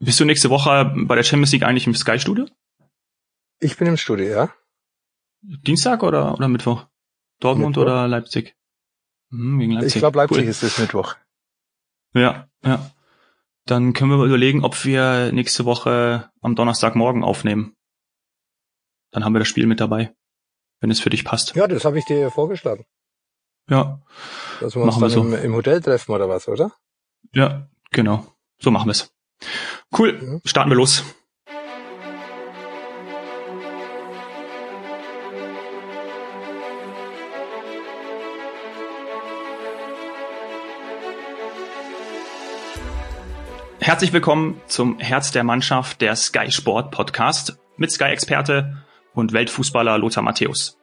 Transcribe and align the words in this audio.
Bist 0.00 0.20
du 0.20 0.24
nächste 0.24 0.50
Woche 0.50 0.92
bei 0.94 1.16
der 1.16 1.24
Champions 1.24 1.52
League 1.52 1.64
eigentlich 1.64 1.86
im 1.86 1.94
Sky-Studio? 1.94 2.46
Ich 3.60 3.76
bin 3.76 3.88
im 3.88 3.96
Studio, 3.96 4.26
ja. 4.26 4.54
Dienstag 5.40 6.02
oder, 6.02 6.34
oder 6.34 6.48
Mittwoch? 6.48 6.86
Dortmund 7.40 7.76
Mittwoch. 7.76 7.82
oder 7.82 8.08
Leipzig? 8.08 8.56
Hm, 9.30 9.58
wegen 9.58 9.72
Leipzig. 9.72 9.96
Ich 9.96 10.00
glaube, 10.00 10.18
Leipzig 10.18 10.38
cool. 10.38 10.48
ist 10.48 10.62
es 10.62 10.78
Mittwoch. 10.78 11.16
Ja, 12.14 12.48
ja. 12.64 12.90
Dann 13.66 13.92
können 13.92 14.10
wir 14.10 14.16
mal 14.18 14.26
überlegen, 14.26 14.64
ob 14.64 14.84
wir 14.84 15.32
nächste 15.32 15.64
Woche 15.64 16.30
am 16.40 16.54
Donnerstagmorgen 16.54 17.24
aufnehmen. 17.24 17.76
Dann 19.10 19.24
haben 19.24 19.34
wir 19.34 19.40
das 19.40 19.48
Spiel 19.48 19.66
mit 19.66 19.80
dabei, 19.80 20.14
wenn 20.80 20.90
es 20.90 21.00
für 21.00 21.10
dich 21.10 21.24
passt. 21.24 21.54
Ja, 21.54 21.66
das 21.66 21.84
habe 21.84 21.98
ich 21.98 22.04
dir 22.04 22.30
vorgeschlagen. 22.30 22.86
Ja. 23.68 24.00
Dass 24.60 24.74
wir 24.74 24.82
uns 24.82 24.94
machen 24.94 25.00
dann 25.02 25.10
wir 25.10 25.14
so. 25.14 25.20
im, 25.22 25.44
im, 25.44 25.54
Hotel 25.54 25.82
treffen 25.82 26.12
oder 26.12 26.28
was, 26.28 26.48
oder? 26.48 26.72
Ja, 27.32 27.68
genau. 27.90 28.26
So 28.58 28.70
machen 28.70 28.86
wir 28.86 28.92
es. 28.92 29.12
Cool. 29.96 30.40
Starten 30.44 30.70
wir 30.70 30.76
los. 30.76 31.04
Herzlich 43.80 44.12
willkommen 44.12 44.60
zum 44.66 44.98
Herz 44.98 45.32
der 45.32 45.44
Mannschaft 45.44 46.02
der 46.02 46.14
Sky 46.14 46.50
Sport 46.50 46.90
Podcast 46.90 47.58
mit 47.78 47.90
Sky-Experte 47.90 48.84
und 49.14 49.32
Weltfußballer 49.32 49.96
Lothar 49.96 50.22
Matthäus. 50.22 50.78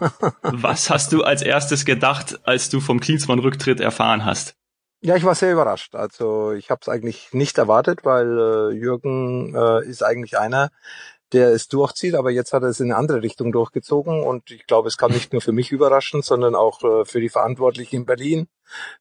Was 0.42 0.90
hast 0.90 1.12
du 1.12 1.22
als 1.22 1.42
erstes 1.42 1.84
gedacht, 1.84 2.40
als 2.42 2.68
du 2.68 2.80
vom 2.80 2.98
Klinsmann-Rücktritt 2.98 3.78
erfahren 3.78 4.24
hast? 4.24 4.59
Ja, 5.02 5.16
ich 5.16 5.24
war 5.24 5.34
sehr 5.34 5.52
überrascht. 5.52 5.94
Also 5.94 6.52
ich 6.52 6.70
habe 6.70 6.80
es 6.82 6.88
eigentlich 6.88 7.32
nicht 7.32 7.56
erwartet, 7.56 8.04
weil 8.04 8.38
äh, 8.38 8.74
Jürgen 8.74 9.54
äh, 9.54 9.82
ist 9.86 10.02
eigentlich 10.02 10.38
einer, 10.38 10.70
der 11.32 11.52
es 11.52 11.68
durchzieht, 11.68 12.14
aber 12.14 12.30
jetzt 12.30 12.52
hat 12.52 12.62
er 12.62 12.68
es 12.68 12.80
in 12.80 12.90
eine 12.90 12.96
andere 12.96 13.22
Richtung 13.22 13.50
durchgezogen 13.50 14.22
und 14.22 14.50
ich 14.50 14.66
glaube, 14.66 14.88
es 14.88 14.98
kam 14.98 15.12
nicht 15.12 15.32
nur 15.32 15.40
für 15.40 15.52
mich 15.52 15.72
überraschend, 15.72 16.24
sondern 16.24 16.54
auch 16.54 16.82
äh, 16.82 17.04
für 17.06 17.20
die 17.20 17.30
Verantwortlichen 17.30 17.96
in 17.96 18.04
Berlin, 18.04 18.48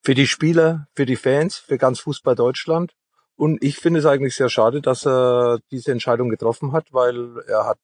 für 0.02 0.14
die 0.14 0.28
Spieler, 0.28 0.88
für 0.96 1.06
die 1.06 1.18
Fans, 1.18 1.58
für 1.58 1.78
ganz 1.78 2.00
Fußball 2.00 2.36
Deutschland. 2.36 2.94
Und 3.36 3.62
ich 3.64 3.78
finde 3.78 4.00
es 4.00 4.06
eigentlich 4.06 4.36
sehr 4.36 4.50
schade, 4.50 4.82
dass 4.82 5.06
er 5.06 5.60
diese 5.72 5.92
Entscheidung 5.92 6.30
getroffen 6.30 6.72
hat, 6.72 6.94
weil 6.94 7.44
er 7.48 7.66
hat 7.66 7.80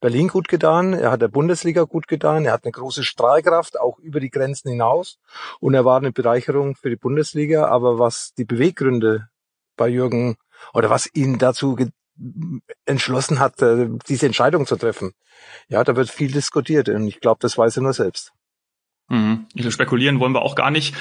Berlin 0.00 0.28
gut 0.28 0.48
getan, 0.48 0.92
er 0.92 1.10
hat 1.10 1.22
der 1.22 1.28
Bundesliga 1.28 1.84
gut 1.84 2.06
getan, 2.06 2.44
er 2.44 2.52
hat 2.52 2.64
eine 2.64 2.72
große 2.72 3.02
Strahlkraft, 3.02 3.80
auch 3.80 3.98
über 3.98 4.20
die 4.20 4.30
Grenzen 4.30 4.70
hinaus. 4.70 5.18
Und 5.58 5.74
er 5.74 5.84
war 5.84 5.96
eine 5.96 6.12
Bereicherung 6.12 6.76
für 6.76 6.90
die 6.90 6.96
Bundesliga. 6.96 7.66
Aber 7.68 7.98
was 7.98 8.34
die 8.34 8.44
Beweggründe 8.44 9.28
bei 9.76 9.88
Jürgen 9.88 10.36
oder 10.74 10.90
was 10.90 11.08
ihn 11.14 11.38
dazu 11.38 11.76
entschlossen 12.84 13.40
hat, 13.40 13.60
äh, 13.62 13.88
diese 14.08 14.26
Entscheidung 14.26 14.66
zu 14.66 14.76
treffen, 14.76 15.12
ja, 15.68 15.82
da 15.84 15.96
wird 15.96 16.10
viel 16.10 16.30
diskutiert. 16.30 16.88
Und 16.88 17.06
ich 17.06 17.20
glaube, 17.20 17.38
das 17.40 17.56
weiß 17.56 17.76
er 17.76 17.82
nur 17.82 17.92
selbst. 17.92 18.32
Mhm. 19.08 19.46
Spekulieren 19.68 20.20
wollen 20.20 20.32
wir 20.32 20.42
auch 20.42 20.56
gar 20.56 20.70
nicht. 20.70 20.94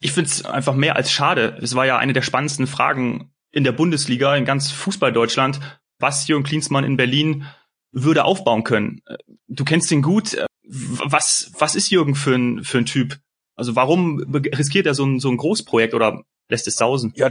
Ich 0.00 0.12
finde 0.12 0.28
es 0.28 0.44
einfach 0.44 0.74
mehr 0.74 0.96
als 0.96 1.10
schade. 1.10 1.58
Es 1.62 1.74
war 1.74 1.86
ja 1.86 1.98
eine 1.98 2.12
der 2.12 2.22
spannendsten 2.22 2.66
Fragen 2.66 3.32
in 3.50 3.64
der 3.64 3.72
Bundesliga, 3.72 4.36
in 4.36 4.44
ganz 4.44 4.70
Fußball 4.70 5.12
Deutschland, 5.12 5.60
was 5.98 6.26
Jürgen 6.26 6.44
Klinsmann 6.44 6.84
in 6.84 6.96
Berlin 6.96 7.46
würde 7.94 8.24
aufbauen 8.24 8.64
können. 8.64 9.00
Du 9.48 9.64
kennst 9.64 9.90
ihn 9.90 10.02
gut. 10.02 10.36
Was, 10.66 11.52
was 11.58 11.74
ist 11.74 11.90
Jürgen 11.90 12.14
für 12.14 12.34
ein, 12.34 12.64
für 12.64 12.78
ein 12.78 12.86
Typ? 12.86 13.18
Also 13.54 13.76
warum 13.76 14.18
riskiert 14.34 14.86
er 14.86 14.94
so 14.94 15.04
ein, 15.04 15.20
so 15.20 15.30
ein 15.30 15.36
Großprojekt 15.36 15.94
oder 15.94 16.22
lässt 16.48 16.66
es 16.66 16.76
sausen? 16.76 17.12
Ja, 17.16 17.30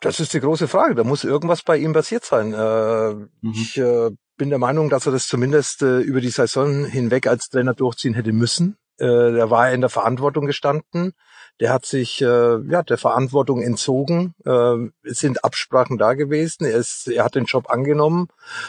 das 0.00 0.20
ist 0.20 0.34
die 0.34 0.40
große 0.40 0.68
Frage. 0.68 0.94
Da 0.94 1.04
muss 1.04 1.24
irgendwas 1.24 1.62
bei 1.62 1.78
ihm 1.78 1.92
passiert 1.92 2.24
sein. 2.24 2.52
Äh, 2.52 3.14
mhm. 3.14 3.28
Ich 3.52 3.78
äh, 3.78 4.10
bin 4.36 4.50
der 4.50 4.58
Meinung, 4.58 4.90
dass 4.90 5.06
er 5.06 5.12
das 5.12 5.26
zumindest 5.26 5.82
äh, 5.82 6.00
über 6.00 6.20
die 6.20 6.30
Saison 6.30 6.84
hinweg 6.84 7.26
als 7.26 7.48
Trainer 7.48 7.74
durchziehen 7.74 8.14
hätte 8.14 8.32
müssen. 8.32 8.76
Äh, 8.98 9.06
da 9.06 9.50
war 9.50 9.68
er 9.68 9.74
in 9.74 9.80
der 9.80 9.90
Verantwortung 9.90 10.46
gestanden 10.46 11.14
der 11.60 11.72
hat 11.72 11.86
sich 11.86 12.20
äh, 12.20 12.58
ja 12.68 12.82
der 12.82 12.98
Verantwortung 12.98 13.62
entzogen. 13.62 14.34
Äh, 14.44 14.90
es 15.08 15.18
sind 15.18 15.44
Absprachen 15.44 15.98
da 15.98 16.14
gewesen. 16.14 16.64
Er, 16.64 16.78
ist, 16.78 17.08
er 17.08 17.24
hat 17.24 17.36
den 17.36 17.44
Job 17.44 17.70
angenommen 17.70 18.28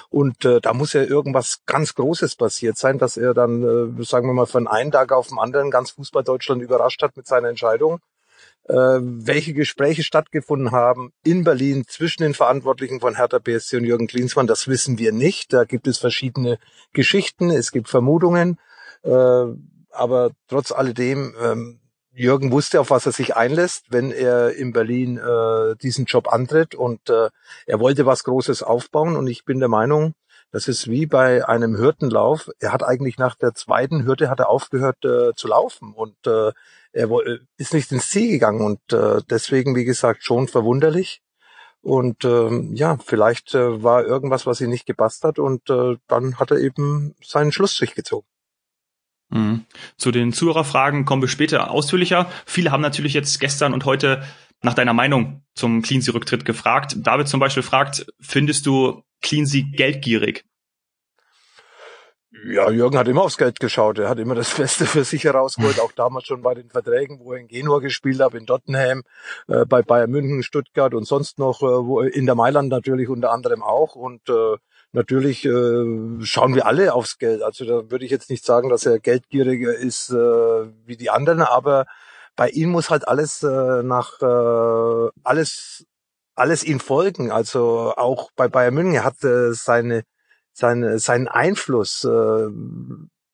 und 0.09 0.46
äh, 0.46 0.62
da 0.62 0.73
muss 0.73 0.94
ja 0.94 1.03
irgendwas 1.03 1.62
ganz 1.66 1.96
Großes 1.96 2.35
passiert 2.35 2.78
sein, 2.78 3.00
dass 3.00 3.18
er 3.18 3.34
dann, 3.34 3.97
äh, 3.97 4.03
sagen 4.03 4.28
wir 4.28 4.34
mal, 4.34 4.46
von 4.46 4.68
einem 4.68 4.91
Tag 4.91 5.12
auf 5.12 5.29
den 5.29 5.40
anderen 5.40 5.72
ganz 5.72 5.91
Fußball 5.91 6.23
Deutschland 6.23 6.62
überrascht 6.62 7.01
hat 7.01 7.18
mit 7.18 7.25
seiner 7.28 7.50
Entscheidung. 7.50 8.00
Äh, 8.68 8.73
welche 8.73 9.53
Gespräche 9.53 10.03
stattgefunden 10.03 10.72
haben 10.72 11.12
in 11.23 11.44
Berlin 11.44 11.85
zwischen 11.88 12.23
den 12.23 12.34
Verantwortlichen 12.34 13.00
von 13.00 13.16
Hertha 13.16 13.40
BSC 13.40 13.78
und 13.78 13.85
Jürgen 13.85 14.07
Klinsmann, 14.07 14.47
das 14.47 14.67
wissen 14.67 14.97
wir 15.00 15.12
nicht. 15.12 15.53
Da 15.53 15.66
gibt 15.66 15.88
es 15.88 15.97
verschiedene 15.97 16.57
Geschichten, 16.94 17.50
es 17.50 17.72
gibt 17.72 17.90
Vermutungen. 17.90 18.59
Äh, 19.03 19.46
aber 19.91 20.31
trotz 20.47 20.72
alledem 20.72 21.35
ähm, 21.41 21.79
Jürgen 22.16 22.52
wusste, 22.52 22.80
auf 22.80 22.90
was 22.90 23.06
er 23.06 23.12
sich 23.12 23.36
einlässt, 23.36 23.86
wenn 23.90 24.12
er 24.12 24.56
in 24.56 24.72
Berlin 24.72 25.18
äh, 25.18 25.76
diesen 25.81 26.06
Job 26.06 26.31
antritt 26.31 26.74
und 26.74 27.09
äh, 27.09 27.30
er 27.66 27.80
wollte 27.80 28.06
was 28.06 28.24
Großes 28.24 28.64
aufbauen 28.64 29.16
und 29.16 29.28
ich 29.28 29.44
bin 29.46 29.59
der 29.59 29.70
Meinung, 29.70 30.14
das 30.52 30.70
ist 30.70 30.90
wie 30.90 31.06
bei 31.06 31.46
einem 31.46 31.78
Hürdenlauf. 31.78 32.50
Er 32.59 32.72
hat 32.72 32.81
eigentlich 32.81 33.18
nach 33.18 33.36
der 33.36 33.53
zweiten 33.53 34.06
Hürde 34.06 34.30
hat 34.30 34.40
er 34.40 34.50
aufgehört 34.50 35.03
äh, 35.03 35.34
zu 35.36 35.50
laufen 35.50 35.94
und 35.94 36.16
äh, 36.26 36.53
er 36.94 37.09
ist 37.58 37.74
nicht 37.74 37.92
ins 37.92 38.09
Ziel 38.09 38.32
gegangen 38.32 38.62
und 38.62 38.94
äh, 38.94 39.22
deswegen, 39.30 39.76
wie 39.76 39.84
gesagt, 39.84 40.24
schon 40.24 40.47
verwunderlich. 40.47 41.22
Und 41.82 42.24
ähm, 42.24 42.74
ja, 42.74 42.97
vielleicht 43.03 43.53
äh, 43.53 43.84
war 43.84 44.06
irgendwas, 44.06 44.47
was 44.47 44.62
ihm 44.62 44.70
nicht 44.70 44.86
gepasst 44.86 45.24
hat 45.26 45.38
und 45.40 45.70
äh, 45.70 45.97
dann 46.08 46.40
hat 46.40 46.52
er 46.52 46.58
eben 46.58 47.16
seinen 47.22 47.52
Schlussstrich 47.52 47.94
gezogen. 47.94 48.26
Mhm. 49.30 49.66
Zu 49.97 50.12
den 50.12 50.34
Zuhörerfragen 50.34 51.06
kommen 51.06 51.22
wir 51.22 51.30
später 51.30 51.72
ausführlicher. 51.72 52.30
Viele 52.46 52.72
haben 52.72 52.81
natürlich 52.81 53.13
jetzt 53.13 53.40
gestern 53.40 53.74
und 53.74 53.86
heute 53.86 54.24
nach 54.62 54.74
deiner 54.74 54.94
Meinung 54.94 55.44
zum 55.53 55.81
Cleansea-Rücktritt 55.81 56.46
gefragt. 56.46 56.96
David 57.00 57.28
zum 57.28 57.40
Beispiel 57.40 57.64
fragt, 57.64 58.06
findest 58.19 58.66
du 58.66 59.03
Cleansea 59.22 59.64
geldgierig? 59.72 60.46
Ja, 62.48 62.70
Jürgen 62.70 62.96
hat 63.00 63.08
immer 63.08 63.24
aufs 63.24 63.38
Geld 63.38 63.60
geschaut. 63.60 63.98
Er 63.98 64.08
hat 64.08 64.20
immer 64.20 64.36
das 64.36 64.54
Beste 64.58 64.86
für 64.86 65.04
sich 65.04 65.24
herausgeholt. 65.24 65.80
Auch 65.80 65.92
damals 65.94 66.28
schon 66.28 66.44
bei 66.44 66.54
den 66.54 66.70
Verträgen, 66.70 67.20
wo 67.20 67.34
er 67.34 67.40
in 67.40 67.48
Genua 67.48 67.80
gespielt 67.80 68.20
hat, 68.20 68.36
in 68.36 68.46
Tottenham, 68.46 69.02
äh, 69.48 69.66
bei 69.66 69.82
Bayern 69.82 70.12
München, 70.12 70.44
Stuttgart 70.44 70.94
und 70.94 71.08
sonst 71.08 71.40
noch, 71.40 71.64
äh, 71.64 71.66
wo 71.66 72.02
in 72.02 72.28
der 72.28 72.36
Mailand 72.36 72.70
natürlich 72.70 73.10
unter 73.10 73.32
anderem 73.32 73.64
auch. 73.64 73.96
Und 73.96 74.30
äh, 74.30 74.58
natürlich 74.92 75.44
äh, 75.46 76.22
schauen 76.24 76.54
wir 76.54 76.68
alle 76.68 76.94
aufs 76.94 77.18
Geld. 77.18 77.42
Also 77.42 77.66
da 77.66 77.90
würde 77.90 78.06
ich 78.06 78.12
jetzt 78.12 78.30
nicht 78.30 78.46
sagen, 78.46 78.70
dass 78.70 78.86
er 78.86 79.00
geldgieriger 79.00 79.74
ist 79.74 80.12
äh, 80.12 80.16
wie 80.86 80.98
die 80.98 81.10
anderen, 81.10 81.42
aber 81.42 81.88
bei 82.36 82.50
ihm 82.50 82.70
muss 82.70 82.92
halt 82.92 83.08
alles 83.08 83.42
äh, 83.42 83.82
nach 83.82 84.22
äh, 84.22 85.10
alles 85.24 85.88
alles 86.36 86.64
ihn 86.64 86.80
folgen. 86.80 87.32
Also 87.32 87.94
auch 87.98 88.30
bei 88.36 88.48
Bayern 88.50 88.76
München 88.76 89.04
hat 89.04 89.24
äh, 89.24 89.52
seine 89.54 90.04
seine 90.56 91.00
seinen 91.00 91.28
Einfluss 91.28 92.04
äh, 92.06 92.48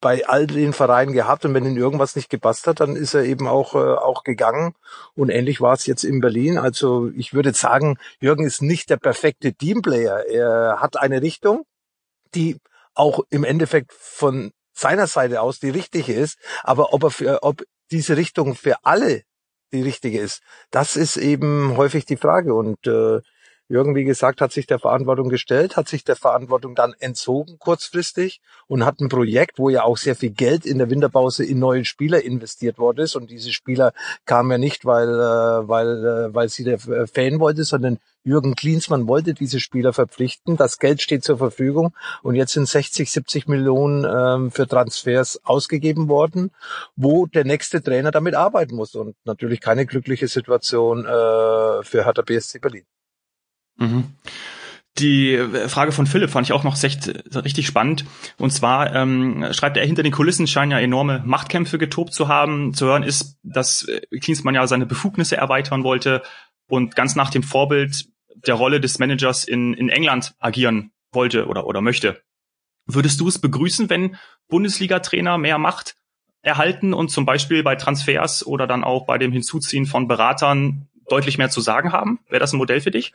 bei 0.02 0.26
all 0.26 0.48
den 0.48 0.72
Vereinen 0.72 1.12
gehabt 1.12 1.44
und 1.44 1.54
wenn 1.54 1.64
ihm 1.64 1.78
irgendwas 1.78 2.16
nicht 2.16 2.28
gepasst 2.28 2.66
hat, 2.66 2.80
dann 2.80 2.96
ist 2.96 3.14
er 3.14 3.22
eben 3.22 3.46
auch, 3.46 3.74
äh, 3.74 3.78
auch 3.78 4.24
gegangen. 4.24 4.74
Und 5.14 5.30
ähnlich 5.30 5.60
war 5.60 5.74
es 5.74 5.86
jetzt 5.86 6.02
in 6.02 6.20
Berlin. 6.20 6.58
Also 6.58 7.08
ich 7.16 7.32
würde 7.32 7.54
sagen, 7.54 7.96
Jürgen 8.20 8.44
ist 8.44 8.62
nicht 8.62 8.90
der 8.90 8.96
perfekte 8.96 9.54
Teamplayer. 9.54 10.26
Er 10.26 10.78
hat 10.80 10.96
eine 10.96 11.22
Richtung, 11.22 11.64
die 12.34 12.58
auch 12.94 13.20
im 13.30 13.44
Endeffekt 13.44 13.92
von 13.92 14.50
seiner 14.72 15.06
Seite 15.06 15.40
aus 15.40 15.60
die 15.60 15.70
richtige 15.70 16.12
ist. 16.12 16.36
Aber 16.64 16.92
ob 16.92 17.04
er 17.04 17.10
für, 17.10 17.42
ob 17.44 17.62
diese 17.92 18.16
Richtung 18.16 18.56
für 18.56 18.84
alle 18.84 19.22
die 19.72 19.82
richtige 19.82 20.18
ist, 20.18 20.42
das 20.72 20.96
ist 20.96 21.16
eben 21.16 21.76
häufig 21.76 22.06
die 22.06 22.16
Frage. 22.16 22.54
Und 22.54 22.88
äh, 22.88 23.20
Jürgen, 23.72 23.94
wie 23.94 24.04
gesagt, 24.04 24.42
hat 24.42 24.52
sich 24.52 24.66
der 24.66 24.78
Verantwortung 24.78 25.30
gestellt, 25.30 25.78
hat 25.78 25.88
sich 25.88 26.04
der 26.04 26.14
Verantwortung 26.14 26.74
dann 26.74 26.92
entzogen 26.98 27.58
kurzfristig 27.58 28.42
und 28.66 28.84
hat 28.84 29.00
ein 29.00 29.08
Projekt, 29.08 29.58
wo 29.58 29.70
ja 29.70 29.82
auch 29.84 29.96
sehr 29.96 30.14
viel 30.14 30.28
Geld 30.28 30.66
in 30.66 30.76
der 30.76 30.90
Winterpause 30.90 31.42
in 31.42 31.58
neue 31.58 31.86
Spieler 31.86 32.22
investiert 32.22 32.76
worden 32.76 33.00
ist. 33.00 33.16
Und 33.16 33.30
diese 33.30 33.50
Spieler 33.50 33.94
kamen 34.26 34.50
ja 34.50 34.58
nicht, 34.58 34.84
weil, 34.84 35.08
äh, 35.08 35.68
weil, 35.68 36.04
äh, 36.04 36.34
weil 36.34 36.50
sie 36.50 36.64
der 36.64 36.78
Fan 36.78 37.40
wollte, 37.40 37.64
sondern 37.64 37.98
Jürgen 38.24 38.56
Klinsmann 38.56 39.08
wollte 39.08 39.32
diese 39.32 39.58
Spieler 39.58 39.94
verpflichten. 39.94 40.58
Das 40.58 40.78
Geld 40.78 41.00
steht 41.00 41.24
zur 41.24 41.38
Verfügung 41.38 41.94
und 42.22 42.34
jetzt 42.34 42.52
sind 42.52 42.68
60, 42.68 43.10
70 43.10 43.48
Millionen 43.48 44.04
ähm, 44.04 44.50
für 44.50 44.68
Transfers 44.68 45.40
ausgegeben 45.44 46.10
worden, 46.10 46.50
wo 46.94 47.24
der 47.24 47.46
nächste 47.46 47.82
Trainer 47.82 48.10
damit 48.10 48.34
arbeiten 48.34 48.74
muss. 48.74 48.94
Und 48.94 49.16
natürlich 49.24 49.62
keine 49.62 49.86
glückliche 49.86 50.28
Situation 50.28 51.06
äh, 51.06 51.82
für 51.82 52.04
Hertha 52.04 52.20
BSC 52.20 52.58
Berlin. 52.58 52.84
Mhm. 53.76 54.04
Die 54.98 55.38
Frage 55.68 55.90
von 55.90 56.06
Philipp 56.06 56.28
fand 56.28 56.46
ich 56.46 56.52
auch 56.52 56.64
noch 56.64 56.80
echt, 56.82 57.08
richtig 57.34 57.66
spannend. 57.66 58.04
Und 58.36 58.50
zwar 58.50 58.94
ähm, 58.94 59.46
schreibt 59.52 59.78
er, 59.78 59.86
hinter 59.86 60.02
den 60.02 60.12
Kulissen 60.12 60.46
scheinen 60.46 60.72
ja 60.72 60.80
enorme 60.80 61.22
Machtkämpfe 61.24 61.78
getobt 61.78 62.12
zu 62.12 62.28
haben. 62.28 62.74
Zu 62.74 62.86
hören 62.86 63.02
ist, 63.02 63.38
dass 63.42 63.86
Klinsmann 64.20 64.54
ja 64.54 64.66
seine 64.66 64.84
Befugnisse 64.84 65.36
erweitern 65.36 65.82
wollte 65.82 66.22
und 66.68 66.94
ganz 66.94 67.16
nach 67.16 67.30
dem 67.30 67.42
Vorbild 67.42 68.06
der 68.46 68.54
Rolle 68.54 68.80
des 68.80 68.98
Managers 68.98 69.44
in, 69.44 69.72
in 69.72 69.88
England 69.88 70.34
agieren 70.38 70.92
wollte 71.10 71.46
oder, 71.46 71.66
oder 71.66 71.80
möchte. 71.80 72.20
Würdest 72.86 73.20
du 73.20 73.28
es 73.28 73.38
begrüßen, 73.38 73.88
wenn 73.88 74.16
Bundesliga-Trainer 74.48 75.38
mehr 75.38 75.58
Macht 75.58 75.96
erhalten 76.42 76.92
und 76.92 77.10
zum 77.10 77.24
Beispiel 77.24 77.62
bei 77.62 77.76
Transfers 77.76 78.44
oder 78.44 78.66
dann 78.66 78.84
auch 78.84 79.06
bei 79.06 79.16
dem 79.16 79.32
Hinzuziehen 79.32 79.86
von 79.86 80.08
Beratern 80.08 80.88
deutlich 81.08 81.38
mehr 81.38 81.50
zu 81.50 81.60
sagen 81.60 81.92
haben? 81.92 82.20
Wäre 82.28 82.40
das 82.40 82.52
ein 82.52 82.58
Modell 82.58 82.80
für 82.80 82.90
dich? 82.90 83.12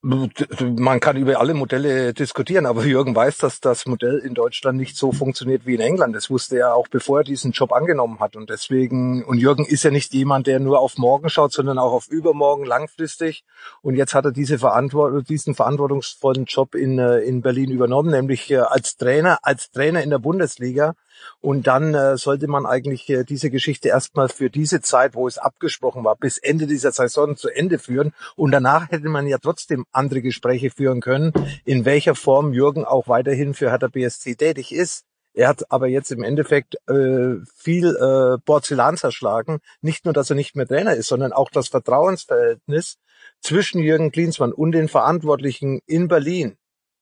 Man 0.00 1.00
kann 1.00 1.16
über 1.16 1.40
alle 1.40 1.54
Modelle 1.54 2.14
diskutieren, 2.14 2.66
aber 2.66 2.84
Jürgen 2.84 3.16
weiß, 3.16 3.38
dass 3.38 3.60
das 3.60 3.84
Modell 3.84 4.18
in 4.18 4.32
Deutschland 4.32 4.78
nicht 4.78 4.96
so 4.96 5.10
funktioniert 5.10 5.66
wie 5.66 5.74
in 5.74 5.80
England. 5.80 6.14
Das 6.14 6.30
wusste 6.30 6.56
er 6.56 6.76
auch, 6.76 6.86
bevor 6.86 7.18
er 7.18 7.24
diesen 7.24 7.50
Job 7.50 7.72
angenommen 7.72 8.20
hat. 8.20 8.36
Und 8.36 8.48
deswegen, 8.48 9.24
und 9.24 9.38
Jürgen 9.38 9.64
ist 9.64 9.82
ja 9.82 9.90
nicht 9.90 10.14
jemand, 10.14 10.46
der 10.46 10.60
nur 10.60 10.78
auf 10.78 10.98
morgen 10.98 11.28
schaut, 11.28 11.52
sondern 11.52 11.80
auch 11.80 11.92
auf 11.92 12.06
übermorgen 12.06 12.64
langfristig. 12.64 13.42
Und 13.82 13.96
jetzt 13.96 14.14
hat 14.14 14.24
er 14.24 14.30
diese 14.30 14.60
Verantwortung, 14.60 15.24
diesen 15.24 15.56
verantwortungsvollen 15.56 16.44
Job 16.44 16.76
in, 16.76 17.00
äh, 17.00 17.18
in 17.18 17.42
Berlin 17.42 17.72
übernommen, 17.72 18.12
nämlich 18.12 18.48
äh, 18.52 18.58
als 18.58 18.96
Trainer, 18.98 19.40
als 19.42 19.72
Trainer 19.72 20.00
in 20.04 20.10
der 20.10 20.20
Bundesliga. 20.20 20.94
Und 21.40 21.66
dann 21.66 21.94
äh, 21.94 22.16
sollte 22.16 22.48
man 22.48 22.66
eigentlich 22.66 23.08
äh, 23.08 23.24
diese 23.24 23.50
Geschichte 23.50 23.88
erstmal 23.88 24.28
für 24.28 24.50
diese 24.50 24.80
Zeit, 24.80 25.14
wo 25.14 25.26
es 25.26 25.38
abgesprochen 25.38 26.04
war, 26.04 26.16
bis 26.16 26.38
Ende 26.38 26.66
dieser 26.66 26.92
Saison 26.92 27.36
zu 27.36 27.48
Ende 27.48 27.78
führen. 27.78 28.12
Und 28.36 28.50
danach 28.50 28.90
hätte 28.90 29.08
man 29.08 29.26
ja 29.26 29.38
trotzdem 29.38 29.84
andere 29.92 30.22
Gespräche 30.22 30.70
führen 30.70 31.00
können, 31.00 31.32
in 31.64 31.84
welcher 31.84 32.14
Form 32.14 32.52
Jürgen 32.52 32.84
auch 32.84 33.08
weiterhin 33.08 33.54
für 33.54 33.70
Hertha 33.70 33.88
BSC 33.88 34.34
tätig 34.34 34.72
ist. 34.72 35.04
Er 35.34 35.48
hat 35.48 35.70
aber 35.70 35.86
jetzt 35.86 36.10
im 36.10 36.24
Endeffekt 36.24 36.74
äh, 36.88 37.36
viel 37.54 37.94
äh, 37.94 38.38
Porzellan 38.44 38.96
zerschlagen. 38.96 39.60
Nicht 39.80 40.04
nur, 40.04 40.12
dass 40.12 40.30
er 40.30 40.36
nicht 40.36 40.56
mehr 40.56 40.66
Trainer 40.66 40.94
ist, 40.94 41.06
sondern 41.06 41.32
auch 41.32 41.50
das 41.50 41.68
Vertrauensverhältnis 41.68 42.96
zwischen 43.40 43.80
Jürgen 43.80 44.10
Klinsmann 44.10 44.52
und 44.52 44.72
den 44.72 44.88
Verantwortlichen 44.88 45.80
in 45.86 46.08
Berlin 46.08 46.56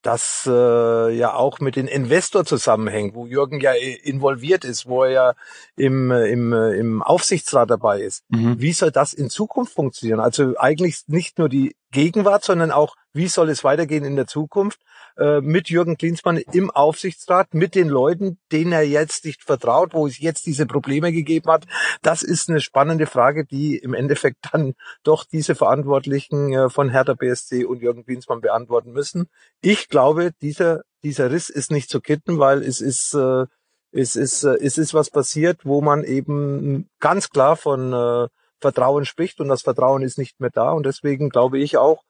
das 0.07 0.49
äh, 0.49 1.17
ja 1.17 1.35
auch 1.35 1.59
mit 1.59 1.75
den 1.75 1.89
Investor 1.89 2.45
zusammenhängt, 2.45 3.17
wo 3.17 3.27
Jürgen 3.27 3.61
ja 3.61 3.73
involviert 3.73 4.65
ist, 4.65 4.87
wo 4.87 5.03
er 5.03 5.11
ja 5.11 5.35
im, 5.75 6.13
im, 6.13 6.53
im 6.53 7.03
Aufsichtsrat 7.03 7.71
dabei 7.71 8.03
ist. 8.03 8.23
Mhm. 8.29 8.61
Wie 8.61 8.73
soll 8.73 8.93
das 8.93 9.13
in 9.13 9.31
Zukunft 9.31 9.75
funktionieren? 9.75 10.21
Also 10.21 10.55
eigentlich 10.59 11.03
nicht 11.09 11.39
nur 11.39 11.49
die 11.49 11.75
Gegenwart, 11.97 12.45
sondern 12.45 12.73
auch, 12.73 12.95
wie 13.15 13.27
soll 13.27 13.49
es 13.49 13.65
weitergehen 13.65 14.05
in 14.05 14.17
der 14.17 14.27
Zukunft? 14.27 14.79
Äh, 15.17 15.41
mit 15.41 15.71
Jürgen 15.71 15.97
Klinsmann 15.97 16.37
im 16.37 16.71
Aufsichtsrat, 16.71 17.55
mit 17.55 17.75
den 17.75 17.89
Leuten, 17.89 18.39
denen 18.53 18.73
er 18.73 18.83
jetzt 18.83 19.25
nicht 19.25 19.43
vertraut, 19.43 19.95
wo 19.95 20.07
es 20.07 20.19
jetzt 20.19 20.45
diese 20.45 20.67
Probleme 20.67 21.11
gegeben 21.11 21.51
hat. 21.51 21.65
Das 22.03 22.23
ist 22.23 22.51
eine 22.51 22.61
spannende 22.61 23.07
Frage, 23.07 23.47
die 23.47 23.79
im 23.79 23.95
Endeffekt 23.95 24.51
dann 24.53 24.75
doch 25.05 25.25
diese 25.25 25.55
Verantwortlichen 25.55 26.53
äh, 26.53 26.69
von 26.69 26.91
Hertha 26.91 27.15
BSC 27.15 27.65
und 27.65 27.81
Jürgen 27.81 28.05
Klinsmann 28.05 28.43
beantworten 28.43 28.93
müssen. 28.93 29.31
Ich 29.63 29.89
glaube, 29.89 30.33
dieser, 30.43 30.83
dieser 31.03 31.31
Riss 31.31 31.49
ist 31.49 31.71
nicht 31.71 31.89
zu 31.89 32.03
kitten, 32.03 32.39
weil 32.39 32.63
es 32.63 32.83
ist, 32.83 33.15
äh, 33.15 33.47
es 33.91 34.17
ist, 34.17 34.45
es 34.45 34.77
ist 34.77 34.93
was 34.93 35.09
passiert, 35.09 35.61
wo 35.65 35.81
man 35.81 36.05
eben 36.05 36.91
ganz 37.01 37.31
klar 37.31 37.57
von 37.57 38.29
Vertrauen 38.61 39.05
spricht 39.05 39.41
und 39.41 39.49
das 39.49 39.63
Vertrauen 39.63 40.03
ist 40.03 40.19
nicht 40.19 40.41
mehr 40.41 40.51
da 40.51 40.73
und 40.73 40.87
deswegen 40.87 41.31
glaube 41.31 41.59
ich 41.59 41.77
auch, 41.77 42.03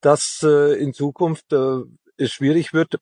dass 0.00 0.42
in 0.42 0.92
Zukunft 0.92 1.52
es 1.52 2.32
schwierig 2.32 2.72
wird, 2.72 2.98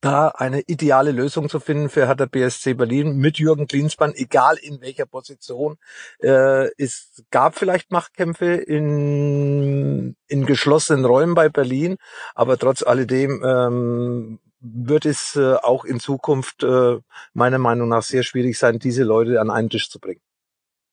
da 0.00 0.28
eine 0.28 0.60
ideale 0.60 1.10
Lösung 1.10 1.48
zu 1.48 1.58
finden 1.60 1.88
für 1.88 2.06
Hertha 2.06 2.26
BSC 2.26 2.74
Berlin 2.74 3.16
mit 3.16 3.38
Jürgen 3.38 3.66
Klinsmann, 3.66 4.12
egal 4.14 4.56
in 4.56 4.80
welcher 4.80 5.06
Position. 5.06 5.76
Äh, 6.20 6.68
es 6.76 7.24
gab 7.30 7.56
vielleicht 7.56 7.90
Machtkämpfe 7.90 8.54
in, 8.54 10.16
in 10.28 10.46
geschlossenen 10.46 11.04
Räumen 11.04 11.34
bei 11.34 11.48
Berlin, 11.48 11.96
aber 12.34 12.58
trotz 12.58 12.82
alledem 12.82 13.42
ähm, 13.44 14.38
wird 14.60 15.04
es 15.04 15.36
äh, 15.36 15.54
auch 15.54 15.84
in 15.84 16.00
Zukunft 16.00 16.62
äh, 16.62 16.98
meiner 17.32 17.58
Meinung 17.58 17.88
nach 17.88 18.02
sehr 18.02 18.22
schwierig 18.22 18.56
sein, 18.56 18.78
diese 18.78 19.02
Leute 19.02 19.40
an 19.40 19.50
einen 19.50 19.70
Tisch 19.70 19.90
zu 19.90 19.98
bringen. 19.98 20.20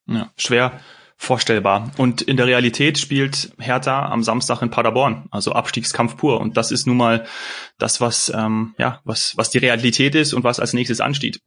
Ja, 0.07 0.31
schwer 0.37 0.79
vorstellbar. 1.17 1.91
Und 1.97 2.21
in 2.21 2.37
der 2.37 2.47
Realität 2.47 2.97
spielt 2.97 3.51
Hertha 3.57 4.09
am 4.09 4.23
Samstag 4.23 4.61
in 4.61 4.69
Paderborn, 4.69 5.27
also 5.31 5.53
Abstiegskampf 5.53 6.17
pur. 6.17 6.39
Und 6.39 6.57
das 6.57 6.71
ist 6.71 6.87
nun 6.87 6.97
mal 6.97 7.25
das, 7.77 8.01
was 8.01 8.31
ähm, 8.33 8.75
ja 8.77 9.01
was 9.03 9.33
was 9.37 9.49
die 9.49 9.59
Realität 9.59 10.15
ist 10.15 10.33
und 10.33 10.43
was 10.43 10.59
als 10.59 10.73
nächstes 10.73 11.01
ansteht. 11.01 11.39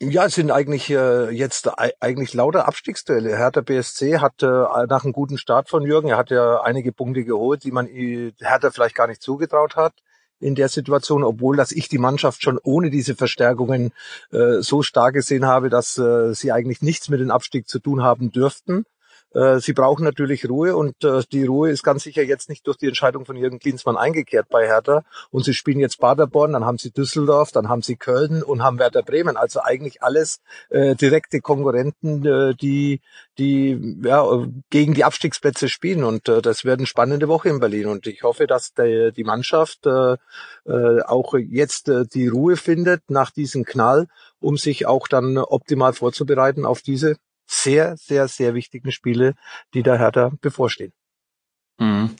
Ja, 0.00 0.26
es 0.26 0.36
sind 0.36 0.52
eigentlich 0.52 0.90
äh, 0.90 1.28
jetzt 1.30 1.68
eigentlich 2.00 2.32
lauter 2.32 2.68
Abstiegsduelle. 2.68 3.36
Hertha 3.36 3.62
BSC 3.62 4.18
hat 4.18 4.42
äh, 4.44 4.46
nach 4.46 5.02
einem 5.02 5.12
guten 5.12 5.38
Start 5.38 5.68
von 5.68 5.82
Jürgen, 5.82 6.10
er 6.10 6.16
hat 6.16 6.30
ja 6.30 6.60
einige 6.60 6.92
Punkte 6.92 7.24
geholt, 7.24 7.64
die 7.64 7.72
man 7.72 7.86
Hertha 7.86 8.70
vielleicht 8.70 8.94
gar 8.94 9.08
nicht 9.08 9.22
zugetraut 9.22 9.74
hat 9.74 9.94
in 10.40 10.54
der 10.54 10.68
Situation, 10.68 11.24
obwohl 11.24 11.56
dass 11.56 11.72
ich 11.72 11.88
die 11.88 11.98
Mannschaft 11.98 12.42
schon 12.42 12.58
ohne 12.62 12.90
diese 12.90 13.14
Verstärkungen 13.14 13.92
äh, 14.30 14.60
so 14.60 14.82
stark 14.82 15.14
gesehen 15.14 15.46
habe, 15.46 15.68
dass 15.68 15.98
äh, 15.98 16.34
sie 16.34 16.52
eigentlich 16.52 16.82
nichts 16.82 17.08
mit 17.08 17.20
dem 17.20 17.30
Abstieg 17.30 17.68
zu 17.68 17.78
tun 17.78 18.02
haben 18.02 18.30
dürften. 18.30 18.84
Äh, 19.34 19.60
sie 19.60 19.72
brauchen 19.72 20.04
natürlich 20.04 20.48
Ruhe 20.48 20.76
und 20.76 21.04
äh, 21.04 21.22
die 21.32 21.44
Ruhe 21.44 21.70
ist 21.70 21.82
ganz 21.82 22.02
sicher 22.02 22.22
jetzt 22.22 22.48
nicht 22.48 22.66
durch 22.66 22.76
die 22.76 22.86
Entscheidung 22.86 23.24
von 23.24 23.36
Jürgen 23.36 23.58
Klinsmann 23.58 23.96
eingekehrt 23.96 24.48
bei 24.48 24.66
Hertha. 24.66 25.04
Und 25.30 25.44
sie 25.44 25.54
spielen 25.54 25.80
jetzt 25.80 25.98
Paderborn, 25.98 26.52
dann 26.52 26.64
haben 26.64 26.78
sie 26.78 26.90
Düsseldorf, 26.90 27.52
dann 27.52 27.68
haben 27.68 27.82
sie 27.82 27.96
Köln 27.96 28.42
und 28.42 28.62
haben 28.62 28.78
Werder 28.78 29.02
Bremen. 29.02 29.36
Also 29.36 29.60
eigentlich 29.62 30.02
alles 30.02 30.40
äh, 30.70 30.94
direkte 30.94 31.40
Konkurrenten, 31.40 32.24
äh, 32.24 32.54
die 32.54 33.00
die 33.38 34.00
ja, 34.02 34.26
gegen 34.70 34.94
die 34.94 35.04
Abstiegsplätze 35.04 35.68
spielen. 35.68 36.04
Und 36.04 36.28
äh, 36.28 36.42
das 36.42 36.64
wird 36.64 36.80
eine 36.80 36.86
spannende 36.86 37.28
Woche 37.28 37.48
in 37.48 37.60
Berlin. 37.60 37.86
Und 37.86 38.06
ich 38.06 38.22
hoffe, 38.22 38.46
dass 38.46 38.72
der, 38.74 39.12
die 39.12 39.24
Mannschaft 39.24 39.86
äh, 39.86 40.16
äh, 40.66 41.02
auch 41.02 41.34
jetzt 41.34 41.88
äh, 41.88 42.04
die 42.06 42.28
Ruhe 42.28 42.56
findet 42.56 43.02
nach 43.08 43.30
diesem 43.30 43.64
Knall, 43.64 44.08
um 44.40 44.56
sich 44.56 44.86
auch 44.86 45.08
dann 45.08 45.38
optimal 45.38 45.92
vorzubereiten 45.92 46.64
auf 46.66 46.82
diese 46.82 47.16
sehr, 47.48 47.96
sehr, 47.96 48.28
sehr 48.28 48.54
wichtigen 48.54 48.92
Spiele, 48.92 49.34
die 49.74 49.82
der 49.82 49.98
Hertha 49.98 50.30
bevorstehen. 50.40 50.92
Mhm. 51.78 52.14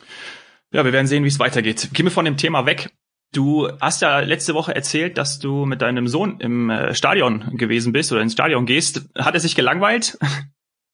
Ja, 0.71 0.85
wir 0.85 0.93
werden 0.93 1.07
sehen, 1.07 1.25
wie 1.25 1.29
es 1.29 1.39
weitergeht. 1.39 1.91
Gehen 1.93 2.07
wir 2.07 2.11
von 2.11 2.25
dem 2.25 2.37
Thema 2.37 2.67
weg. 2.67 2.91
Du 3.33 3.69
hast 3.81 4.01
ja 4.01 4.21
letzte 4.21 4.55
Woche 4.55 4.75
erzählt, 4.75 5.19
dass 5.19 5.39
du 5.39 5.67
mit 5.67 5.83
deinem 5.83 6.09
Sohn 6.09 6.41
im 6.41 6.71
äh, 6.71 6.95
Stadion 6.95 7.57
gewesen 7.57 7.93
bist 7.93 8.11
oder 8.11 8.23
ins 8.23 8.33
Stadion 8.33 8.65
gehst. 8.65 9.03
Hat 9.17 9.35
er 9.35 9.41
sich 9.41 9.55
gelangweilt? 9.55 10.19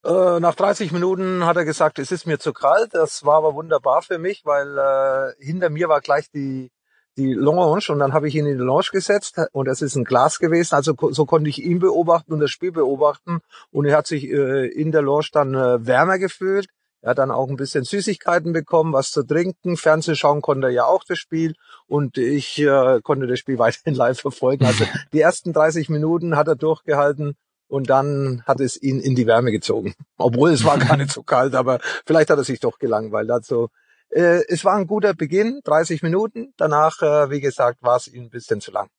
Äh, 0.05 0.39
nach 0.39 0.53
30 0.53 0.91
Minuten 0.91 1.47
hat 1.47 1.57
er 1.57 1.65
gesagt, 1.65 1.97
es 1.97 2.11
ist 2.11 2.27
mir 2.27 2.37
zu 2.37 2.53
kalt. 2.53 2.93
Das 2.93 3.25
war 3.25 3.37
aber 3.37 3.55
wunderbar 3.55 4.03
für 4.03 4.19
mich, 4.19 4.45
weil 4.45 4.77
äh, 4.77 5.43
hinter 5.43 5.71
mir 5.71 5.89
war 5.89 5.99
gleich 5.99 6.29
die 6.29 6.69
die 7.17 7.33
Lounge 7.33 7.85
und 7.89 7.99
dann 7.99 8.13
habe 8.13 8.27
ich 8.27 8.35
ihn 8.35 8.45
in 8.45 8.57
die 8.57 8.63
Lounge 8.63 8.89
gesetzt 8.91 9.39
und 9.51 9.67
es 9.67 9.81
ist 9.81 9.95
ein 9.95 10.03
Glas 10.03 10.39
gewesen, 10.39 10.75
also 10.75 10.93
so 11.11 11.25
konnte 11.25 11.49
ich 11.49 11.63
ihn 11.63 11.79
beobachten 11.79 12.33
und 12.33 12.39
das 12.39 12.51
Spiel 12.51 12.71
beobachten 12.71 13.39
und 13.71 13.85
er 13.85 13.97
hat 13.97 14.07
sich 14.07 14.25
äh, 14.25 14.67
in 14.67 14.91
der 14.91 15.01
Lounge 15.01 15.27
dann 15.31 15.53
äh, 15.53 15.85
wärmer 15.85 16.19
gefühlt. 16.19 16.67
Er 17.01 17.11
hat 17.11 17.19
dann 17.19 17.29
auch 17.29 17.49
ein 17.49 17.55
bisschen 17.55 17.83
Süßigkeiten 17.83 18.51
bekommen, 18.51 18.91
was 18.91 19.11
zu 19.11 19.21
trinken. 19.21 19.77
Fernseh 19.77 20.15
schauen 20.15 20.41
konnte 20.41 20.67
er 20.67 20.73
ja 20.73 20.85
auch 20.85 21.03
das 21.03 21.19
Spiel 21.19 21.53
und 21.85 22.17
ich 22.17 22.59
äh, 22.59 22.99
konnte 23.03 23.27
das 23.27 23.37
Spiel 23.37 23.59
weiterhin 23.59 23.93
live 23.93 24.19
verfolgen. 24.19 24.65
Also 24.65 24.85
die 25.13 25.21
ersten 25.21 25.53
30 25.53 25.89
Minuten 25.89 26.35
hat 26.35 26.47
er 26.47 26.55
durchgehalten 26.55 27.35
und 27.67 27.89
dann 27.89 28.43
hat 28.45 28.59
es 28.59 28.81
ihn 28.81 28.99
in 28.99 29.15
die 29.15 29.27
Wärme 29.27 29.51
gezogen. 29.51 29.93
Obwohl 30.17 30.49
es 30.49 30.65
war 30.65 30.79
gar 30.79 30.97
nicht 30.97 31.11
so 31.11 31.23
kalt, 31.23 31.53
aber 31.53 31.79
vielleicht 32.05 32.29
hat 32.31 32.39
er 32.39 32.43
sich 32.43 32.59
doch 32.59 32.79
gelangweilt. 32.79 33.29
Also 33.29 33.69
äh, 34.09 34.43
es 34.47 34.63
war 34.65 34.75
ein 34.75 34.87
guter 34.87 35.13
Beginn, 35.13 35.61
30 35.63 36.03
Minuten. 36.03 36.53
Danach, 36.57 37.01
äh, 37.01 37.29
wie 37.29 37.41
gesagt, 37.41 37.83
war 37.83 37.97
es 37.97 38.07
ihm 38.07 38.23
ein 38.23 38.29
bisschen 38.29 38.61
zu 38.61 38.71
lang. 38.71 38.89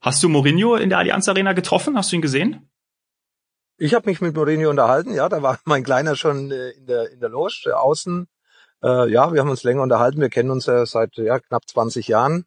Hast 0.00 0.22
du 0.22 0.28
Mourinho 0.28 0.76
in 0.76 0.90
der 0.90 0.98
Allianz 0.98 1.28
Arena 1.28 1.52
getroffen? 1.52 1.96
Hast 1.96 2.12
du 2.12 2.16
ihn 2.16 2.22
gesehen? 2.22 2.70
Ich 3.76 3.94
habe 3.94 4.08
mich 4.08 4.20
mit 4.20 4.34
Mourinho 4.34 4.70
unterhalten. 4.70 5.14
Ja, 5.14 5.28
da 5.28 5.42
war 5.42 5.58
mein 5.64 5.84
Kleiner 5.84 6.16
schon 6.16 6.50
äh, 6.50 6.70
in 6.70 6.86
der 6.86 7.10
in 7.10 7.20
der 7.20 7.28
Loge 7.28 7.64
äh, 7.66 7.70
außen. 7.70 8.28
Äh, 8.82 9.10
ja, 9.10 9.32
wir 9.32 9.40
haben 9.40 9.50
uns 9.50 9.64
länger 9.64 9.82
unterhalten. 9.82 10.20
Wir 10.20 10.30
kennen 10.30 10.50
uns 10.50 10.66
ja 10.66 10.86
seit 10.86 11.16
ja, 11.16 11.38
knapp 11.40 11.68
20 11.68 12.08
Jahren. 12.08 12.44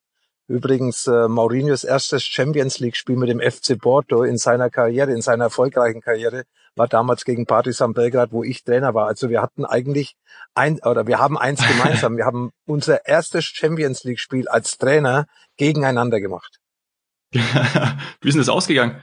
Übrigens 0.51 1.08
äh, 1.08 1.27
Mourinhos 1.27 1.84
erstes 1.84 2.24
Champions 2.24 2.79
League 2.79 2.96
Spiel 2.96 3.15
mit 3.15 3.29
dem 3.29 3.39
FC 3.39 3.79
Porto 3.79 4.24
in 4.24 4.38
seiner 4.38 4.70
Karriere, 4.70 5.12
in 5.12 5.22
seiner 5.22 5.46
erfolgreichen 5.46 6.01
Karriere, 6.01 6.43
war 6.75 6.88
damals 6.88 7.25
gegen 7.25 7.46
Partizan 7.46 7.93
Belgrad, 7.93 8.31
wo 8.31 8.43
ich 8.43 8.63
Trainer 8.63 8.93
war. 8.93 9.08
Also 9.08 9.29
wir 9.29 9.41
hatten 9.41 9.65
eigentlich 9.65 10.15
ein 10.53 10.79
oder 10.84 11.08
wir 11.08 11.20
haben 11.20 11.38
eins 11.38 11.65
gemeinsam. 11.67 12.17
wir 12.17 12.25
haben 12.25 12.51
unser 12.65 13.05
erstes 13.08 13.46
Champions 13.46 14.03
League 14.03 14.20
Spiel 14.20 14.48
als 14.48 14.77
Trainer 14.77 15.25
gegeneinander 15.58 16.20
gemacht. 16.20 16.60
Wie 17.31 17.39
ist 18.27 18.34
denn 18.34 18.41
das 18.41 18.50
ausgegangen? 18.50 19.01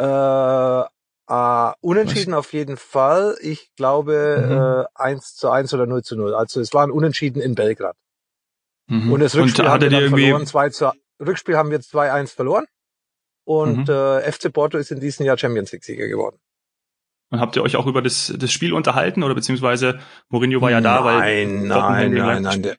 Äh, 0.00 0.82
äh, 1.28 1.72
unentschieden 1.80 2.32
Was? 2.32 2.38
auf 2.38 2.52
jeden 2.52 2.76
Fall. 2.76 3.36
Ich 3.40 3.74
glaube 3.76 4.86
mhm. 4.94 5.02
äh, 5.02 5.02
1 5.02 5.34
zu 5.34 5.50
1 5.50 5.72
oder 5.74 5.86
0 5.86 6.02
zu 6.02 6.16
0. 6.16 6.34
Also 6.34 6.60
es 6.60 6.72
war 6.74 6.86
ein 6.86 6.90
Unentschieden 6.90 7.40
in 7.40 7.54
Belgrad. 7.54 7.96
Mhm. 8.88 9.12
Und 9.12 9.20
das 9.20 9.34
Rückspiel 9.36 9.64
und 9.64 9.70
haben 9.70 9.80
wir 9.82 9.90
dann 9.90 10.08
verloren. 10.08 10.46
2 10.46 10.68
zu, 10.70 10.92
Rückspiel 11.20 11.56
haben 11.56 11.70
wir 11.70 11.78
2-1 11.80 12.34
verloren. 12.34 12.64
Und 13.44 13.88
mhm. 13.88 13.94
äh, 13.94 14.30
FC 14.30 14.52
Porto 14.52 14.76
ist 14.76 14.90
in 14.90 15.00
diesem 15.00 15.24
Jahr 15.24 15.38
Champions 15.38 15.72
League 15.72 15.84
Sieger 15.84 16.08
geworden. 16.08 16.38
Und 17.30 17.40
habt 17.40 17.56
ihr 17.56 17.62
euch 17.62 17.76
auch 17.76 17.86
über 17.86 18.02
das, 18.02 18.32
das 18.36 18.50
Spiel 18.50 18.72
unterhalten 18.72 19.22
oder 19.22 19.34
beziehungsweise 19.34 20.00
Mourinho 20.30 20.60
war 20.62 20.70
ja 20.70 20.80
da, 20.80 21.00
nein, 21.00 21.04
weil 21.04 21.46
nein, 21.46 22.12
nein, 22.12 22.42
nein, 22.42 22.62
der, 22.62 22.76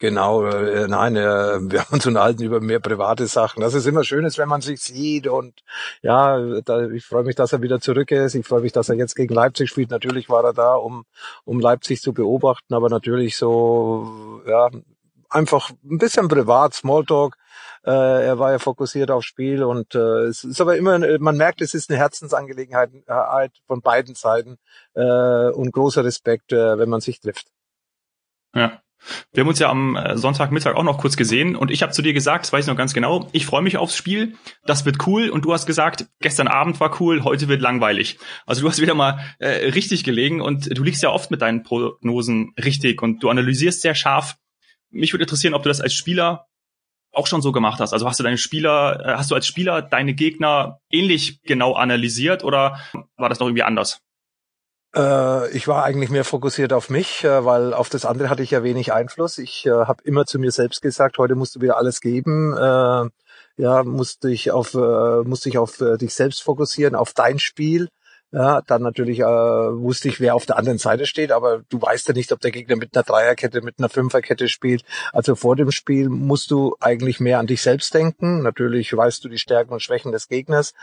Genau, 0.00 0.44
äh, 0.44 0.86
nein, 0.86 1.16
äh, 1.16 1.58
wir 1.60 1.80
haben 1.80 1.94
uns 1.94 2.06
unterhalten 2.06 2.44
über 2.44 2.60
mehr 2.60 2.78
private 2.78 3.26
Sachen. 3.26 3.62
Das 3.62 3.74
ist 3.74 3.84
immer 3.84 4.04
schön, 4.04 4.24
ist, 4.24 4.38
wenn 4.38 4.48
man 4.48 4.60
sich 4.60 4.80
sieht 4.80 5.26
und 5.26 5.64
ja, 6.02 6.60
da, 6.60 6.88
ich 6.88 7.04
freue 7.04 7.24
mich, 7.24 7.34
dass 7.34 7.52
er 7.52 7.62
wieder 7.62 7.80
zurück 7.80 8.12
ist. 8.12 8.36
Ich 8.36 8.46
freue 8.46 8.60
mich, 8.60 8.70
dass 8.70 8.88
er 8.88 8.94
jetzt 8.94 9.16
gegen 9.16 9.34
Leipzig 9.34 9.70
spielt. 9.70 9.90
Natürlich 9.90 10.28
war 10.28 10.44
er 10.44 10.52
da, 10.52 10.74
um 10.74 11.04
um 11.44 11.58
Leipzig 11.58 12.00
zu 12.00 12.12
beobachten, 12.12 12.74
aber 12.74 12.88
natürlich 12.88 13.36
so 13.36 14.40
ja 14.46 14.70
einfach 15.28 15.70
ein 15.70 15.98
bisschen 15.98 16.28
privat, 16.28 16.74
Smalltalk. 16.74 17.36
Äh, 17.84 18.26
er 18.26 18.38
war 18.38 18.52
ja 18.52 18.58
fokussiert 18.58 19.10
aufs 19.10 19.26
Spiel 19.26 19.62
und 19.62 19.94
äh, 19.94 20.24
es 20.24 20.44
ist 20.44 20.60
aber 20.60 20.76
immer, 20.76 20.98
man 21.18 21.36
merkt, 21.36 21.60
es 21.60 21.74
ist 21.74 21.90
eine 21.90 21.98
Herzensangelegenheit 21.98 22.90
äh, 23.06 23.48
von 23.66 23.80
beiden 23.80 24.14
Seiten 24.14 24.58
äh, 24.94 25.50
und 25.50 25.72
großer 25.72 26.04
Respekt, 26.04 26.52
äh, 26.52 26.78
wenn 26.78 26.88
man 26.88 27.00
sich 27.00 27.20
trifft. 27.20 27.48
Ja. 28.54 28.82
Wir 29.32 29.42
haben 29.42 29.48
uns 29.48 29.58
ja 29.58 29.70
am 29.70 29.96
äh, 29.96 30.16
Sonntagmittag 30.16 30.74
auch 30.74 30.82
noch 30.82 30.98
kurz 30.98 31.16
gesehen 31.16 31.54
und 31.54 31.70
ich 31.70 31.82
habe 31.82 31.92
zu 31.92 32.02
dir 32.02 32.12
gesagt, 32.12 32.44
das 32.44 32.52
weiß 32.52 32.64
ich 32.64 32.68
noch 32.68 32.76
ganz 32.76 32.94
genau, 32.94 33.28
ich 33.32 33.46
freue 33.46 33.62
mich 33.62 33.76
aufs 33.76 33.96
Spiel, 33.96 34.34
das 34.66 34.84
wird 34.84 35.06
cool 35.06 35.30
und 35.30 35.44
du 35.44 35.52
hast 35.52 35.66
gesagt, 35.66 36.06
gestern 36.20 36.48
Abend 36.48 36.80
war 36.80 37.00
cool, 37.00 37.22
heute 37.22 37.48
wird 37.48 37.62
langweilig. 37.62 38.18
Also 38.44 38.62
du 38.62 38.68
hast 38.68 38.80
wieder 38.80 38.94
mal 38.94 39.20
äh, 39.38 39.70
richtig 39.70 40.02
gelegen 40.04 40.40
und 40.40 40.76
du 40.76 40.82
liegst 40.82 41.02
ja 41.02 41.10
oft 41.10 41.30
mit 41.30 41.42
deinen 41.42 41.62
Prognosen 41.62 42.54
richtig 42.62 43.00
und 43.02 43.22
du 43.22 43.28
analysierst 43.28 43.82
sehr 43.82 43.94
scharf. 43.94 44.36
Mich 44.90 45.12
würde 45.12 45.24
interessieren, 45.24 45.54
ob 45.54 45.62
du 45.62 45.68
das 45.68 45.80
als 45.80 45.94
Spieler 45.94 46.46
auch 47.12 47.26
schon 47.26 47.42
so 47.42 47.52
gemacht 47.52 47.80
hast. 47.80 47.92
Also 47.92 48.06
hast 48.06 48.18
du 48.18 48.24
deine 48.24 48.38
Spieler, 48.38 49.00
äh, 49.04 49.16
hast 49.16 49.30
du 49.30 49.34
als 49.34 49.46
Spieler 49.46 49.82
deine 49.82 50.14
Gegner 50.14 50.80
ähnlich 50.90 51.42
genau 51.42 51.74
analysiert 51.74 52.44
oder 52.44 52.80
war 53.16 53.28
das 53.28 53.40
noch 53.40 53.46
irgendwie 53.46 53.62
anders? 53.62 54.00
Äh, 54.94 55.50
ich 55.50 55.68
war 55.68 55.84
eigentlich 55.84 56.10
mehr 56.10 56.24
fokussiert 56.24 56.72
auf 56.72 56.90
mich, 56.90 57.24
äh, 57.24 57.44
weil 57.44 57.74
auf 57.74 57.88
das 57.88 58.04
andere 58.04 58.30
hatte 58.30 58.42
ich 58.42 58.50
ja 58.50 58.62
wenig 58.62 58.92
Einfluss. 58.92 59.38
Ich 59.38 59.66
äh, 59.66 59.70
habe 59.70 60.02
immer 60.04 60.24
zu 60.26 60.38
mir 60.38 60.50
selbst 60.50 60.80
gesagt, 60.80 61.18
heute 61.18 61.34
musst 61.34 61.56
du 61.56 61.60
wieder 61.60 61.76
alles 61.76 62.00
geben. 62.00 62.56
Äh, 62.56 63.10
ja, 63.60 63.82
musste 63.82 64.30
ich 64.30 64.50
auf, 64.50 64.74
äh, 64.74 65.22
musste 65.24 65.48
ich 65.48 65.58
auf 65.58 65.78
dich 65.78 66.14
selbst 66.14 66.42
fokussieren, 66.42 66.94
auf 66.94 67.12
dein 67.12 67.38
Spiel. 67.38 67.88
Ja, 68.30 68.60
dann 68.60 68.82
natürlich 68.82 69.20
äh, 69.20 69.24
wusste 69.24 70.08
ich, 70.08 70.20
wer 70.20 70.34
auf 70.34 70.44
der 70.44 70.58
anderen 70.58 70.78
Seite 70.78 71.06
steht, 71.06 71.32
aber 71.32 71.62
du 71.70 71.80
weißt 71.80 72.08
ja 72.08 72.14
nicht, 72.14 72.30
ob 72.30 72.40
der 72.40 72.50
Gegner 72.50 72.76
mit 72.76 72.94
einer 72.94 73.02
Dreierkette, 73.02 73.62
mit 73.62 73.78
einer 73.78 73.88
Fünferkette 73.88 74.48
spielt. 74.48 74.84
Also 75.12 75.34
vor 75.34 75.56
dem 75.56 75.70
Spiel 75.70 76.10
musst 76.10 76.50
du 76.50 76.76
eigentlich 76.78 77.20
mehr 77.20 77.38
an 77.38 77.46
dich 77.46 77.62
selbst 77.62 77.94
denken. 77.94 78.42
Natürlich 78.42 78.94
weißt 78.94 79.24
du 79.24 79.30
die 79.30 79.38
Stärken 79.38 79.72
und 79.72 79.82
Schwächen 79.82 80.12
des 80.12 80.28
Gegners, 80.28 80.74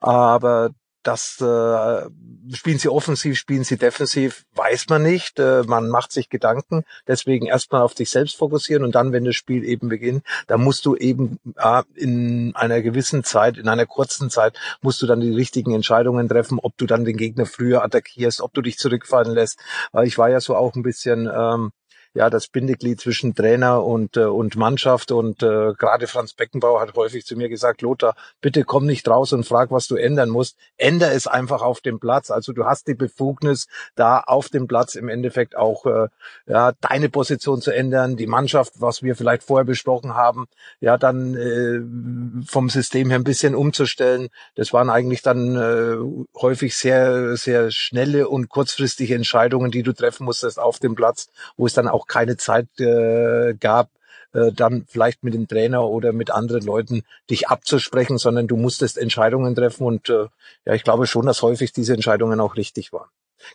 aber 0.00 0.70
das 1.02 1.40
äh, 1.40 2.10
spielen 2.54 2.78
sie 2.78 2.88
offensiv, 2.88 3.38
spielen 3.38 3.64
sie 3.64 3.78
defensiv, 3.78 4.44
weiß 4.54 4.88
man 4.88 5.02
nicht. 5.02 5.38
Äh, 5.38 5.62
man 5.66 5.88
macht 5.88 6.12
sich 6.12 6.28
Gedanken. 6.28 6.84
Deswegen 7.06 7.46
erstmal 7.46 7.82
auf 7.82 7.94
dich 7.94 8.10
selbst 8.10 8.36
fokussieren 8.36 8.84
und 8.84 8.94
dann, 8.94 9.12
wenn 9.12 9.24
das 9.24 9.36
Spiel 9.36 9.64
eben 9.64 9.88
beginnt, 9.88 10.24
da 10.46 10.58
musst 10.58 10.84
du 10.86 10.96
eben 10.96 11.38
äh, 11.56 11.82
in 11.94 12.54
einer 12.56 12.82
gewissen 12.82 13.24
Zeit, 13.24 13.58
in 13.58 13.68
einer 13.68 13.86
kurzen 13.86 14.30
Zeit, 14.30 14.58
musst 14.82 15.00
du 15.00 15.06
dann 15.06 15.20
die 15.20 15.34
richtigen 15.34 15.74
Entscheidungen 15.74 16.28
treffen, 16.28 16.58
ob 16.60 16.76
du 16.76 16.86
dann 16.86 17.04
den 17.04 17.16
Gegner 17.16 17.46
früher 17.46 17.84
attackierst, 17.84 18.40
ob 18.40 18.52
du 18.54 18.62
dich 18.62 18.78
zurückfallen 18.78 19.32
lässt. 19.32 19.58
Weil 19.92 20.06
ich 20.06 20.18
war 20.18 20.28
ja 20.28 20.40
so 20.40 20.56
auch 20.56 20.74
ein 20.74 20.82
bisschen 20.82 21.30
ähm, 21.32 21.70
ja 22.18 22.30
das 22.30 22.48
Bindeglied 22.48 23.00
zwischen 23.00 23.36
Trainer 23.36 23.84
und 23.84 24.16
äh, 24.16 24.24
und 24.24 24.56
Mannschaft 24.56 25.12
und 25.12 25.40
äh, 25.44 25.72
gerade 25.78 26.08
Franz 26.08 26.32
Beckenbauer 26.32 26.80
hat 26.80 26.96
häufig 26.96 27.24
zu 27.24 27.36
mir 27.36 27.48
gesagt, 27.48 27.80
Lothar, 27.80 28.16
bitte 28.40 28.64
komm 28.64 28.86
nicht 28.86 29.06
raus 29.06 29.32
und 29.32 29.46
frag, 29.46 29.70
was 29.70 29.86
du 29.86 29.94
ändern 29.94 30.28
musst. 30.28 30.56
Änder 30.76 31.12
es 31.12 31.28
einfach 31.28 31.62
auf 31.62 31.80
dem 31.80 32.00
Platz. 32.00 32.32
Also 32.32 32.52
du 32.52 32.64
hast 32.64 32.88
die 32.88 32.94
Befugnis, 32.94 33.68
da 33.94 34.18
auf 34.18 34.48
dem 34.48 34.66
Platz 34.66 34.96
im 34.96 35.08
Endeffekt 35.08 35.56
auch 35.56 35.86
äh, 35.86 36.08
ja 36.48 36.72
deine 36.80 37.08
Position 37.08 37.60
zu 37.60 37.70
ändern, 37.70 38.16
die 38.16 38.26
Mannschaft, 38.26 38.72
was 38.80 39.04
wir 39.04 39.14
vielleicht 39.14 39.44
vorher 39.44 39.64
besprochen 39.64 40.14
haben, 40.14 40.48
ja 40.80 40.98
dann 40.98 41.36
äh, 41.36 42.48
vom 42.50 42.68
System 42.68 43.10
her 43.10 43.20
ein 43.20 43.24
bisschen 43.24 43.54
umzustellen. 43.54 44.26
Das 44.56 44.72
waren 44.72 44.90
eigentlich 44.90 45.22
dann 45.22 45.54
äh, 45.54 45.98
häufig 46.34 46.76
sehr 46.76 47.36
sehr 47.36 47.70
schnelle 47.70 48.28
und 48.28 48.48
kurzfristige 48.48 49.14
Entscheidungen, 49.14 49.70
die 49.70 49.84
du 49.84 49.92
treffen 49.92 50.24
musstest 50.24 50.58
auf 50.58 50.80
dem 50.80 50.96
Platz, 50.96 51.28
wo 51.56 51.64
es 51.64 51.74
dann 51.74 51.86
auch 51.86 52.07
keine 52.08 52.36
Zeit 52.36 52.68
äh, 52.80 53.54
gab, 53.54 53.90
äh, 54.32 54.52
dann 54.52 54.84
vielleicht 54.88 55.24
mit 55.24 55.34
dem 55.34 55.48
Trainer 55.48 55.84
oder 55.84 56.12
mit 56.12 56.30
anderen 56.30 56.62
Leuten 56.62 57.02
dich 57.30 57.48
abzusprechen, 57.48 58.18
sondern 58.18 58.46
du 58.46 58.56
musstest 58.56 58.98
Entscheidungen 58.98 59.54
treffen 59.54 59.84
und 59.84 60.08
äh, 60.10 60.26
ja, 60.66 60.74
ich 60.74 60.84
glaube 60.84 61.06
schon, 61.06 61.26
dass 61.26 61.42
häufig 61.42 61.72
diese 61.72 61.94
Entscheidungen 61.94 62.40
auch 62.40 62.56
richtig 62.56 62.92
waren. 62.92 63.08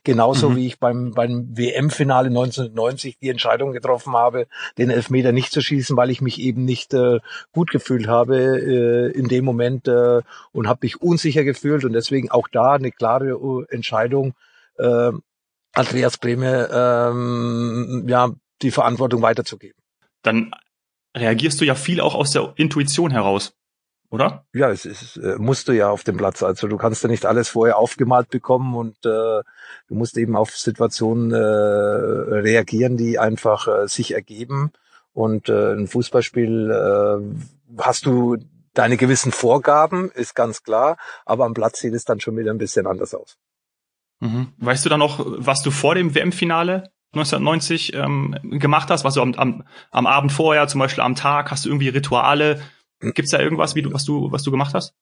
Genauso 0.03 0.49
mhm. 0.49 0.55
wie 0.55 0.67
ich 0.67 0.79
beim, 0.79 1.11
beim 1.11 1.57
WM-Finale 1.57 2.29
1990 2.29 3.19
die 3.19 3.29
Entscheidung 3.29 3.73
getroffen 3.73 4.13
habe, 4.13 4.47
den 4.77 4.89
Elfmeter 4.89 5.31
nicht 5.31 5.51
zu 5.51 5.61
schießen, 5.61 5.97
weil 5.97 6.09
ich 6.09 6.21
mich 6.21 6.39
eben 6.39 6.63
nicht 6.63 6.93
äh, 6.93 7.19
gut 7.51 7.69
gefühlt 7.69 8.07
habe 8.07 8.37
äh, 8.37 9.11
in 9.11 9.27
dem 9.27 9.45
Moment 9.45 9.87
äh, 9.87 10.21
und 10.53 10.67
habe 10.67 10.79
mich 10.83 11.01
unsicher 11.01 11.43
gefühlt 11.43 11.83
und 11.83 11.93
deswegen 11.93 12.31
auch 12.31 12.47
da 12.47 12.73
eine 12.73 12.91
klare 12.91 13.31
äh, 13.31 13.73
Entscheidung, 13.73 14.33
äh, 14.77 15.11
Andreas 15.73 16.17
Brehme 16.17 16.69
ähm, 16.71 18.05
ja 18.07 18.31
die 18.63 18.71
Verantwortung 18.71 19.21
weiterzugeben. 19.21 19.77
Dann 20.21 20.53
reagierst 21.15 21.61
du 21.61 21.65
ja 21.65 21.75
viel 21.75 22.01
auch 22.01 22.15
aus 22.15 22.31
der 22.31 22.53
Intuition 22.55 23.11
heraus, 23.11 23.53
oder? 24.09 24.45
Ja, 24.53 24.69
es 24.69 24.85
ist, 24.85 25.17
äh, 25.17 25.37
musst 25.37 25.67
du 25.67 25.73
ja 25.73 25.89
auf 25.89 26.03
dem 26.03 26.17
Platz. 26.17 26.43
Also 26.43 26.67
du 26.67 26.77
kannst 26.77 27.03
ja 27.03 27.09
nicht 27.09 27.25
alles 27.25 27.49
vorher 27.49 27.77
aufgemalt 27.77 28.29
bekommen 28.29 28.75
und 28.75 28.97
äh, 29.05 29.41
du 29.87 29.95
musst 29.95 30.17
eben 30.17 30.35
auf 30.35 30.55
Situationen 30.55 31.31
äh, 31.31 31.37
reagieren, 31.37 32.97
die 32.97 33.19
einfach 33.19 33.67
äh, 33.67 33.87
sich 33.87 34.13
ergeben. 34.13 34.71
Und 35.13 35.49
äh, 35.49 35.73
ein 35.73 35.87
Fußballspiel 35.87 36.71
äh, 36.71 37.81
hast 37.81 38.05
du 38.05 38.37
deine 38.73 38.97
gewissen 38.97 39.31
Vorgaben, 39.31 40.11
ist 40.11 40.35
ganz 40.35 40.63
klar, 40.63 40.97
aber 41.25 41.45
am 41.45 41.53
Platz 41.53 41.79
sieht 41.79 41.93
es 41.93 42.05
dann 42.05 42.19
schon 42.19 42.37
wieder 42.37 42.51
ein 42.51 42.57
bisschen 42.57 42.87
anders 42.87 43.13
aus. 43.13 43.37
Mhm. 44.19 44.53
Weißt 44.57 44.85
du 44.85 44.89
dann 44.89 44.99
noch, 44.99 45.23
was 45.25 45.63
du 45.63 45.71
vor 45.71 45.95
dem 45.95 46.15
WM-Finale 46.15 46.92
1990 47.13 47.93
ähm, 47.93 48.35
gemacht 48.43 48.89
hast? 48.89 49.03
Was 49.03 49.13
du 49.13 49.21
am, 49.21 49.33
am, 49.35 49.63
am 49.91 50.07
Abend 50.07 50.31
vorher, 50.31 50.67
zum 50.67 50.79
Beispiel 50.79 51.03
am 51.03 51.15
Tag, 51.15 51.51
hast 51.51 51.65
du 51.65 51.69
irgendwie 51.69 51.89
Rituale? 51.89 52.61
Gibt's 52.99 53.31
da 53.31 53.39
irgendwas, 53.39 53.75
wie 53.75 53.81
du, 53.81 53.93
was 53.93 54.05
du, 54.05 54.31
was 54.31 54.43
du 54.43 54.51
gemacht 54.51 54.73
hast? 54.73 54.95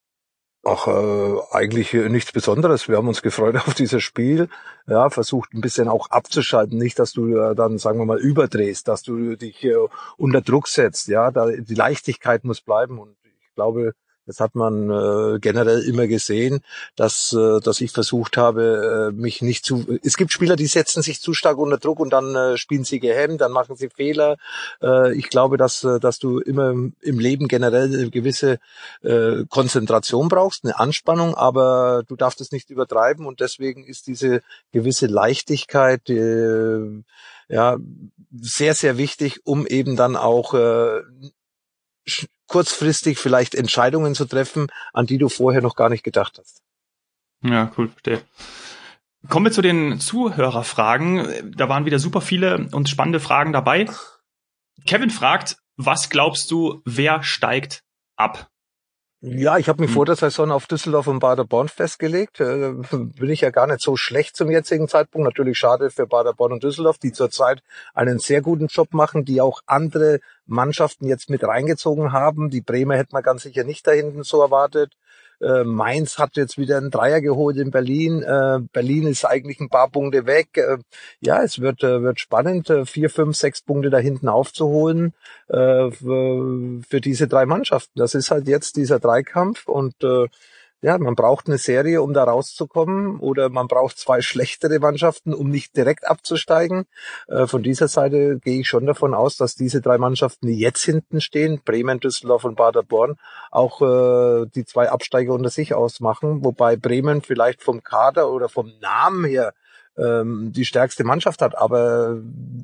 Ach, 0.64 0.88
äh, 0.88 1.40
eigentlich 1.52 1.92
nichts 1.94 2.32
Besonderes. 2.32 2.88
Wir 2.88 2.98
haben 2.98 3.08
uns 3.08 3.24
gefreut 3.24 3.56
auf 3.56 3.74
dieses 3.74 4.04
Spiel. 4.04 4.48
Ja, 4.88 5.10
versucht 5.10 5.54
ein 5.54 5.62
bisschen 5.62 5.88
auch 5.88 6.12
abzuschalten. 6.12 6.78
Nicht, 6.78 7.00
dass 7.00 7.14
du 7.14 7.36
äh, 7.36 7.56
dann, 7.56 7.80
sagen 7.80 7.98
wir 7.98 8.06
mal, 8.06 8.20
überdrehst, 8.20 8.88
dass 8.88 9.02
du 9.02 9.36
dich 9.36 9.64
äh, 9.64 9.76
unter 10.18 10.42
Druck 10.42 10.68
setzt. 10.68 11.08
Ja, 11.08 11.32
da, 11.32 11.50
die 11.50 11.74
Leichtigkeit 11.74 12.44
muss 12.44 12.62
bleiben. 12.62 13.00
Und 13.00 13.16
ich 13.24 13.56
glaube, 13.56 13.94
das 14.26 14.40
hat 14.40 14.56
man 14.56 14.90
äh, 14.90 15.40
generell 15.40 15.82
immer 15.82 16.08
gesehen, 16.08 16.62
dass, 16.96 17.34
äh, 17.34 17.60
dass 17.60 17.82
ich 17.82 17.92
versucht 17.92 18.38
habe, 18.38 19.12
äh, 19.12 19.16
mich 19.16 19.42
nicht 19.42 19.66
zu. 19.66 19.86
Es 20.04 20.16
gibt 20.16 20.32
Spieler, 20.32 20.56
die 20.56 20.68
setzen 20.68 21.02
sich 21.02 21.22
zu 21.22 21.34
stark 21.34 21.58
unter 21.58 21.78
Druck 21.78 22.00
und 22.00 22.12
dann 22.12 22.36
äh, 22.36 22.58
spielen 22.58 22.84
sie 22.84 23.00
gehemmt, 23.00 23.42
dann 23.42 23.52
machen 23.52 23.76
sie 23.76 23.90
Fehler. 23.90 24.38
Äh, 24.82 25.14
ich 25.16 25.30
glaube, 25.30 25.58
dass, 25.58 25.84
äh, 25.84 26.00
dass 26.00 26.20
du 26.20 26.40
immer 26.40 26.72
im 26.72 27.20
Leben 27.20 27.48
generell 27.48 27.94
eine 27.94 28.10
gewisse 28.10 28.60
äh, 29.02 29.44
Konzentration 29.50 30.30
brauchst, 30.30 30.64
eine 30.64 30.80
Anspannung, 30.80 31.36
aber 31.36 32.04
du 32.08 32.16
darfst 32.16 32.42
es 32.42 32.52
nicht 32.52 32.70
übertreiben 32.70 33.26
und 33.26 33.40
deswegen 33.40 33.84
ist 33.86 34.08
diese 34.08 34.42
gewisse 34.72 35.08
Leichtigkeit 35.08 36.10
äh, 36.10 37.04
ja 37.50 37.78
sehr, 38.40 38.76
sehr 38.76 38.98
wichtig, 38.98 39.42
um 39.46 39.66
eben 39.66 39.96
dann 39.96 40.16
auch 40.16 40.54
äh, 40.54 41.02
kurzfristig 42.52 43.18
vielleicht 43.18 43.56
Entscheidungen 43.56 44.14
zu 44.14 44.26
treffen, 44.26 44.68
an 44.92 45.06
die 45.06 45.18
du 45.18 45.30
vorher 45.30 45.62
noch 45.62 45.78
gar 45.78 45.88
nicht 45.88 46.04
gedacht 46.04 46.38
hast. 46.38 46.62
Ja, 47.44 47.72
cool, 47.78 47.88
verstehe. 47.88 48.22
Kommen 49.30 49.46
wir 49.46 49.54
zu 49.54 49.62
den 49.62 50.02
Zuhörerfragen. 50.02 51.54
Da 51.56 51.70
waren 51.70 51.86
wieder 51.86 51.98
super 51.98 52.20
viele 52.20 52.68
und 52.74 52.90
spannende 52.90 53.22
Fragen 53.22 53.54
dabei. 53.54 53.90
Kevin 54.86 55.12
fragt, 55.12 55.60
was 55.78 56.10
glaubst 56.10 56.52
du, 56.52 56.82
wer 56.84 57.24
steigt 57.24 57.84
ab? 58.18 58.51
Ja, 59.24 59.60
ich 59.60 59.70
habe 59.70 59.82
mich 59.84 59.92
hm. 59.92 59.96
vor 59.96 60.06
der 60.08 60.16
Saison 60.16 60.52
auf 60.52 60.66
Düsseldorf 60.66 61.06
und 61.06 61.20
Baderborn 61.20 61.68
festgelegt. 61.68 62.40
Äh, 62.40 62.74
bin 62.92 63.30
ich 63.30 63.42
ja 63.42 63.52
gar 63.52 63.68
nicht 63.68 63.82
so 63.82 63.96
schlecht 63.96 64.36
zum 64.36 64.50
jetzigen 64.50 64.88
Zeitpunkt. 64.88 65.26
Natürlich 65.26 65.60
schade 65.60 65.92
für 65.92 66.08
Baderborn 66.08 66.54
und 66.54 66.64
Düsseldorf, 66.64 66.98
die 66.98 67.12
zurzeit 67.12 67.62
einen 67.94 68.18
sehr 68.18 68.42
guten 68.42 68.66
Job 68.66 68.96
machen, 68.96 69.24
die 69.24 69.40
auch 69.40 69.62
andere 69.68 70.22
Mannschaften 70.48 71.06
jetzt 71.06 71.30
mit 71.30 71.44
reingezogen 71.44 72.12
haben. 72.12 72.50
Die 72.50 72.62
Bremer 72.62 72.98
hätte 72.98 73.14
man 73.14 73.22
ganz 73.22 73.44
sicher 73.44 73.64
nicht 73.64 73.86
da 73.86 73.92
hinten 73.92 74.24
so 74.24 74.42
erwartet. 74.42 74.94
Äh, 75.42 75.64
Mainz 75.64 76.18
hat 76.18 76.36
jetzt 76.36 76.58
wieder 76.58 76.78
einen 76.78 76.92
Dreier 76.92 77.22
geholt 77.22 77.58
in 77.58 77.72
Berlin. 77.72 78.22
Äh, 78.22 78.60
Berlin 78.72 79.08
ist 79.08 79.26
eigentlich 79.26 79.60
ein 79.60 79.70
paar 79.70 79.90
Punkte 79.90 80.26
weg. 80.26 80.50
Äh, 80.56 80.78
ja, 81.20 81.42
es 81.44 81.60
wird, 81.60 81.84
äh, 81.84 82.02
wird 82.02 82.20
spannend, 82.20 82.70
äh, 82.70 82.86
vier, 82.86 83.10
fünf, 83.10 83.36
sechs 83.36 83.62
Punkte 83.62 83.90
da 83.90 83.98
hinten 83.98 84.28
aufzuholen 84.28 85.14
äh, 85.48 85.92
für, 85.92 86.82
für, 86.88 87.02
diese 87.02 87.28
drei 87.28 87.46
Mannschaften. 87.46 88.00
Das 88.00 88.14
ist 88.14 88.32
halt 88.32 88.48
jetzt 88.48 88.76
dieser 88.76 89.00
Dreikampf 89.00 89.68
und 89.68 89.96
ja, 90.82 90.98
man 90.98 91.16
braucht 91.16 91.48
eine 91.48 91.60
Serie, 91.60 92.02
um 92.02 92.14
da 92.14 92.24
rauszukommen, 92.24 93.20
oder 93.20 93.50
man 93.50 93.68
braucht 93.68 93.98
zwei 93.98 94.22
schlechtere 94.22 94.80
Mannschaften, 94.80 95.34
um 95.34 95.50
nicht 95.50 95.76
direkt 95.78 96.08
abzusteigen. 96.08 96.86
Äh, 97.28 97.46
von 97.48 97.64
dieser 97.64 97.88
Seite 97.88 98.40
gehe 98.40 98.62
ich 98.62 98.68
schon 98.68 98.86
davon 98.86 99.14
aus, 99.14 99.38
dass 99.38 99.56
diese 99.56 99.82
drei 99.82 99.98
Mannschaften, 99.98 100.48
die 100.48 100.58
jetzt 100.58 100.84
hinten 100.84 101.22
stehen, 101.22 101.62
Bremen, 101.64 102.00
Düsseldorf 102.00 102.46
und 102.46 102.56
Paderborn, 102.56 103.18
auch 103.52 103.82
äh, 103.82 104.48
die 104.56 104.66
zwei 104.66 104.90
Absteiger 104.90 105.34
unter 105.34 105.50
sich 105.50 105.74
ausmachen, 105.74 106.44
wobei 106.44 106.76
Bremen 106.76 107.22
vielleicht 107.22 107.62
vom 107.62 107.84
Kader 107.84 108.32
oder 108.32 108.50
vom 108.50 108.72
Namen 108.82 109.26
her 109.26 109.54
ähm, 109.98 110.52
die 110.54 110.66
stärkste 110.66 111.04
Mannschaft 111.04 111.42
hat, 111.42 111.58
aber 111.58 112.18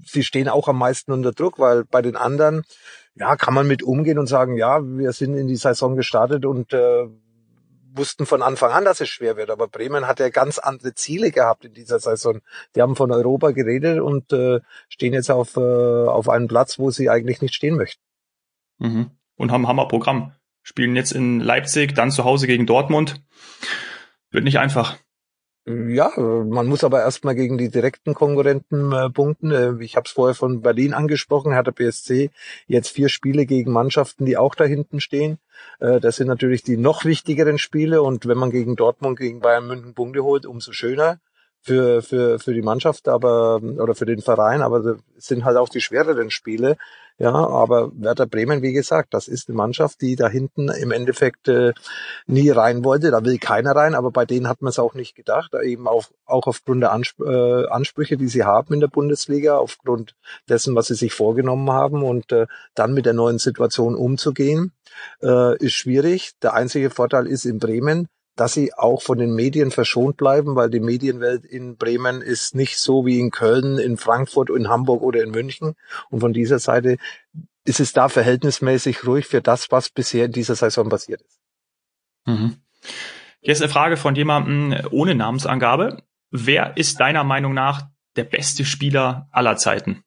sie 0.05 0.23
stehen 0.23 0.47
auch 0.47 0.67
am 0.67 0.77
meisten 0.77 1.11
unter 1.11 1.33
Druck, 1.33 1.59
weil 1.59 1.83
bei 1.83 2.01
den 2.01 2.15
anderen 2.15 2.63
ja 3.15 3.35
kann 3.35 3.53
man 3.53 3.67
mit 3.67 3.83
umgehen 3.83 4.19
und 4.19 4.27
sagen, 4.27 4.57
ja, 4.57 4.79
wir 4.81 5.11
sind 5.11 5.35
in 5.35 5.47
die 5.47 5.55
Saison 5.55 5.95
gestartet 5.95 6.45
und 6.45 6.73
äh, 6.73 7.07
wussten 7.97 8.25
von 8.25 8.41
Anfang 8.41 8.71
an, 8.71 8.85
dass 8.85 9.01
es 9.01 9.09
schwer 9.09 9.37
wird. 9.37 9.49
Aber 9.49 9.67
Bremen 9.67 10.07
hat 10.07 10.19
ja 10.19 10.29
ganz 10.29 10.59
andere 10.59 10.93
Ziele 10.93 11.31
gehabt 11.31 11.65
in 11.65 11.73
dieser 11.73 11.99
Saison. 11.99 12.41
Die 12.75 12.81
haben 12.81 12.95
von 12.95 13.11
Europa 13.11 13.51
geredet 13.51 13.99
und 13.99 14.31
äh, 14.33 14.59
stehen 14.89 15.13
jetzt 15.13 15.31
auf, 15.31 15.57
äh, 15.57 15.59
auf 15.59 16.29
einem 16.29 16.47
Platz, 16.47 16.79
wo 16.79 16.91
sie 16.91 17.09
eigentlich 17.09 17.41
nicht 17.41 17.55
stehen 17.55 17.75
möchten. 17.75 18.01
Mhm. 18.79 19.11
Und 19.35 19.51
haben 19.51 19.67
Hammerprogramm. 19.67 20.33
Spielen 20.63 20.95
jetzt 20.95 21.11
in 21.11 21.39
Leipzig, 21.39 21.95
dann 21.95 22.11
zu 22.11 22.25
Hause 22.25 22.47
gegen 22.47 22.65
Dortmund. 22.65 23.21
Wird 24.31 24.43
nicht 24.43 24.59
einfach. 24.59 24.97
Ja, 25.69 26.13
man 26.17 26.67
muss 26.67 26.85
aber 26.85 27.01
erstmal 27.01 27.35
gegen 27.35 27.57
die 27.57 27.69
direkten 27.69 28.13
Konkurrenten 28.13 28.93
äh, 28.93 29.09
punkten. 29.09 29.51
Äh, 29.51 29.73
ich 29.83 29.97
habe 29.97 30.05
es 30.05 30.13
vorher 30.13 30.33
von 30.33 30.61
Berlin 30.61 30.93
angesprochen, 30.93 31.55
hat 31.55 31.67
der 31.67 31.73
BSC 31.73 32.29
jetzt 32.67 32.87
vier 32.87 33.09
Spiele 33.09 33.45
gegen 33.45 33.73
Mannschaften, 33.73 34.25
die 34.25 34.37
auch 34.37 34.55
da 34.55 34.63
hinten 34.63 35.01
stehen. 35.01 35.39
Äh, 35.81 35.99
das 35.99 36.15
sind 36.15 36.27
natürlich 36.27 36.63
die 36.63 36.77
noch 36.77 37.03
wichtigeren 37.03 37.57
Spiele 37.57 38.01
und 38.01 38.27
wenn 38.27 38.37
man 38.37 38.49
gegen 38.49 38.77
Dortmund, 38.77 39.19
gegen 39.19 39.41
Bayern 39.41 39.67
München 39.67 39.93
Punkte 39.93 40.23
holt, 40.23 40.45
umso 40.45 40.71
schöner 40.71 41.19
für, 41.61 42.01
für, 42.01 42.39
für 42.39 42.53
die 42.53 42.61
Mannschaft, 42.61 43.09
aber, 43.09 43.61
oder 43.61 43.93
für 43.93 44.05
den 44.05 44.21
Verein, 44.21 44.61
aber 44.61 44.97
es 45.17 45.25
sind 45.25 45.43
halt 45.43 45.57
auch 45.57 45.67
die 45.67 45.81
schwereren 45.81 46.31
Spiele. 46.31 46.77
Ja, 47.19 47.33
aber 47.33 47.91
Werder 47.95 48.27
Bremen, 48.27 48.61
wie 48.61 48.73
gesagt, 48.73 49.15
das 49.15 49.27
ist 49.27 49.49
eine 49.49 49.57
Mannschaft, 49.57 50.01
die 50.01 50.15
da 50.15 50.29
hinten 50.29 50.69
im 50.69 50.91
Endeffekt 50.91 51.47
äh, 51.47 51.73
nie 52.27 52.51
rein 52.51 52.83
wollte. 52.83 53.09
Da 53.09 53.25
will 53.25 53.39
keiner 53.39 53.71
rein, 53.71 53.95
aber 53.95 54.11
bei 54.11 54.25
denen 54.25 54.47
hat 54.47 54.61
man 54.61 54.69
es 54.69 54.77
auch 54.77 54.93
nicht 54.93 55.15
gedacht. 55.15 55.53
Eben 55.63 55.87
auch, 55.87 56.05
auch 56.25 56.45
aufgrund 56.45 56.81
der 56.81 56.91
Ansp 56.91 57.19
äh, 57.21 57.65
Ansprüche, 57.67 58.17
die 58.17 58.27
sie 58.27 58.43
haben 58.43 58.71
in 58.75 58.81
der 58.81 58.87
Bundesliga, 58.87 59.57
aufgrund 59.57 60.15
dessen, 60.47 60.75
was 60.75 60.87
sie 60.87 60.95
sich 60.95 61.13
vorgenommen 61.13 61.71
haben 61.71 62.03
und 62.03 62.31
äh, 62.31 62.45
dann 62.75 62.93
mit 62.93 63.07
der 63.07 63.13
neuen 63.13 63.39
Situation 63.39 63.95
umzugehen, 63.95 64.73
äh, 65.23 65.57
ist 65.57 65.73
schwierig. 65.73 66.33
Der 66.43 66.53
einzige 66.53 66.91
Vorteil 66.91 67.25
ist 67.25 67.45
in 67.45 67.57
Bremen, 67.57 68.09
dass 68.39 68.53
sie 68.53 68.73
auch 68.73 69.01
von 69.01 69.17
den 69.17 69.33
Medien 69.33 69.71
verschont 69.71 70.17
bleiben, 70.17 70.55
weil 70.55 70.69
die 70.69 70.79
Medienwelt 70.79 71.43
in 71.43 71.75
Bremen 71.75 72.21
ist 72.21 72.55
nicht 72.55 72.77
so 72.77 73.05
wie 73.05 73.19
in 73.19 73.31
Köln, 73.31 73.77
in 73.77 73.97
Frankfurt, 73.97 74.49
in 74.49 74.69
Hamburg 74.69 75.01
oder 75.01 75.21
in 75.23 75.31
München. 75.31 75.75
Und 76.09 76.21
von 76.21 76.33
dieser 76.33 76.59
Seite 76.59 76.97
ist 77.65 77.79
es 77.79 77.93
da 77.93 78.07
verhältnismäßig 78.07 79.05
ruhig 79.05 79.25
für 79.25 79.41
das, 79.41 79.71
was 79.71 79.89
bisher 79.89 80.25
in 80.25 80.31
dieser 80.31 80.55
Saison 80.55 80.87
passiert 80.87 81.21
ist. 81.21 81.39
Mhm. 82.25 82.57
Ist 83.41 83.61
eine 83.61 83.71
Frage 83.71 83.97
von 83.97 84.15
jemandem 84.15 84.87
ohne 84.91 85.15
Namensangabe. 85.15 86.03
Wer 86.31 86.77
ist 86.77 86.99
deiner 86.99 87.23
Meinung 87.23 87.53
nach 87.53 87.87
der 88.15 88.23
beste 88.23 88.65
Spieler 88.65 89.27
aller 89.31 89.57
Zeiten? 89.57 90.03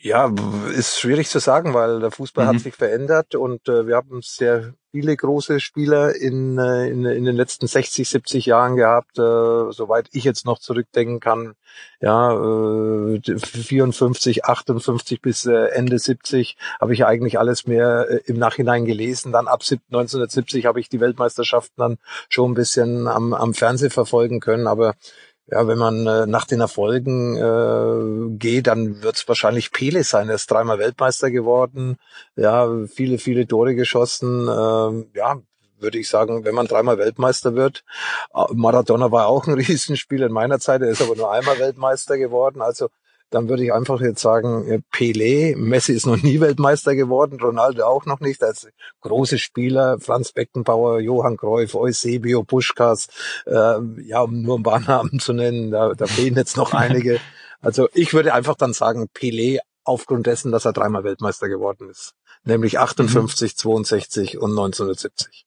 Ja, 0.00 0.32
ist 0.76 1.00
schwierig 1.00 1.28
zu 1.28 1.40
sagen, 1.40 1.74
weil 1.74 1.98
der 1.98 2.12
Fußball 2.12 2.44
mhm. 2.44 2.48
hat 2.50 2.60
sich 2.60 2.74
verändert 2.74 3.34
und 3.34 3.68
äh, 3.68 3.86
wir 3.88 3.96
haben 3.96 4.20
sehr 4.22 4.74
viele 4.92 5.16
große 5.16 5.58
Spieler 5.60 6.14
in, 6.14 6.56
äh, 6.56 6.88
in, 6.88 7.04
in 7.04 7.24
den 7.24 7.36
letzten 7.36 7.66
60, 7.66 8.08
70 8.08 8.46
Jahren 8.46 8.76
gehabt, 8.76 9.18
äh, 9.18 9.72
soweit 9.72 10.08
ich 10.12 10.24
jetzt 10.24 10.46
noch 10.46 10.60
zurückdenken 10.60 11.20
kann. 11.20 11.54
Ja, 12.00 12.32
äh, 12.32 13.20
54, 13.20 14.44
58 14.44 15.20
bis 15.20 15.46
äh, 15.46 15.66
Ende 15.72 15.98
70 15.98 16.56
habe 16.80 16.94
ich 16.94 17.04
eigentlich 17.04 17.38
alles 17.38 17.66
mehr 17.66 18.06
äh, 18.08 18.20
im 18.26 18.38
Nachhinein 18.38 18.84
gelesen. 18.84 19.32
Dann 19.32 19.48
ab 19.48 19.62
1970 19.62 20.64
habe 20.64 20.80
ich 20.80 20.88
die 20.88 21.00
Weltmeisterschaften 21.00 21.74
dann 21.76 21.98
schon 22.28 22.52
ein 22.52 22.54
bisschen 22.54 23.08
am, 23.08 23.34
am 23.34 23.52
Fernseh 23.52 23.90
verfolgen 23.90 24.40
können, 24.40 24.66
aber 24.68 24.94
ja, 25.50 25.66
wenn 25.66 25.78
man 25.78 26.06
äh, 26.06 26.26
nach 26.26 26.44
den 26.44 26.60
Erfolgen 26.60 27.36
äh, 27.36 28.36
geht, 28.36 28.66
dann 28.66 29.02
wird 29.02 29.16
es 29.16 29.28
wahrscheinlich 29.28 29.72
Pele 29.72 30.04
sein. 30.04 30.28
Er 30.28 30.34
ist 30.34 30.50
dreimal 30.50 30.78
Weltmeister 30.78 31.30
geworden, 31.30 31.96
ja, 32.36 32.68
viele, 32.86 33.18
viele 33.18 33.46
Tore 33.46 33.74
geschossen. 33.74 34.46
Äh, 34.46 35.18
ja, 35.18 35.40
würde 35.80 35.98
ich 35.98 36.08
sagen, 36.08 36.44
wenn 36.44 36.54
man 36.54 36.66
dreimal 36.66 36.98
Weltmeister 36.98 37.54
wird. 37.54 37.84
Äh, 38.34 38.44
Maradona 38.52 39.10
war 39.10 39.28
auch 39.28 39.46
ein 39.46 39.54
Riesenspiel 39.58 40.22
in 40.22 40.32
meiner 40.32 40.58
Zeit, 40.58 40.82
er 40.82 40.88
ist 40.88 41.02
aber 41.02 41.16
nur 41.16 41.32
einmal 41.32 41.58
Weltmeister 41.58 42.18
geworden. 42.18 42.60
Also 42.60 42.88
dann 43.30 43.48
würde 43.48 43.64
ich 43.64 43.72
einfach 43.72 44.00
jetzt 44.00 44.20
sagen, 44.20 44.66
äh, 44.68 44.80
Pelé, 44.92 45.56
Messi 45.56 45.92
ist 45.92 46.06
noch 46.06 46.22
nie 46.22 46.40
Weltmeister 46.40 46.94
geworden, 46.94 47.38
Ronaldo 47.40 47.84
auch 47.84 48.06
noch 48.06 48.20
nicht, 48.20 48.42
als 48.42 48.68
große 49.00 49.38
Spieler, 49.38 49.98
Franz 50.00 50.32
Beckenbauer, 50.32 51.00
Johann 51.00 51.36
Cruyff, 51.36 51.74
Eusebio, 51.74 52.44
Puschkas, 52.44 53.08
äh, 53.46 53.78
ja, 54.02 54.20
um 54.20 54.42
nur 54.42 54.58
ein 54.58 54.62
paar 54.62 54.80
Namen 54.86 55.18
zu 55.18 55.32
nennen, 55.32 55.70
da, 55.70 55.94
da 55.94 56.06
fehlen 56.06 56.36
jetzt 56.36 56.56
noch 56.56 56.72
einige. 56.74 57.20
Also 57.60 57.88
ich 57.92 58.14
würde 58.14 58.34
einfach 58.34 58.56
dann 58.56 58.72
sagen, 58.72 59.08
Pelé 59.14 59.58
aufgrund 59.84 60.26
dessen, 60.26 60.52
dass 60.52 60.64
er 60.64 60.72
dreimal 60.72 61.04
Weltmeister 61.04 61.48
geworden 61.48 61.88
ist, 61.90 62.14
nämlich 62.44 62.78
58, 62.78 63.52
mhm. 63.52 63.56
62 63.56 64.38
und 64.38 64.50
1970. 64.50 65.46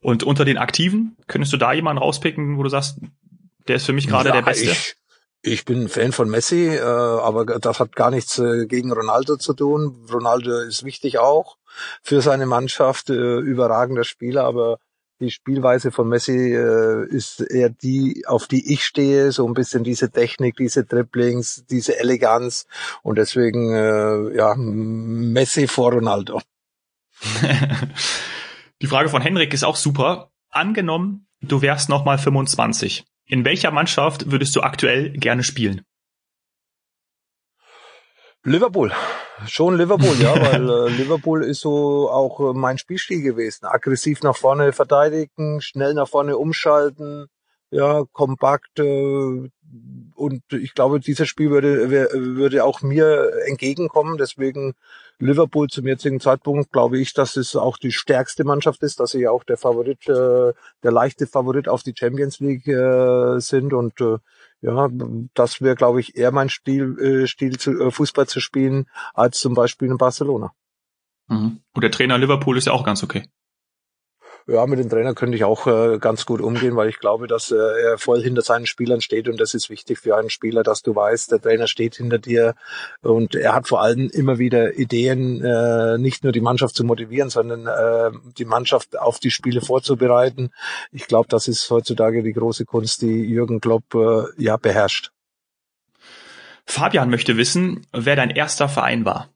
Und 0.00 0.22
unter 0.22 0.44
den 0.44 0.58
Aktiven, 0.58 1.16
könntest 1.26 1.52
du 1.52 1.56
da 1.56 1.72
jemanden 1.72 2.02
rauspicken, 2.02 2.56
wo 2.56 2.62
du 2.62 2.68
sagst, 2.68 2.98
der 3.66 3.76
ist 3.76 3.86
für 3.86 3.92
mich 3.92 4.06
gerade 4.06 4.28
ja, 4.28 4.36
der 4.36 4.42
Beste? 4.42 4.70
Ich, 4.70 4.97
ich 5.42 5.64
bin 5.64 5.88
Fan 5.88 6.12
von 6.12 6.28
Messi, 6.28 6.66
äh, 6.66 6.80
aber 6.80 7.44
das 7.44 7.80
hat 7.80 7.94
gar 7.94 8.10
nichts 8.10 8.38
äh, 8.38 8.66
gegen 8.66 8.92
Ronaldo 8.92 9.36
zu 9.36 9.54
tun. 9.54 10.06
Ronaldo 10.12 10.58
ist 10.60 10.84
wichtig 10.84 11.18
auch 11.18 11.56
für 12.02 12.20
seine 12.20 12.46
Mannschaft, 12.46 13.10
äh, 13.10 13.38
überragender 13.38 14.04
Spieler, 14.04 14.44
aber 14.44 14.78
die 15.20 15.30
Spielweise 15.30 15.90
von 15.90 16.08
Messi 16.08 16.54
äh, 16.54 17.06
ist 17.08 17.40
eher 17.40 17.70
die, 17.70 18.24
auf 18.26 18.46
die 18.46 18.72
ich 18.72 18.84
stehe, 18.84 19.32
so 19.32 19.46
ein 19.46 19.54
bisschen 19.54 19.84
diese 19.84 20.10
Technik, 20.10 20.56
diese 20.56 20.84
Dribblings, 20.84 21.64
diese 21.68 21.98
Eleganz 21.98 22.66
und 23.02 23.18
deswegen 23.18 23.72
äh, 23.72 24.36
ja 24.36 24.54
Messi 24.56 25.66
vor 25.66 25.92
Ronaldo. 25.92 26.40
die 28.82 28.86
Frage 28.86 29.08
von 29.08 29.22
Henrik 29.22 29.52
ist 29.52 29.64
auch 29.64 29.76
super. 29.76 30.30
Angenommen, 30.50 31.26
du 31.40 31.62
wärst 31.62 31.88
noch 31.88 32.04
mal 32.04 32.18
25 32.18 33.04
in 33.28 33.44
welcher 33.44 33.70
Mannschaft 33.70 34.30
würdest 34.30 34.56
du 34.56 34.62
aktuell 34.62 35.10
gerne 35.12 35.44
spielen? 35.44 35.82
Liverpool. 38.44 38.92
Schon 39.46 39.76
Liverpool, 39.76 40.16
ja, 40.20 40.34
weil 40.52 40.68
äh, 40.68 40.88
Liverpool 40.88 41.44
ist 41.44 41.60
so 41.60 42.10
auch 42.10 42.40
äh, 42.40 42.58
mein 42.58 42.78
Spielstil 42.78 43.22
gewesen. 43.22 43.66
Aggressiv 43.66 44.22
nach 44.22 44.36
vorne 44.36 44.72
verteidigen, 44.72 45.60
schnell 45.60 45.94
nach 45.94 46.08
vorne 46.08 46.36
umschalten, 46.36 47.26
ja, 47.70 48.04
kompakt. 48.12 48.78
Äh, 48.78 49.50
und 50.14 50.42
ich 50.52 50.74
glaube, 50.74 51.00
dieses 51.00 51.28
Spiel 51.28 51.50
würde, 51.50 51.90
würde 52.12 52.64
auch 52.64 52.82
mir 52.82 53.32
entgegenkommen. 53.46 54.18
Deswegen 54.18 54.74
Liverpool 55.18 55.68
zum 55.68 55.86
jetzigen 55.86 56.20
Zeitpunkt 56.20 56.72
glaube 56.72 56.98
ich, 56.98 57.12
dass 57.12 57.36
es 57.36 57.56
auch 57.56 57.78
die 57.78 57.92
stärkste 57.92 58.44
Mannschaft 58.44 58.82
ist, 58.82 59.00
dass 59.00 59.12
sie 59.12 59.28
auch 59.28 59.44
der 59.44 59.56
Favorit, 59.56 60.08
äh, 60.08 60.52
der 60.82 60.92
leichte 60.92 61.26
Favorit 61.26 61.68
auf 61.68 61.82
die 61.82 61.94
Champions 61.96 62.40
League 62.40 62.66
äh, 62.66 63.38
sind 63.40 63.72
und 63.72 64.00
äh, 64.00 64.18
ja, 64.60 64.88
das 65.34 65.60
wäre, 65.60 65.76
glaube 65.76 66.00
ich, 66.00 66.16
eher 66.16 66.32
mein 66.32 66.48
Stil, 66.48 66.98
äh, 66.98 67.26
Stil 67.28 67.58
zu, 67.58 67.78
äh, 67.80 67.90
Fußball 67.92 68.26
zu 68.26 68.40
spielen, 68.40 68.86
als 69.14 69.38
zum 69.38 69.54
Beispiel 69.54 69.88
in 69.88 69.98
Barcelona. 69.98 70.52
Mhm. 71.28 71.60
Und 71.74 71.82
der 71.82 71.92
Trainer 71.92 72.18
Liverpool 72.18 72.58
ist 72.58 72.66
ja 72.66 72.72
auch 72.72 72.84
ganz 72.84 73.02
okay. 73.02 73.28
Ja, 74.50 74.64
mit 74.66 74.78
dem 74.78 74.88
Trainer 74.88 75.12
könnte 75.12 75.36
ich 75.36 75.44
auch 75.44 75.66
äh, 75.66 75.98
ganz 75.98 76.24
gut 76.24 76.40
umgehen, 76.40 76.74
weil 76.74 76.88
ich 76.88 77.00
glaube, 77.00 77.26
dass 77.26 77.50
äh, 77.50 77.56
er 77.56 77.98
voll 77.98 78.22
hinter 78.22 78.40
seinen 78.40 78.64
Spielern 78.64 79.02
steht 79.02 79.28
und 79.28 79.38
das 79.38 79.52
ist 79.52 79.68
wichtig 79.68 79.98
für 79.98 80.16
einen 80.16 80.30
Spieler, 80.30 80.62
dass 80.62 80.80
du 80.80 80.96
weißt, 80.96 81.30
der 81.30 81.42
Trainer 81.42 81.66
steht 81.66 81.96
hinter 81.96 82.16
dir 82.16 82.54
und 83.02 83.34
er 83.34 83.54
hat 83.54 83.68
vor 83.68 83.82
allem 83.82 84.08
immer 84.08 84.38
wieder 84.38 84.78
Ideen, 84.78 85.44
äh, 85.44 85.98
nicht 85.98 86.24
nur 86.24 86.32
die 86.32 86.40
Mannschaft 86.40 86.76
zu 86.76 86.84
motivieren, 86.84 87.28
sondern 87.28 87.66
äh, 87.66 88.10
die 88.38 88.46
Mannschaft 88.46 88.98
auf 88.98 89.18
die 89.18 89.30
Spiele 89.30 89.60
vorzubereiten. 89.60 90.48
Ich 90.92 91.06
glaube, 91.08 91.28
das 91.28 91.46
ist 91.46 91.68
heutzutage 91.68 92.22
die 92.22 92.32
große 92.32 92.64
Kunst, 92.64 93.02
die 93.02 93.24
Jürgen 93.24 93.60
Klopp 93.60 93.94
äh, 93.94 94.22
ja 94.42 94.56
beherrscht. 94.56 95.10
Fabian 96.64 97.10
möchte 97.10 97.36
wissen, 97.36 97.86
wer 97.92 98.16
dein 98.16 98.30
erster 98.30 98.70
Verein 98.70 99.04
war. 99.04 99.28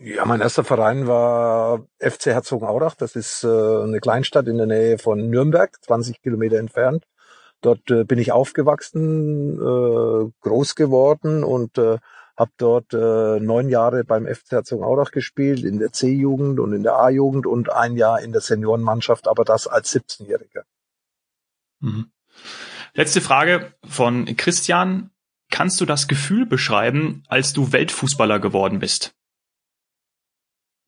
Ja, 0.00 0.24
mein 0.24 0.40
erster 0.40 0.62
Verein 0.62 1.08
war 1.08 1.86
FC 1.98 2.26
Herzogenaurach. 2.26 2.94
Das 2.94 3.16
ist 3.16 3.42
äh, 3.42 3.48
eine 3.48 3.98
Kleinstadt 4.00 4.46
in 4.46 4.56
der 4.56 4.66
Nähe 4.66 4.98
von 4.98 5.28
Nürnberg, 5.28 5.76
20 5.82 6.22
Kilometer 6.22 6.58
entfernt. 6.58 7.04
Dort 7.60 7.90
äh, 7.90 8.04
bin 8.04 8.20
ich 8.20 8.30
aufgewachsen, 8.30 9.58
äh, 9.58 10.30
groß 10.40 10.76
geworden 10.76 11.42
und 11.42 11.78
äh, 11.78 11.98
habe 12.36 12.52
dort 12.56 12.94
äh, 12.94 13.40
neun 13.40 13.68
Jahre 13.68 14.04
beim 14.04 14.26
FC 14.26 14.52
Herzogenaurach 14.52 15.10
gespielt, 15.10 15.64
in 15.64 15.80
der 15.80 15.92
C-Jugend 15.92 16.60
und 16.60 16.72
in 16.72 16.84
der 16.84 16.94
A-Jugend 16.94 17.46
und 17.46 17.72
ein 17.72 17.96
Jahr 17.96 18.20
in 18.20 18.30
der 18.30 18.40
Seniorenmannschaft, 18.40 19.26
aber 19.26 19.44
das 19.44 19.66
als 19.66 19.92
17-Jähriger. 19.92 20.62
Mhm. 21.80 22.12
Letzte 22.94 23.20
Frage 23.20 23.72
von 23.84 24.24
Christian. 24.36 25.10
Kannst 25.50 25.80
du 25.80 25.86
das 25.86 26.08
Gefühl 26.08 26.46
beschreiben, 26.46 27.24
als 27.26 27.54
du 27.54 27.72
Weltfußballer 27.72 28.38
geworden 28.38 28.78
bist? 28.78 29.17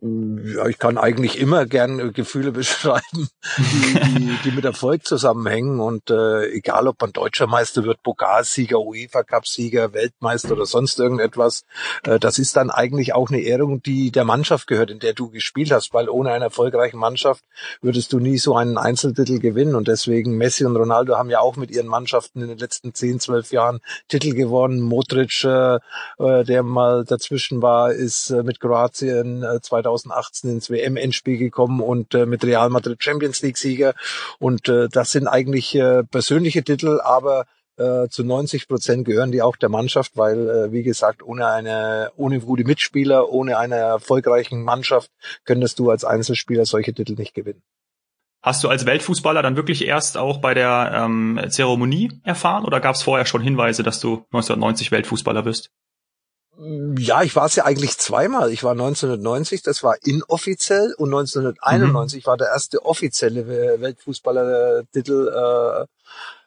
Ja, 0.03 0.67
ich 0.67 0.79
kann 0.79 0.97
eigentlich 0.97 1.39
immer 1.39 1.67
gern 1.67 2.15
Gefühle 2.15 2.53
beschreiben, 2.61 3.29
die, 3.59 4.01
die, 4.01 4.39
die 4.45 4.51
mit 4.53 4.65
Erfolg 4.65 5.05
zusammenhängen. 5.05 5.79
Und 5.79 6.09
äh, 6.11 6.47
egal, 6.53 6.89
ob 6.89 7.03
man 7.03 7.13
deutscher 7.13 7.47
Meister 7.47 7.85
wird, 7.85 8.03
Pokalsieger, 8.03 8.81
UEFA-Cup-Sieger, 8.81 9.93
Weltmeister 9.93 10.53
oder 10.53 10.65
sonst 10.65 10.99
irgendetwas, 10.99 11.65
äh, 12.05 12.19
das 12.19 12.39
ist 12.39 12.57
dann 12.57 12.71
eigentlich 12.71 13.13
auch 13.13 13.29
eine 13.29 13.41
Ehrung, 13.41 13.83
die 13.83 14.11
der 14.11 14.25
Mannschaft 14.25 14.69
gehört, 14.69 14.91
in 14.91 15.01
der 15.01 15.13
du 15.13 15.29
gespielt 15.29 15.71
hast. 15.71 15.93
Weil 15.93 16.09
ohne 16.09 16.33
eine 16.33 16.47
erfolgreiche 16.47 16.97
Mannschaft 16.97 17.45
würdest 17.83 18.15
du 18.15 18.21
nie 18.21 18.39
so 18.39 18.57
einen 18.57 18.79
Einzeltitel 18.79 19.39
gewinnen. 19.39 19.75
Und 19.75 19.87
deswegen 19.87 20.39
Messi 20.39 20.65
und 20.65 20.77
Ronaldo 20.77 21.19
haben 21.19 21.29
ja 21.29 21.41
auch 21.41 21.57
mit 21.57 21.71
ihren 21.71 21.89
Mannschaften 21.89 22.41
in 22.41 22.49
den 22.49 22.59
letzten 22.59 22.95
zehn, 22.95 23.21
zwölf 23.21 23.53
Jahren 23.53 23.81
Titel 24.09 24.33
gewonnen. 24.33 24.81
Modric, 24.81 25.45
äh, 25.45 25.79
äh 26.19 26.45
der 26.45 26.63
mal 26.63 27.05
dazwischen 27.05 27.61
war, 27.61 27.93
ist 27.93 28.31
äh, 28.31 28.43
mit 28.43 28.61
Kroatien 28.61 29.43
äh, 29.43 29.61
2000 29.61 29.90
2018 29.99 30.51
ins 30.51 30.71
WM-Endspiel 30.71 31.39
gekommen 31.39 31.81
und 31.81 32.15
äh, 32.15 32.27
mit 32.27 32.45
Real 32.45 32.71
Madrid 32.71 33.03
Champions 33.03 33.43
League-Sieger. 33.43 33.95
Und 34.39 34.69
äh, 34.69 34.89
das 34.89 35.11
sind 35.11 35.27
eigentlich 35.27 35.75
äh, 35.75 36.05
persönliche 36.05 36.63
Titel, 36.63 37.01
aber 37.03 37.47
äh, 37.77 38.09
zu 38.09 38.25
90 38.25 38.69
Prozent 38.69 39.05
gehören 39.07 39.33
die 39.33 39.43
auch 39.43 39.57
der 39.57 39.69
Mannschaft, 39.69 40.17
weil, 40.17 40.49
äh, 40.49 40.73
wie 40.73 40.83
gesagt, 40.83 41.23
ohne 41.23 41.47
eine, 41.47 42.11
ohne 42.17 42.41
gute 42.41 42.65
Mitspieler, 42.65 43.31
ohne 43.31 43.59
eine 43.59 43.77
erfolgreichen 43.77 44.63
Mannschaft 44.63 45.11
könntest 45.45 45.79
du 45.79 45.91
als 45.91 46.05
Einzelspieler 46.05 46.67
solche 46.67 46.93
Titel 46.93 47.15
nicht 47.15 47.35
gewinnen. 47.35 47.63
Hast 48.43 48.65
du 48.65 48.69
als 48.69 48.87
Weltfußballer 48.87 49.43
dann 49.43 49.57
wirklich 49.57 49.87
erst 49.87 50.17
auch 50.17 50.39
bei 50.39 50.55
der 50.55 50.93
ähm, 50.95 51.39
Zeremonie 51.49 52.11
erfahren 52.23 52.65
oder 52.65 52.81
gab 52.81 52.95
es 52.95 53.03
vorher 53.03 53.27
schon 53.27 53.43
Hinweise, 53.43 53.83
dass 53.83 54.01
du 54.01 54.25
1990 54.33 54.91
Weltfußballer 54.93 55.43
bist? 55.43 55.71
Ja, 56.99 57.23
ich 57.23 57.35
war 57.37 57.47
es 57.47 57.57
ja 57.57 57.65
eigentlich 57.65 57.97
zweimal. 57.97 58.53
Ich 58.53 58.63
war 58.63 58.73
1990, 58.73 59.63
das 59.63 59.83
war 59.83 59.97
inoffiziell, 60.05 60.95
und 60.99 61.09
1991 61.09 62.23
mhm. 62.23 62.27
war 62.27 62.37
der 62.37 62.49
erste 62.49 62.85
offizielle 62.85 63.81
Weltfußballertitel 63.81 65.87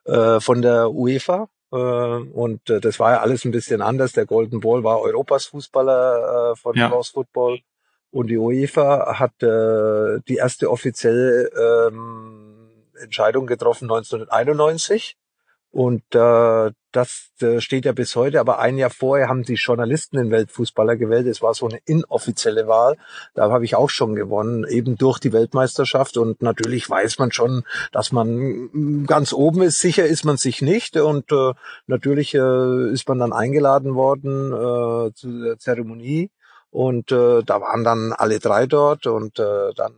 äh, 0.05 0.11
äh, 0.11 0.39
von 0.39 0.61
der 0.61 0.91
UEFA. 0.91 1.47
Äh, 1.71 1.75
und 1.75 2.69
äh, 2.69 2.79
das 2.79 2.99
war 2.99 3.13
ja 3.13 3.21
alles 3.21 3.43
ein 3.43 3.51
bisschen 3.51 3.81
anders. 3.81 4.11
Der 4.11 4.27
Golden 4.27 4.59
Ball 4.59 4.83
war 4.83 5.01
Europas 5.01 5.45
Fußballer 5.45 6.51
äh, 6.51 6.55
von 6.57 6.75
ja. 6.75 6.89
Cross 6.89 7.09
Football. 7.09 7.59
Und 8.11 8.27
die 8.27 8.37
UEFA 8.37 9.17
hat 9.17 9.41
äh, 9.41 10.19
die 10.27 10.35
erste 10.35 10.69
offizielle 10.69 11.87
ähm, 11.87 12.69
Entscheidung 13.01 13.47
getroffen 13.47 13.85
1991. 13.85 15.17
Und 15.73 16.03
äh, 16.13 16.71
das 16.91 17.31
äh, 17.41 17.59
steht 17.59 17.85
ja 17.85 17.93
bis 17.93 18.15
heute, 18.15 18.39
aber 18.39 18.59
ein 18.59 18.77
Jahr 18.77 18.91
vorher 18.91 19.27
haben 19.27 19.41
die 19.41 19.55
Journalisten 19.55 20.17
den 20.17 20.29
Weltfußballer 20.29 20.97
gewählt. 20.97 21.25
Es 21.25 21.41
war 21.41 21.55
so 21.55 21.67
eine 21.67 21.79
inoffizielle 21.85 22.67
Wahl. 22.67 22.95
Da 23.33 23.49
habe 23.49 23.65
ich 23.65 23.75
auch 23.75 23.89
schon 23.89 24.13
gewonnen, 24.13 24.67
eben 24.69 24.99
durch 24.99 25.17
die 25.17 25.33
Weltmeisterschaft. 25.33 26.17
Und 26.17 26.43
natürlich 26.43 26.87
weiß 26.87 27.17
man 27.17 27.31
schon, 27.31 27.63
dass 27.91 28.11
man 28.11 29.05
ganz 29.07 29.33
oben 29.33 29.63
ist. 29.63 29.79
Sicher 29.79 30.05
ist 30.05 30.25
man 30.25 30.37
sich 30.37 30.61
nicht. 30.61 30.95
Und 30.95 31.31
äh, 31.31 31.53
natürlich 31.87 32.35
äh, 32.35 32.91
ist 32.91 33.09
man 33.09 33.17
dann 33.17 33.33
eingeladen 33.33 33.95
worden 33.95 34.53
äh, 34.53 35.11
zu 35.15 35.43
der 35.43 35.57
Zeremonie. 35.57 36.29
Und 36.69 37.11
äh, 37.11 37.41
da 37.41 37.61
waren 37.61 37.83
dann 37.83 38.13
alle 38.13 38.37
drei 38.37 38.67
dort 38.67 39.07
und 39.07 39.39
äh, 39.39 39.73
dann 39.75 39.95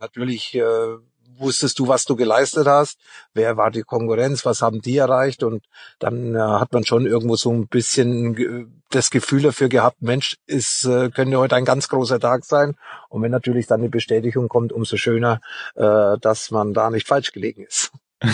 natürlich 0.00 0.52
äh, 0.56 0.96
wusstest 1.38 1.78
du, 1.78 1.88
was 1.88 2.04
du 2.04 2.16
geleistet 2.16 2.66
hast, 2.66 2.98
wer 3.32 3.56
war 3.56 3.70
die 3.70 3.82
Konkurrenz, 3.82 4.44
was 4.44 4.62
haben 4.62 4.80
die 4.80 4.96
erreicht 4.96 5.42
und 5.42 5.64
dann 5.98 6.34
äh, 6.34 6.38
hat 6.38 6.72
man 6.72 6.84
schon 6.84 7.06
irgendwo 7.06 7.36
so 7.36 7.52
ein 7.52 7.66
bisschen 7.66 8.82
das 8.90 9.10
Gefühl 9.10 9.42
dafür 9.42 9.68
gehabt, 9.68 10.02
Mensch, 10.02 10.36
es 10.46 10.84
äh, 10.84 11.10
könnte 11.10 11.38
heute 11.38 11.56
ein 11.56 11.64
ganz 11.64 11.88
großer 11.88 12.20
Tag 12.20 12.44
sein 12.44 12.76
und 13.08 13.22
wenn 13.22 13.30
natürlich 13.30 13.66
dann 13.66 13.82
die 13.82 13.88
Bestätigung 13.88 14.48
kommt, 14.48 14.72
umso 14.72 14.96
schöner, 14.96 15.40
äh, 15.74 16.16
dass 16.20 16.50
man 16.50 16.74
da 16.74 16.90
nicht 16.90 17.08
falsch 17.08 17.32
gelegen 17.32 17.64
ist. 17.64 17.90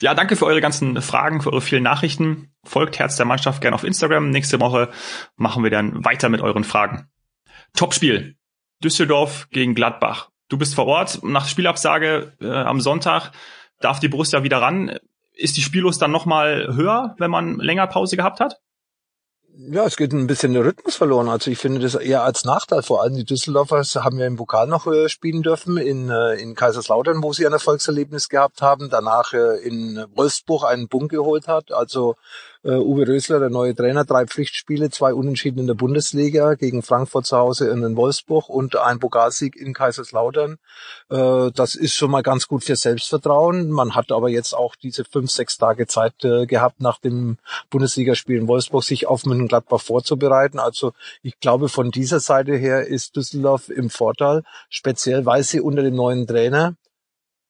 ja, 0.00 0.14
danke 0.14 0.36
für 0.36 0.46
eure 0.46 0.60
ganzen 0.60 1.00
Fragen, 1.02 1.42
für 1.42 1.52
eure 1.52 1.60
vielen 1.60 1.82
Nachrichten. 1.82 2.52
Folgt 2.64 2.98
Herz 2.98 3.16
der 3.16 3.26
Mannschaft 3.26 3.60
gerne 3.60 3.74
auf 3.74 3.84
Instagram. 3.84 4.30
Nächste 4.30 4.60
Woche 4.60 4.90
machen 5.36 5.62
wir 5.62 5.70
dann 5.70 6.04
weiter 6.04 6.28
mit 6.28 6.40
euren 6.40 6.64
Fragen. 6.64 7.08
Topspiel. 7.74 8.36
Düsseldorf 8.82 9.48
gegen 9.50 9.74
Gladbach. 9.74 10.30
Du 10.48 10.56
bist 10.56 10.74
vor 10.74 10.86
Ort. 10.86 11.22
Nach 11.22 11.46
Spielabsage 11.46 12.32
äh, 12.40 12.50
am 12.50 12.80
Sonntag 12.80 13.32
darf 13.80 14.00
die 14.00 14.08
Borussia 14.08 14.42
wieder 14.42 14.62
ran. 14.62 14.98
Ist 15.34 15.56
die 15.56 15.62
Spiellust 15.62 16.02
dann 16.02 16.10
nochmal 16.10 16.74
höher, 16.74 17.14
wenn 17.18 17.30
man 17.30 17.58
länger 17.58 17.86
Pause 17.86 18.16
gehabt 18.16 18.40
hat? 18.40 18.58
Ja, 19.60 19.84
es 19.84 19.96
geht 19.96 20.12
ein 20.12 20.28
bisschen 20.28 20.52
der 20.52 20.64
Rhythmus 20.64 20.94
verloren. 20.94 21.28
Also 21.28 21.50
ich 21.50 21.58
finde 21.58 21.80
das 21.80 21.96
eher 21.96 22.22
als 22.22 22.44
Nachteil. 22.44 22.82
Vor 22.82 23.02
allem 23.02 23.16
die 23.16 23.24
Düsseldorfers 23.24 23.96
haben 23.96 24.16
ja 24.18 24.26
im 24.26 24.36
Pokal 24.36 24.68
noch 24.68 24.86
äh, 24.86 25.08
spielen 25.08 25.42
dürfen 25.42 25.78
in, 25.78 26.10
äh, 26.10 26.34
in 26.34 26.54
Kaiserslautern, 26.54 27.22
wo 27.24 27.32
sie 27.32 27.44
ein 27.44 27.52
Erfolgserlebnis 27.52 28.28
gehabt 28.28 28.62
haben. 28.62 28.88
Danach 28.88 29.32
äh, 29.32 29.58
in 29.66 30.04
Wolfsburg 30.14 30.62
einen 30.64 30.88
Punkt 30.88 31.10
geholt 31.10 31.48
hat. 31.48 31.72
Also 31.72 32.14
äh, 32.64 32.72
Uwe 32.72 33.06
Rösler, 33.06 33.40
der 33.40 33.50
neue 33.50 33.74
Trainer, 33.74 34.04
drei 34.04 34.26
Pflichtspiele, 34.26 34.90
zwei 34.90 35.14
Unentschieden 35.14 35.60
in 35.60 35.66
der 35.66 35.74
Bundesliga 35.74 36.54
gegen 36.54 36.82
Frankfurt 36.82 37.26
zu 37.26 37.36
Hause 37.36 37.68
in 37.68 37.96
Wolfsburg 37.96 38.48
und 38.48 38.76
ein 38.76 38.98
Pokalsieg 38.98 39.56
in 39.56 39.74
Kaiserslautern. 39.74 40.58
Äh, 41.10 41.50
das 41.54 41.74
ist 41.74 41.94
schon 41.94 42.10
mal 42.10 42.22
ganz 42.22 42.48
gut 42.48 42.64
für 42.64 42.76
Selbstvertrauen. 42.76 43.70
Man 43.70 43.94
hat 43.94 44.12
aber 44.12 44.28
jetzt 44.28 44.54
auch 44.54 44.76
diese 44.76 45.04
fünf, 45.04 45.30
sechs 45.30 45.58
Tage 45.58 45.86
Zeit 45.86 46.24
äh, 46.24 46.46
gehabt, 46.46 46.80
nach 46.80 46.98
dem 46.98 47.38
Bundesligaspiel 47.70 48.38
in 48.38 48.48
Wolfsburg 48.48 48.84
sich 48.84 49.06
auf 49.06 49.24
Mönchengladbach 49.24 49.80
vorzubereiten. 49.80 50.58
Also 50.58 50.92
ich 51.22 51.38
glaube, 51.40 51.68
von 51.68 51.90
dieser 51.90 52.20
Seite 52.20 52.56
her 52.56 52.86
ist 52.86 53.16
Düsseldorf 53.16 53.68
im 53.68 53.90
Vorteil, 53.90 54.42
speziell 54.68 55.26
weil 55.26 55.42
sie 55.42 55.60
unter 55.60 55.82
dem 55.82 55.94
neuen 55.94 56.26
Trainer 56.26 56.74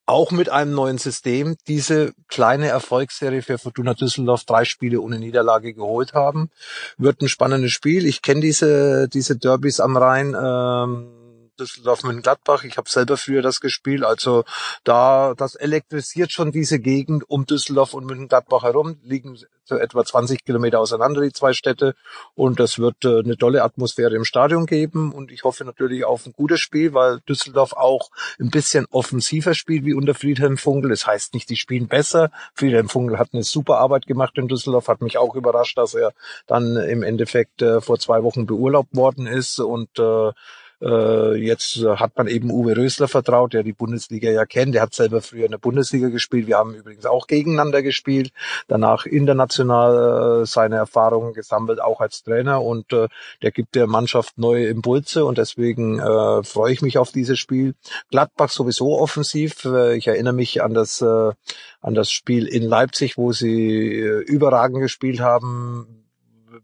auch 0.09 0.31
mit 0.31 0.49
einem 0.49 0.73
neuen 0.73 0.97
System 0.97 1.57
diese 1.69 2.15
kleine 2.29 2.69
Erfolgsserie 2.69 3.43
für 3.43 3.59
Fortuna 3.59 3.93
Düsseldorf 3.93 4.45
drei 4.45 4.65
Spiele 4.65 5.01
ohne 5.01 5.19
Niederlage 5.19 5.75
geholt 5.75 6.15
haben. 6.15 6.51
Wird 6.97 7.21
ein 7.21 7.29
spannendes 7.29 7.73
Spiel. 7.73 8.07
Ich 8.07 8.23
kenne 8.23 8.41
diese, 8.41 9.09
diese 9.09 9.37
Derbys 9.37 9.81
am 9.81 9.97
Rhein. 9.99 10.35
Ähm, 10.35 11.18
Düsseldorf 11.59 12.03
mit 12.05 12.23
Gladbach. 12.23 12.65
Ich 12.65 12.77
habe 12.77 12.89
selber 12.89 13.17
früher 13.17 13.43
das 13.43 13.61
gespielt. 13.61 14.05
Also 14.05 14.45
da 14.85 15.35
das 15.37 15.55
elektrisiert 15.55 16.33
schon 16.33 16.53
diese 16.53 16.79
Gegend 16.79 17.29
um 17.29 17.47
Düsseldorf 17.47 17.95
und 17.95 18.07
München-Gladbach 18.07 18.63
herum. 18.63 18.99
Liegen 19.03 19.39
so 19.69 19.77
etwa 19.77 20.05
20 20.05 20.45
Kilometer 20.45 20.81
auseinander 20.81 21.21
die 21.21 21.33
zwei 21.33 21.53
Städte 21.53 21.95
und 22.35 22.59
das 22.59 22.79
wird 22.79 23.05
äh, 23.05 23.21
eine 23.21 23.37
tolle 23.37 23.63
Atmosphäre 23.63 24.15
im 24.17 24.25
Stadion 24.25 24.67
geben 24.67 25.13
und 25.13 25.31
ich 25.31 25.45
hoffe 25.45 25.65
natürlich 25.65 26.05
auf 26.05 26.27
ein 26.27 26.33
gutes 26.33 26.61
Spiel, 26.61 26.95
weil 26.95 27.21
Düsseldorf 27.29 27.75
auch 27.75 28.11
ein 28.41 28.51
bisschen 28.51 28.87
offensiver 28.91 29.55
spielt 29.55 29.85
wie 29.85 29.95
unter 29.95 30.15
Friedhelm 30.15 30.57
Funkel. 30.57 30.91
Das 30.91 31.07
heißt 31.07 31.35
nicht, 31.35 31.51
die 31.51 31.57
spielen 31.57 31.87
besser. 31.87 32.31
Friedhelm 32.55 32.89
Funkel 32.89 33.19
hat 33.19 33.29
eine 33.33 33.43
super 33.43 33.79
Arbeit 33.79 34.07
gemacht 34.07 34.39
in 34.39 34.49
Düsseldorf, 34.49 34.89
hat 34.89 35.03
mich 35.03 35.19
auch 35.19 35.35
überrascht, 35.35 35.77
dass 35.77 35.95
er 35.95 36.13
dann 36.47 36.77
im 36.77 37.03
Endeffekt 37.03 37.61
äh, 37.61 37.81
vor 37.81 37.99
zwei 37.99 38.23
Wochen 38.23 38.47
beurlaubt 38.47 38.97
worden 38.97 39.27
ist 39.27 39.61
und 39.61 39.99
äh, 39.99 40.33
äh, 40.81 41.35
jetzt 41.35 41.85
hat 41.85 42.17
man 42.17 42.29
eben 42.29 42.51
Uwe 42.51 42.77
Rösler 42.77 43.09
vertraut, 43.09 43.53
der 43.53 43.63
die 43.63 43.73
Bundesliga 43.73 44.31
ja 44.31 44.47
kennt. 44.47 44.75
Der 44.75 44.83
hat 44.83 44.95
selber 44.95 45.21
früher 45.21 45.45
in 45.45 45.51
der 45.51 45.59
Bundesliga 45.59 46.09
gespielt. 46.09 46.47
Wir 46.47 46.57
haben 46.57 46.75
übrigens 46.75 47.07
auch 47.07 47.27
gegeneinander 47.27 47.83
gespielt. 47.83 48.31
Danach 48.69 49.07
international 49.07 50.43
äh, 50.43 50.47
seine 50.47 50.77
Erfahrungen 50.77 51.35
gesammelt, 51.35 51.81
auch 51.81 52.01
als 52.01 52.23
Trainer. 52.23 52.63
Und 52.63 52.93
äh, 52.93 53.09
der 53.43 53.51
gibt 53.51 53.75
der 53.75 53.87
Mannschaft 53.87 54.39
neue 54.39 54.69
Impulse. 54.69 55.25
Und 55.25 55.39
deswegen 55.39 55.99
äh, 55.99 56.43
freue 56.45 56.73
ich 56.73 56.83
mich 56.83 56.99
auf 56.99 57.11
dieses 57.11 57.39
Spiel. 57.39 57.75
Gladbach 58.11 58.51
sowieso 58.51 58.99
offensiv. 58.99 59.65
Äh, 59.65 59.97
ich 59.97 60.07
erinnere 60.07 60.35
mich 60.35 60.63
an 60.63 60.75
das, 60.75 61.01
äh, 61.01 61.33
an 61.81 61.95
das 61.95 62.11
Spiel 62.11 62.47
in 62.47 62.63
Leipzig, 62.63 63.17
wo 63.17 63.33
sie 63.33 64.01
äh, 64.01 64.23
überragend 64.23 64.81
gespielt 64.81 65.21
haben 65.21 65.98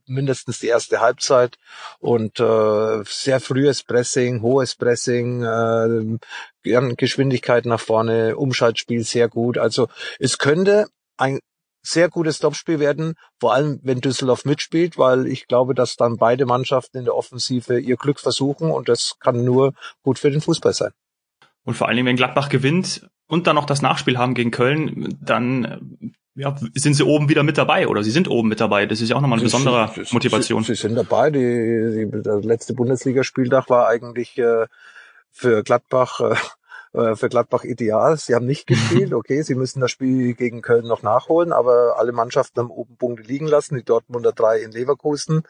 mindestens 0.06 0.58
die 0.58 0.68
erste 0.68 1.00
Halbzeit 1.00 1.56
und 1.98 2.40
äh, 2.40 3.02
sehr 3.04 3.40
frühes 3.40 3.82
Pressing, 3.82 4.42
hohes 4.42 4.74
Pressing, 4.74 5.42
äh, 5.42 6.94
Geschwindigkeit 6.96 7.66
nach 7.66 7.80
vorne, 7.80 8.36
Umschaltspiel 8.36 9.04
sehr 9.04 9.28
gut. 9.28 9.58
Also 9.58 9.88
es 10.18 10.38
könnte 10.38 10.86
ein 11.16 11.40
sehr 11.82 12.08
gutes 12.08 12.38
Topspiel 12.38 12.80
werden, 12.80 13.14
vor 13.38 13.52
allem 13.52 13.78
wenn 13.82 14.00
Düsseldorf 14.00 14.44
mitspielt, 14.44 14.96
weil 14.96 15.26
ich 15.26 15.46
glaube, 15.46 15.74
dass 15.74 15.96
dann 15.96 16.16
beide 16.16 16.46
Mannschaften 16.46 16.98
in 16.98 17.04
der 17.04 17.14
Offensive 17.14 17.78
ihr 17.78 17.96
Glück 17.96 18.18
versuchen 18.18 18.70
und 18.70 18.88
das 18.88 19.16
kann 19.20 19.44
nur 19.44 19.74
gut 20.02 20.18
für 20.18 20.30
den 20.30 20.40
Fußball 20.40 20.72
sein. 20.72 20.92
Und 21.64 21.74
vor 21.74 21.88
allen 21.88 21.96
Dingen, 21.96 22.06
wenn 22.06 22.16
Gladbach 22.16 22.48
gewinnt 22.48 23.08
und 23.26 23.46
dann 23.46 23.56
noch 23.56 23.66
das 23.66 23.82
Nachspiel 23.82 24.18
haben 24.18 24.34
gegen 24.34 24.50
Köln, 24.50 25.16
dann 25.20 26.14
ja, 26.36 26.54
sind 26.74 26.94
sie 26.94 27.04
oben 27.04 27.28
wieder 27.28 27.42
mit 27.42 27.58
dabei 27.58 27.86
oder 27.86 28.02
sie 28.02 28.10
sind 28.10 28.28
oben 28.28 28.48
mit 28.48 28.60
dabei. 28.60 28.86
Das 28.86 29.00
ist 29.00 29.08
ja 29.08 29.16
auch 29.16 29.20
nochmal 29.20 29.38
eine 29.38 29.44
besondere 29.44 29.90
sie, 29.94 30.04
sie, 30.04 30.14
Motivation. 30.14 30.64
Sie, 30.64 30.74
sie, 30.74 30.82
sind 30.82 30.96
dabei. 30.96 31.30
Die, 31.30 32.08
die, 32.10 32.22
der 32.22 32.40
letzte 32.40 32.74
Bundesligaspieltag 32.74 33.70
war 33.70 33.86
eigentlich 33.86 34.36
äh, 34.38 34.66
für 35.30 35.62
Gladbach 35.62 36.20
äh, 36.20 36.34
äh, 36.94 37.16
für 37.16 37.28
Gladbach 37.28 37.64
ideal. 37.64 38.16
Sie 38.16 38.34
haben 38.34 38.46
nicht 38.46 38.66
gespielt, 38.66 39.12
okay, 39.12 39.42
sie 39.42 39.54
müssen 39.54 39.80
das 39.80 39.90
Spiel 39.90 40.34
gegen 40.34 40.62
Köln 40.62 40.86
noch 40.86 41.02
nachholen, 41.02 41.52
aber 41.52 41.98
alle 41.98 42.12
Mannschaften 42.12 42.60
haben 42.60 42.70
oben 42.70 42.96
Punkte 42.96 43.24
liegen 43.24 43.46
lassen, 43.46 43.74
die 43.74 43.82
Dortmunder 43.82 44.32
drei 44.32 44.60
in 44.60 44.70
Leverkusen 44.70 45.42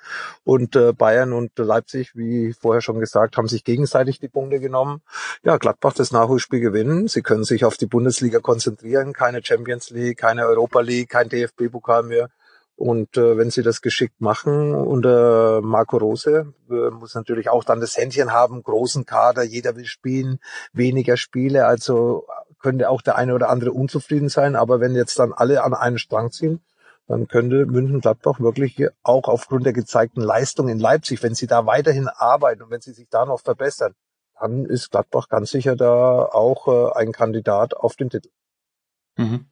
und 0.45 0.75
äh, 0.75 0.93
Bayern 0.93 1.33
und 1.33 1.53
Leipzig, 1.59 2.17
wie 2.17 2.55
vorher 2.55 2.81
schon 2.81 2.99
gesagt, 2.99 3.37
haben 3.37 3.49
sich 3.49 3.63
gegenseitig 3.63 4.19
die 4.21 4.29
Punkte 4.29 4.59
genommen. 4.59 5.03
Ja, 5.43 5.59
Gladbach 5.59 5.93
das 5.93 6.13
Nachholspiel 6.13 6.61
gewinnen. 6.61 7.09
Sie 7.09 7.23
können 7.23 7.45
sich 7.45 7.65
auf 7.65 7.77
die 7.77 7.87
Bundesliga 7.87 8.41
konzentrieren, 8.41 9.13
keine 9.13 9.45
Champions 9.45 9.91
League, 9.91 10.19
keine 10.19 10.47
Europa 10.47 10.81
League, 10.81 11.11
kein 11.11 11.29
DFB-Pokal 11.29 12.05
mehr. 12.05 12.31
Und 12.77 13.17
äh, 13.17 13.37
wenn 13.37 13.51
sie 13.51 13.63
das 13.63 13.83
geschickt 13.83 14.21
machen 14.21 14.75
unter 14.75 15.61
Marco 15.63 15.97
Rose, 15.97 16.53
äh, 16.69 16.91
muss 16.91 17.15
natürlich 17.15 17.49
auch 17.49 17.63
dann 17.63 17.81
das 17.81 17.97
Händchen 17.97 18.33
haben, 18.33 18.63
großen 18.63 19.07
Kader, 19.07 19.45
jeder 19.45 19.77
will 19.77 19.85
spielen, 19.85 20.41
weniger 20.73 21.17
Spiele, 21.17 21.67
also 21.67 22.27
könnte 22.61 22.91
auch 22.91 23.03
der 23.03 23.17
eine 23.17 23.35
oder 23.35 23.49
andere 23.49 23.73
unzufrieden 23.73 24.29
sein. 24.29 24.57
Aber 24.57 24.81
wenn 24.81 24.95
jetzt 24.95 25.19
dann 25.19 25.33
alle 25.33 25.63
an 25.63 25.75
einen 25.75 25.99
Strang 25.99 26.33
ziehen, 26.33 26.65
dann 27.07 27.29
könnte 27.29 27.67
München-Gladbach 27.67 28.41
wirklich 28.41 28.89
auch 29.03 29.29
aufgrund 29.29 29.67
der 29.67 29.73
gezeigten 29.73 30.23
Leistung 30.23 30.69
in 30.69 30.79
Leipzig, 30.79 31.23
wenn 31.23 31.35
sie 31.35 31.47
da 31.47 31.67
weiterhin 31.67 32.09
arbeiten 32.09 32.63
und 32.63 32.71
wenn 32.71 32.81
sie 32.81 32.93
sich 32.93 33.09
da 33.09 33.27
noch 33.27 33.41
verbessern, 33.41 33.95
dann 34.41 34.65
ist 34.65 34.91
Gladbach 34.91 35.29
ganz 35.29 35.51
sicher 35.51 35.77
da 35.77 36.25
auch 36.25 36.67
äh, 36.67 36.99
ein 36.99 37.13
Kandidat 37.13 37.77
auf 37.77 37.95
den 37.97 38.11
Titel. 38.11 38.31
Mhm. 39.17 39.47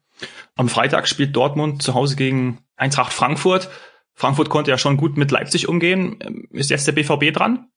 Am 0.55 0.69
Freitag 0.69 1.07
spielt 1.07 1.35
Dortmund 1.35 1.81
zu 1.81 1.93
Hause 1.93 2.15
gegen 2.15 2.59
Eintracht 2.75 3.13
Frankfurt. 3.13 3.69
Frankfurt 4.13 4.49
konnte 4.49 4.71
ja 4.71 4.77
schon 4.77 4.97
gut 4.97 5.17
mit 5.17 5.31
Leipzig 5.31 5.67
umgehen. 5.67 6.17
Ähm, 6.21 6.47
ist 6.51 6.69
jetzt 6.69 6.87
der 6.87 6.93
BVB 6.93 7.33
dran? 7.33 7.67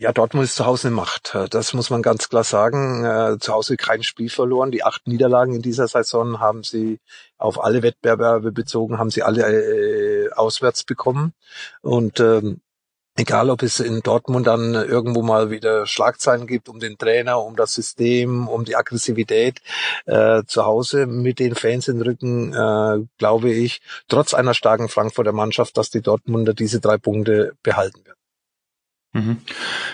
Ja, 0.00 0.12
Dortmund 0.12 0.44
ist 0.44 0.54
zu 0.54 0.64
Hause 0.64 0.88
eine 0.88 0.96
Macht. 0.96 1.36
Das 1.50 1.74
muss 1.74 1.90
man 1.90 2.02
ganz 2.02 2.28
klar 2.28 2.44
sagen. 2.44 3.04
Äh, 3.04 3.38
zu 3.40 3.52
Hause 3.52 3.76
kein 3.76 4.04
Spiel 4.04 4.30
verloren. 4.30 4.70
Die 4.70 4.84
acht 4.84 5.08
Niederlagen 5.08 5.54
in 5.54 5.62
dieser 5.62 5.88
Saison 5.88 6.38
haben 6.38 6.62
sie 6.62 7.00
auf 7.36 7.62
alle 7.62 7.82
Wettbewerbe 7.82 8.52
bezogen, 8.52 8.98
haben 8.98 9.10
sie 9.10 9.24
alle 9.24 9.42
äh, 9.44 10.30
auswärts 10.30 10.84
bekommen. 10.84 11.32
Und 11.82 12.20
ähm, 12.20 12.60
egal 13.18 13.50
ob 13.50 13.62
es 13.62 13.80
in 13.80 14.00
Dortmund 14.00 14.46
dann 14.46 14.74
irgendwo 14.74 15.22
mal 15.22 15.50
wieder 15.50 15.86
Schlagzeilen 15.86 16.46
gibt 16.46 16.68
um 16.68 16.78
den 16.78 16.96
Trainer, 16.96 17.42
um 17.42 17.56
das 17.56 17.72
System, 17.72 18.46
um 18.46 18.64
die 18.64 18.76
Aggressivität 18.76 19.60
äh, 20.06 20.44
zu 20.46 20.64
Hause 20.64 21.06
mit 21.06 21.40
den 21.40 21.56
Fans 21.56 21.88
in 21.88 22.00
Rücken, 22.00 22.54
äh, 22.54 23.04
glaube 23.18 23.50
ich, 23.50 23.80
trotz 24.06 24.34
einer 24.34 24.54
starken 24.54 24.88
Frankfurter 24.88 25.32
Mannschaft, 25.32 25.76
dass 25.76 25.90
die 25.90 26.00
Dortmunder 26.00 26.54
diese 26.54 26.80
drei 26.80 26.96
Punkte 26.96 27.54
behalten 27.62 28.04
werden. 28.06 28.18
Mhm. 29.12 29.42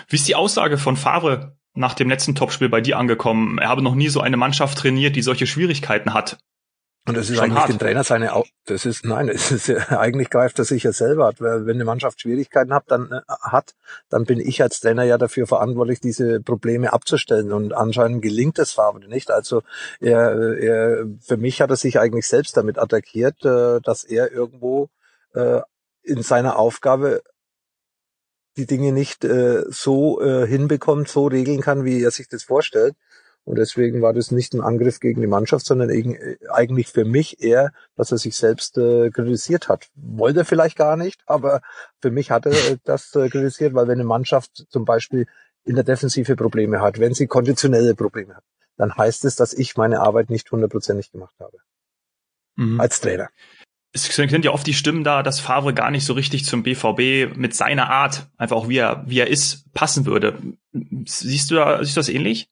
Wie 0.07 0.15
ist 0.17 0.27
die 0.27 0.35
Aussage 0.35 0.77
von 0.77 0.95
Favre 0.95 1.57
nach 1.73 1.95
dem 1.95 2.09
letzten 2.09 2.35
Topspiel 2.35 2.69
bei 2.69 2.81
dir 2.81 2.97
angekommen? 2.99 3.57
Er 3.57 3.69
habe 3.69 3.81
noch 3.81 3.95
nie 3.95 4.09
so 4.09 4.21
eine 4.21 4.37
Mannschaft 4.37 4.77
trainiert, 4.77 5.15
die 5.15 5.23
solche 5.23 5.47
Schwierigkeiten 5.47 6.13
hat. 6.13 6.37
Und 7.07 7.15
das 7.15 7.29
ist 7.29 7.35
Schon 7.35 7.45
eigentlich 7.45 7.59
hart. 7.59 7.69
dem 7.69 7.77
Trainer 7.77 8.03
seine, 8.03 8.33
Au 8.33 8.45
das 8.65 8.85
ist, 8.85 9.05
nein, 9.05 9.29
es 9.29 9.51
ist 9.51 9.67
ja, 9.67 9.77
eigentlich 9.99 10.31
greift 10.31 10.57
er 10.57 10.65
sich 10.65 10.83
ja 10.83 10.91
selber 10.91 11.27
hat. 11.27 11.39
Wenn 11.39 11.69
eine 11.69 11.85
Mannschaft 11.85 12.19
Schwierigkeiten 12.19 12.73
hat, 12.73 12.85
dann, 12.87 13.11
äh, 13.11 13.21
hat, 13.41 13.75
dann 14.09 14.25
bin 14.25 14.39
ich 14.39 14.63
als 14.63 14.79
Trainer 14.79 15.03
ja 15.03 15.19
dafür 15.19 15.45
verantwortlich, 15.45 15.99
diese 15.99 16.41
Probleme 16.41 16.93
abzustellen. 16.93 17.51
Und 17.51 17.73
anscheinend 17.73 18.23
gelingt 18.23 18.57
das 18.57 18.71
Favre 18.71 19.07
nicht. 19.07 19.29
Also 19.29 19.61
er, 19.99 20.57
er, 20.57 21.05
für 21.21 21.37
mich 21.37 21.61
hat 21.61 21.69
er 21.69 21.75
sich 21.75 21.99
eigentlich 21.99 22.25
selbst 22.25 22.57
damit 22.57 22.79
attackiert, 22.79 23.45
äh, 23.45 23.81
dass 23.81 24.03
er 24.03 24.31
irgendwo 24.31 24.89
äh, 25.35 25.61
in 26.01 26.23
seiner 26.23 26.57
Aufgabe 26.57 27.21
die 28.57 28.65
Dinge 28.65 28.93
nicht 28.93 29.27
so 29.67 30.21
hinbekommt, 30.21 31.09
so 31.09 31.27
regeln 31.27 31.59
kann, 31.59 31.83
wie 31.83 32.01
er 32.01 32.11
sich 32.11 32.29
das 32.29 32.43
vorstellt. 32.43 32.95
Und 33.45 33.59
deswegen 33.59 34.01
war 34.01 34.11
das 34.11 34.31
nicht 34.31 34.53
ein 34.53 34.61
Angriff 34.61 34.99
gegen 34.99 35.21
die 35.21 35.27
Mannschaft, 35.27 35.67
sondern 35.67 35.91
eigentlich 36.49 36.87
für 36.87 37.05
mich 37.05 37.43
eher, 37.43 37.71
dass 37.95 38.11
er 38.11 38.17
sich 38.17 38.35
selbst 38.35 38.77
äh, 38.77 39.11
kritisiert 39.11 39.69
hat. 39.69 39.87
Wollte 39.93 40.39
er 40.39 40.45
vielleicht 40.45 40.75
gar 40.75 40.97
nicht, 40.97 41.21
aber 41.27 41.61
für 42.01 42.09
mich 42.09 42.31
hat 42.31 42.47
er 42.47 42.53
das 42.83 43.13
äh, 43.15 43.29
kritisiert, 43.29 43.75
weil 43.75 43.87
wenn 43.87 43.99
eine 43.99 44.03
Mannschaft 44.03 44.65
zum 44.69 44.83
Beispiel 44.83 45.27
in 45.63 45.75
der 45.75 45.83
Defensive 45.83 46.35
Probleme 46.35 46.81
hat, 46.81 46.99
wenn 46.99 47.13
sie 47.13 47.27
konditionelle 47.27 47.93
Probleme 47.93 48.35
hat, 48.35 48.43
dann 48.77 48.97
heißt 48.97 49.25
es, 49.25 49.35
dass 49.35 49.53
ich 49.53 49.77
meine 49.77 49.99
Arbeit 49.99 50.31
nicht 50.31 50.51
hundertprozentig 50.51 51.11
gemacht 51.11 51.35
habe. 51.39 51.57
Mhm. 52.55 52.81
Als 52.81 52.99
Trainer. 52.99 53.29
Es 53.91 54.05
sind 54.07 54.43
ja 54.43 54.51
oft 54.51 54.67
die 54.67 54.73
Stimmen 54.73 55.03
da, 55.03 55.23
dass 55.23 55.39
Favre 55.39 55.73
gar 55.73 55.91
nicht 55.91 56.05
so 56.05 56.13
richtig 56.13 56.45
zum 56.45 56.63
BVB 56.63 57.37
mit 57.37 57.55
seiner 57.55 57.89
Art, 57.89 58.27
einfach 58.37 58.57
auch 58.57 58.67
wie 58.67 58.77
er, 58.77 59.03
wie 59.07 59.19
er 59.19 59.27
ist, 59.27 59.71
passen 59.73 60.05
würde. 60.05 60.37
Siehst 61.05 61.51
du, 61.51 61.55
da, 61.55 61.81
siehst 61.81 61.95
du 61.95 61.99
das 61.99 62.09
ähnlich? 62.09 62.49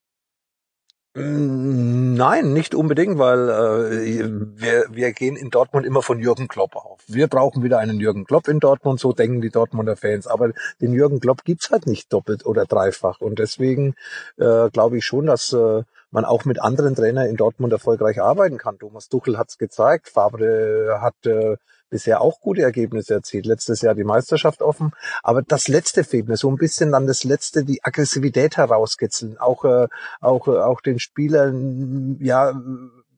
Mm, 1.16 2.16
nein, 2.16 2.54
nicht 2.54 2.74
unbedingt, 2.74 3.20
weil 3.20 3.48
äh, 3.48 4.24
wir, 4.56 4.86
wir 4.90 5.12
gehen 5.14 5.36
in 5.36 5.52
Dortmund 5.52 5.86
immer 5.86 6.02
von 6.02 6.20
Jürgen 6.20 6.48
Klopp 6.48 6.76
auf. 6.76 7.02
Wir 7.08 7.28
brauchen 7.28 7.62
wieder 7.62 7.78
einen 7.78 8.00
Jürgen 8.00 8.26
Klopp 8.26 8.48
in 8.48 8.60
Dortmund, 8.60 9.00
so 9.00 9.14
denken 9.14 9.40
die 9.40 9.52
Dortmunder 9.52 9.96
Fans. 9.96 10.26
Aber 10.26 10.54
den 10.82 10.92
Jürgen 10.94 11.20
Klopp 11.20 11.44
gibt's 11.44 11.70
halt 11.70 11.86
nicht 11.86 12.12
doppelt 12.12 12.48
oder 12.48 12.66
dreifach. 12.66 13.22
Und 13.22 13.38
deswegen 13.38 13.94
äh, 14.38 14.72
glaube 14.72 14.98
ich 14.98 15.06
schon, 15.06 15.28
dass 15.28 15.54
äh, 15.54 15.84
man 16.10 16.26
auch 16.26 16.46
mit 16.46 16.60
anderen 16.60 16.96
Trainern 16.96 17.28
in 17.28 17.38
Dortmund 17.38 17.74
erfolgreich 17.74 18.20
arbeiten 18.20 18.58
kann. 18.58 18.80
Thomas 18.80 19.08
Tuchel 19.08 19.38
hat's 19.38 19.60
gezeigt, 19.60 20.10
Fabre 20.10 21.00
hat 21.00 21.26
äh, 21.28 21.58
bisher 21.94 22.22
auch 22.22 22.42
gute 22.42 22.64
Ergebnisse 22.64 23.14
erzielt. 23.14 23.46
Letztes 23.46 23.82
Jahr 23.82 23.94
die 23.94 24.04
Meisterschaft 24.04 24.64
offen. 24.64 24.94
Aber 25.22 25.44
das 25.44 25.68
letzte 25.68 26.04
fehlt 26.04 26.28
mir. 26.28 26.38
So 26.38 26.50
ein 26.50 26.58
bisschen 26.58 26.92
dann 26.92 27.06
das 27.06 27.24
letzte, 27.24 27.64
die 27.64 27.84
Aggressivität 27.84 28.58
herauskitzeln. 28.58 29.38
Auch, 29.38 29.64
äh, 29.64 29.88
auch, 30.20 30.48
äh, 30.48 30.58
auch 30.58 30.82
den 30.82 30.98
Spielern, 30.98 32.18
ja, 32.20 32.60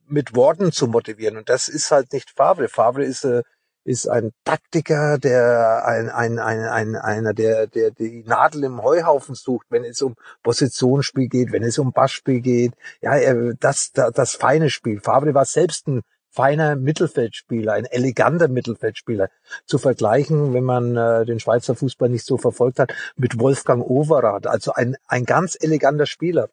mit 0.08 0.36
Worten 0.36 0.72
zu 0.72 0.88
motivieren. 0.88 1.38
Und 1.38 1.48
das 1.48 1.68
ist 1.68 1.90
halt 1.90 2.12
nicht 2.12 2.30
Favre. 2.36 2.68
Favre 2.68 3.02
ist, 3.02 3.24
äh, 3.24 3.42
ist 3.84 4.08
ein 4.08 4.32
Taktiker, 4.44 5.16
der 5.16 5.86
ein, 5.86 6.10
ein, 6.10 6.38
ein, 6.38 6.60
ein, 6.60 6.96
einer, 6.96 7.32
der, 7.32 7.66
der 7.66 7.92
die 7.92 8.24
Nadel 8.26 8.64
im 8.64 8.82
Heuhaufen 8.82 9.34
sucht, 9.34 9.68
wenn 9.70 9.84
es 9.84 10.02
um 10.02 10.16
Positionsspiel 10.42 11.28
geht, 11.28 11.50
wenn 11.50 11.62
es 11.62 11.78
um 11.78 11.92
Bassspiel 11.92 12.42
geht. 12.42 12.74
Ja, 13.00 13.14
das, 13.58 13.92
das, 13.92 14.12
das 14.12 14.34
feine 14.34 14.68
Spiel. 14.68 15.00
Favre 15.00 15.32
war 15.32 15.46
selbst 15.46 15.88
ein 15.88 16.02
feiner 16.36 16.76
Mittelfeldspieler, 16.76 17.72
ein 17.72 17.86
eleganter 17.86 18.48
Mittelfeldspieler. 18.48 19.30
Zu 19.64 19.78
vergleichen, 19.78 20.52
wenn 20.52 20.64
man 20.64 20.96
äh, 20.96 21.24
den 21.24 21.40
Schweizer 21.40 21.74
Fußball 21.74 22.10
nicht 22.10 22.26
so 22.26 22.36
verfolgt 22.36 22.78
hat, 22.78 22.92
mit 23.16 23.40
Wolfgang 23.40 23.82
Overath, 23.82 24.46
also 24.46 24.72
ein, 24.72 24.96
ein 25.08 25.24
ganz 25.24 25.56
eleganter 25.58 26.06
Spieler. 26.06 26.50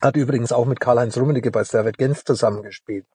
Hat 0.00 0.16
übrigens 0.16 0.52
auch 0.52 0.66
mit 0.66 0.80
Karl-Heinz 0.80 1.16
Rummenigge 1.16 1.50
bei 1.50 1.64
Servet 1.64 1.98
Genf 1.98 2.24
zusammengespielt. 2.24 3.06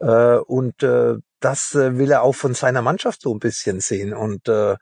Äh, 0.00 0.36
und 0.36 0.82
äh, 0.82 1.16
das 1.40 1.74
äh, 1.74 1.98
will 1.98 2.10
er 2.10 2.22
auch 2.22 2.34
von 2.34 2.54
seiner 2.54 2.80
Mannschaft 2.80 3.22
so 3.22 3.32
ein 3.32 3.38
bisschen 3.38 3.80
sehen. 3.80 4.14
Und 4.14 4.48
äh, 4.48 4.76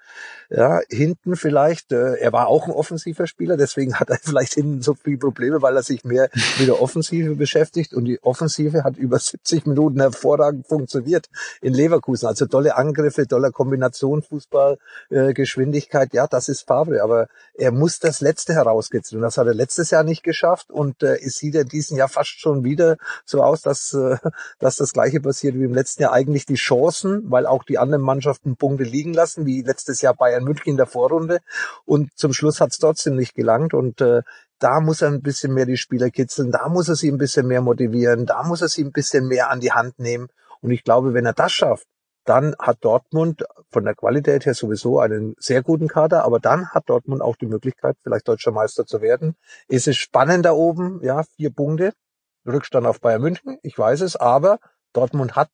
ja, 0.51 0.81
hinten 0.89 1.37
vielleicht, 1.37 1.91
äh, 1.91 2.15
er 2.15 2.33
war 2.33 2.47
auch 2.47 2.67
ein 2.67 2.73
offensiver 2.73 3.27
Spieler, 3.27 3.57
deswegen 3.57 3.99
hat 3.99 4.09
er 4.09 4.19
vielleicht 4.23 4.55
hinten 4.55 4.81
so 4.81 4.95
viele 4.95 5.19
Probleme, 5.19 5.63
weil 5.63 5.77
er 5.77 5.83
sich 5.83 6.05
mehr 6.05 6.31
mit 6.59 6.69
der 6.69 6.81
Offensive 6.81 7.35
beschäftigt. 7.35 7.93
Und 7.93 8.05
die 8.05 8.23
Offensive 8.23 8.85
hat 8.85 8.97
über 8.97 9.19
70 9.19 9.67
Minuten 9.67 10.01
hervorragend 10.01 10.67
funktioniert 10.67 11.29
in 11.61 11.75
Leverkusen. 11.75 12.29
Also 12.29 12.47
tolle 12.47 12.77
Angriffe, 12.77 13.27
toller 13.27 13.51
Kombination, 13.51 14.23
Fußball, 14.23 14.79
äh, 15.11 15.35
Geschwindigkeit. 15.35 16.15
Ja, 16.15 16.29
das 16.29 16.49
ist 16.49 16.63
Favre, 16.63 17.03
aber 17.03 17.27
er 17.55 17.73
muss 17.73 17.99
das 17.99 18.21
Letzte 18.21 18.55
herauskitzeln. 18.55 19.23
Das 19.23 19.39
hat 19.39 19.49
er 19.49 19.55
letztes 19.55 19.91
Jahr 19.91 20.05
nicht 20.05 20.23
geschafft. 20.23 20.71
Und 20.71 21.03
äh, 21.03 21.17
es 21.17 21.35
sieht 21.35 21.57
in 21.57 21.69
diesem 21.69 21.97
Jahr 21.97 22.09
fast 22.09 22.41
schon 22.41 22.63
wieder 22.63 22.97
so 23.25 23.43
aus, 23.43 23.61
dass, 23.63 23.93
äh, 23.93 24.17
dass 24.61 24.74
das 24.81 24.93
Gleiche 24.93 25.21
passiert 25.21 25.55
wie 25.55 25.65
im 25.65 25.75
letzten 25.75 26.03
Jahr. 26.03 26.13
Eigentlich 26.13 26.47
die 26.47 26.55
Chancen, 26.55 27.31
weil 27.31 27.47
auch 27.47 27.65
die 27.65 27.79
anderen 27.79 28.03
Mannschaften 28.03 28.57
Punkte 28.57 28.85
liegen 28.85 29.13
lassen, 29.13 29.47
wie 29.47 29.63
letztes 29.63 30.01
Jahr 30.01 30.15
Bayern 30.15 30.45
München 30.45 30.71
in 30.71 30.77
der 30.77 30.87
Vorrunde. 30.87 31.41
Und 31.85 32.11
zum 32.17 32.33
Schluss 32.33 32.61
hat 32.61 32.73
es 32.73 32.79
trotzdem 32.79 33.17
nicht 33.17 33.35
gelangt. 33.35 33.75
Und 33.75 34.01
äh, 34.01 34.23
da 34.59 34.81
muss 34.81 35.03
er 35.03 35.09
ein 35.09 35.23
bisschen 35.23 35.53
mehr 35.53 35.67
die 35.67 35.77
Spieler 35.77 36.11
kitzeln, 36.11 36.51
da 36.51 36.69
muss 36.69 36.89
er 36.89 36.97
sie 36.97 37.11
ein 37.11 37.19
bisschen 37.19 37.47
mehr 37.47 37.61
motivieren, 37.61 38.27
da 38.27 38.43
muss 38.45 38.63
er 38.63 38.69
sie 38.69 38.83
ein 38.83 38.93
bisschen 38.93 39.27
mehr 39.27 39.51
an 39.51 39.61
die 39.61 39.73
Hand 39.73 39.99
nehmen. 39.99 40.29
Und 40.61 40.71
ich 40.71 40.85
glaube, 40.85 41.13
wenn 41.13 41.27
er 41.27 41.35
das 41.35 41.53
schafft, 41.53 41.87
dann 42.25 42.55
hat 42.59 42.79
Dortmund 42.81 43.45
von 43.71 43.85
der 43.85 43.95
Qualität 43.95 44.47
her 44.47 44.55
sowieso 44.55 44.99
einen 44.99 45.35
sehr 45.39 45.63
guten 45.63 45.89
Kader, 45.89 46.25
aber 46.25 46.41
dann 46.41 46.71
hat 46.71 46.89
Dortmund 46.89 47.21
auch 47.21 47.37
die 47.37 47.47
Möglichkeit, 47.47 47.97
vielleicht 48.03 48.27
deutscher 48.27 48.53
Meister 48.53 48.87
zu 48.87 49.03
werden. 49.03 49.37
Es 49.69 49.87
ist 49.87 49.99
spannend 49.99 50.47
da 50.47 50.53
oben, 50.53 51.01
ja, 51.03 51.23
vier 51.37 51.51
Punkte, 51.51 51.93
Rückstand 52.47 52.87
auf 52.87 53.01
Bayern 53.01 53.23
München, 53.23 53.59
ich 53.63 53.79
weiß 53.79 54.01
es, 54.03 54.17
aber 54.17 54.59
Dortmund 54.93 55.37
hat 55.37 55.51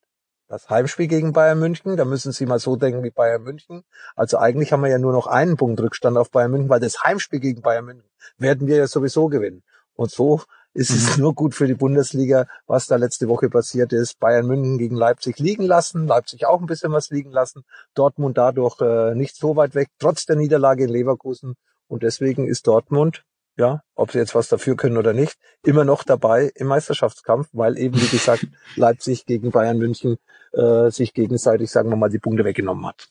das 0.49 0.69
Heimspiel 0.69 1.07
gegen 1.07 1.33
Bayern 1.33 1.61
München, 1.61 1.97
da 1.97 2.05
müssen 2.05 2.33
Sie 2.33 2.45
mal 2.45 2.59
so 2.59 2.75
denken 2.75 3.05
wie 3.05 3.11
Bayern 3.11 3.43
München. 3.43 3.85
Also 4.17 4.39
eigentlich 4.39 4.73
haben 4.73 4.83
wir 4.83 4.91
ja 4.91 4.99
nur 4.99 5.13
noch 5.13 5.29
einen 5.29 5.57
Punkt 5.57 5.81
Rückstand 5.81 6.17
auf 6.17 6.31
Bayern 6.33 6.51
München, 6.51 6.69
weil 6.69 6.81
das 6.81 7.05
Heimspiel 7.05 7.39
gegen 7.39 7.63
Bayern 7.63 7.85
München 7.85 8.11
werden 8.37 8.67
wir 8.67 8.77
ja 8.77 8.89
sowieso 8.89 9.29
gewinnen. 9.29 9.63
Und 9.95 10.11
so 10.11 10.41
Es 10.73 10.91
mhm. 10.91 10.97
ist 10.97 11.19
nur 11.19 11.35
gut 11.35 11.55
für 11.55 11.67
die 11.67 11.75
Bundesliga, 11.75 12.47
was 12.67 12.87
da 12.87 12.97
letzte 12.97 13.29
Woche 13.29 13.49
passiert 13.49 13.93
ist. 13.93 14.19
Bayern 14.19 14.47
München 14.47 14.79
gegen 14.79 14.97
Leipzig 14.97 15.39
liegen 15.39 15.65
lassen, 15.65 16.07
Leipzig 16.07 16.47
auch 16.47 16.61
ein 16.61 16.67
bisschen 16.67 16.93
was 16.93 17.11
liegen 17.11 17.31
lassen, 17.33 17.65
Dortmund 17.95 18.39
dadurch 18.39 18.81
äh, 18.81 19.15
nicht 19.15 19.37
so 19.37 19.57
weit 19.57 19.75
weg, 19.75 19.89
trotz 19.99 20.27
der 20.27 20.37
Niederlage 20.37 20.85
in 20.85 20.91
Leverkusen. 20.91 21.55
Und 21.89 22.03
deswegen 22.03 22.47
ist 22.47 22.67
Dortmund, 22.67 23.25
ja, 23.61 23.83
ob 23.95 24.11
sie 24.11 24.19
jetzt 24.19 24.35
was 24.35 24.49
dafür 24.49 24.75
können 24.75 24.97
oder 24.97 25.13
nicht, 25.13 25.37
immer 25.63 25.85
noch 25.85 26.03
dabei 26.03 26.51
im 26.57 26.67
Meisterschaftskampf, 26.67 27.49
weil 27.53 27.79
eben, 27.79 28.01
wie 28.01 28.09
gesagt, 28.09 28.47
Leipzig 28.77 29.27
gegen 29.27 29.53
Bayern 29.53 29.79
München 29.79 30.17
äh, 30.53 30.91
sich 30.91 31.15
gegenseitig, 31.15 31.71
sagen 31.71 31.91
wir 31.91 31.97
mal, 31.97 32.11
die 32.11 32.19
Punkte 32.19 32.45
weggenommen 32.45 32.87
hat. 32.87 33.09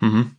Mhm. 0.00 0.36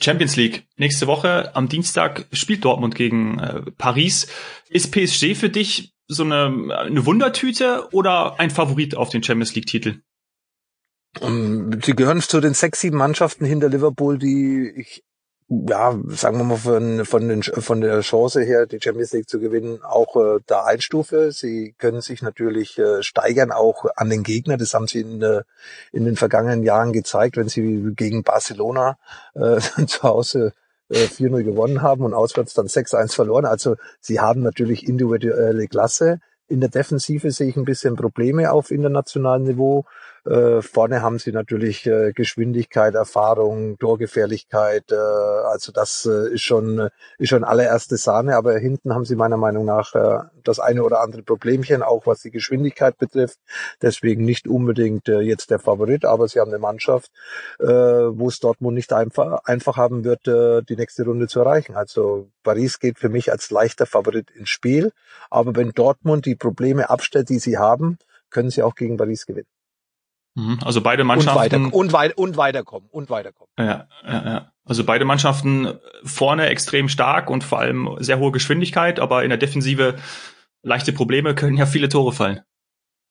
Champions 0.00 0.34
League. 0.36 0.66
Nächste 0.76 1.06
Woche 1.06 1.54
am 1.54 1.68
Dienstag 1.68 2.26
spielt 2.32 2.64
Dortmund 2.64 2.96
gegen 2.96 3.38
äh, 3.38 3.62
Paris. 3.78 4.26
Ist 4.68 4.90
PSG 4.90 5.36
für 5.36 5.50
dich 5.50 5.94
so 6.08 6.24
eine, 6.24 6.74
eine 6.76 7.06
Wundertüte 7.06 7.88
oder 7.92 8.40
ein 8.40 8.50
Favorit 8.50 8.96
auf 8.96 9.10
den 9.10 9.22
Champions 9.22 9.54
League 9.54 9.66
Titel? 9.66 10.00
Sie 11.20 11.92
gehören 11.94 12.20
zu 12.22 12.40
den 12.40 12.54
sechs, 12.54 12.80
sieben 12.80 12.96
Mannschaften 12.96 13.44
hinter 13.44 13.68
Liverpool, 13.68 14.18
die 14.18 14.72
ich 14.74 15.04
ja, 15.48 15.98
sagen 16.08 16.38
wir 16.38 16.44
mal, 16.44 16.56
von, 16.56 17.04
von, 17.04 17.28
den, 17.28 17.42
von 17.42 17.80
der 17.80 18.00
Chance 18.00 18.42
her, 18.42 18.66
die 18.66 18.80
Champions 18.80 19.12
League 19.12 19.28
zu 19.28 19.38
gewinnen, 19.38 19.80
auch 19.82 20.16
äh, 20.16 20.40
da 20.46 20.64
Einstufe. 20.64 21.32
Sie 21.32 21.74
können 21.78 22.00
sich 22.00 22.22
natürlich 22.22 22.78
äh, 22.78 23.02
steigern, 23.02 23.52
auch 23.52 23.84
an 23.96 24.08
den 24.08 24.22
Gegner. 24.22 24.56
Das 24.56 24.74
haben 24.74 24.86
sie 24.86 25.00
in, 25.00 25.22
äh, 25.22 25.42
in 25.92 26.04
den 26.04 26.16
vergangenen 26.16 26.62
Jahren 26.62 26.92
gezeigt, 26.92 27.36
wenn 27.36 27.48
sie 27.48 27.92
gegen 27.94 28.22
Barcelona 28.22 28.96
äh, 29.34 29.58
zu 29.86 30.02
Hause 30.02 30.52
äh, 30.88 31.04
4-0 31.04 31.42
gewonnen 31.42 31.82
haben 31.82 32.04
und 32.04 32.14
auswärts 32.14 32.54
dann 32.54 32.66
6-1 32.66 33.14
verloren. 33.14 33.44
Also 33.44 33.76
sie 34.00 34.20
haben 34.20 34.42
natürlich 34.42 34.88
individuelle 34.88 35.68
Klasse. 35.68 36.20
In 36.48 36.60
der 36.60 36.70
Defensive 36.70 37.30
sehe 37.30 37.48
ich 37.48 37.56
ein 37.56 37.64
bisschen 37.64 37.96
Probleme 37.96 38.52
auf 38.52 38.70
internationalem 38.70 39.44
Niveau. 39.44 39.84
Äh, 40.24 40.62
vorne 40.62 41.02
haben 41.02 41.18
sie 41.18 41.32
natürlich 41.32 41.84
äh, 41.86 42.12
Geschwindigkeit, 42.12 42.94
Erfahrung, 42.94 43.76
Torgefährlichkeit. 43.78 44.92
Äh, 44.92 44.94
also 44.94 45.72
das 45.72 46.06
äh, 46.06 46.34
ist 46.34 46.42
schon 46.42 46.88
ist 47.18 47.30
schon 47.30 47.42
allererste 47.42 47.96
Sahne. 47.96 48.36
Aber 48.36 48.56
hinten 48.56 48.94
haben 48.94 49.04
sie 49.04 49.16
meiner 49.16 49.36
Meinung 49.36 49.64
nach 49.64 49.94
äh, 49.96 50.20
das 50.44 50.60
eine 50.60 50.84
oder 50.84 51.00
andere 51.00 51.22
Problemchen, 51.22 51.82
auch 51.82 52.06
was 52.06 52.20
die 52.20 52.30
Geschwindigkeit 52.30 52.98
betrifft. 52.98 53.38
Deswegen 53.80 54.24
nicht 54.24 54.46
unbedingt 54.46 55.08
jetzt 55.08 55.50
der 55.50 55.58
Favorit, 55.58 56.04
aber 56.04 56.28
sie 56.28 56.40
haben 56.40 56.50
eine 56.50 56.58
Mannschaft, 56.58 57.10
wo 57.58 58.28
es 58.28 58.40
Dortmund 58.40 58.74
nicht 58.74 58.92
einfach 58.92 59.44
einfach 59.44 59.76
haben 59.76 60.04
wird, 60.04 60.26
die 60.26 60.76
nächste 60.76 61.04
Runde 61.04 61.28
zu 61.28 61.40
erreichen. 61.40 61.76
Also 61.76 62.28
Paris 62.42 62.80
geht 62.80 62.98
für 62.98 63.08
mich 63.08 63.30
als 63.30 63.50
leichter 63.50 63.86
Favorit 63.86 64.30
ins 64.30 64.48
Spiel. 64.48 64.92
Aber 65.30 65.54
wenn 65.54 65.70
Dortmund 65.70 66.26
die 66.26 66.34
Probleme 66.34 66.90
abstellt, 66.90 67.28
die 67.28 67.38
sie 67.38 67.58
haben, 67.58 67.98
können 68.30 68.50
sie 68.50 68.62
auch 68.62 68.74
gegen 68.74 68.96
Paris 68.96 69.26
gewinnen. 69.26 69.46
Mhm. 70.34 70.58
Also 70.64 70.80
beide 70.80 71.04
Mannschaften. 71.04 71.66
Und, 71.66 71.72
weiter, 71.72 71.74
und, 71.74 71.92
wei 71.92 72.14
und 72.14 72.36
weiterkommen. 72.36 72.88
Und 72.90 73.10
weiterkommen. 73.10 73.50
Ja, 73.58 73.88
ja, 74.06 74.24
ja. 74.24 74.52
Also 74.64 74.84
beide 74.84 75.04
Mannschaften 75.04 75.74
vorne 76.04 76.46
extrem 76.46 76.88
stark 76.88 77.30
und 77.30 77.44
vor 77.44 77.58
allem 77.58 77.96
sehr 77.98 78.18
hohe 78.18 78.32
Geschwindigkeit, 78.32 79.00
aber 79.00 79.24
in 79.24 79.30
der 79.30 79.38
Defensive 79.38 79.96
leichte 80.62 80.92
Probleme 80.92 81.34
können 81.34 81.56
ja 81.56 81.66
viele 81.66 81.88
Tore 81.88 82.12
fallen. 82.12 82.40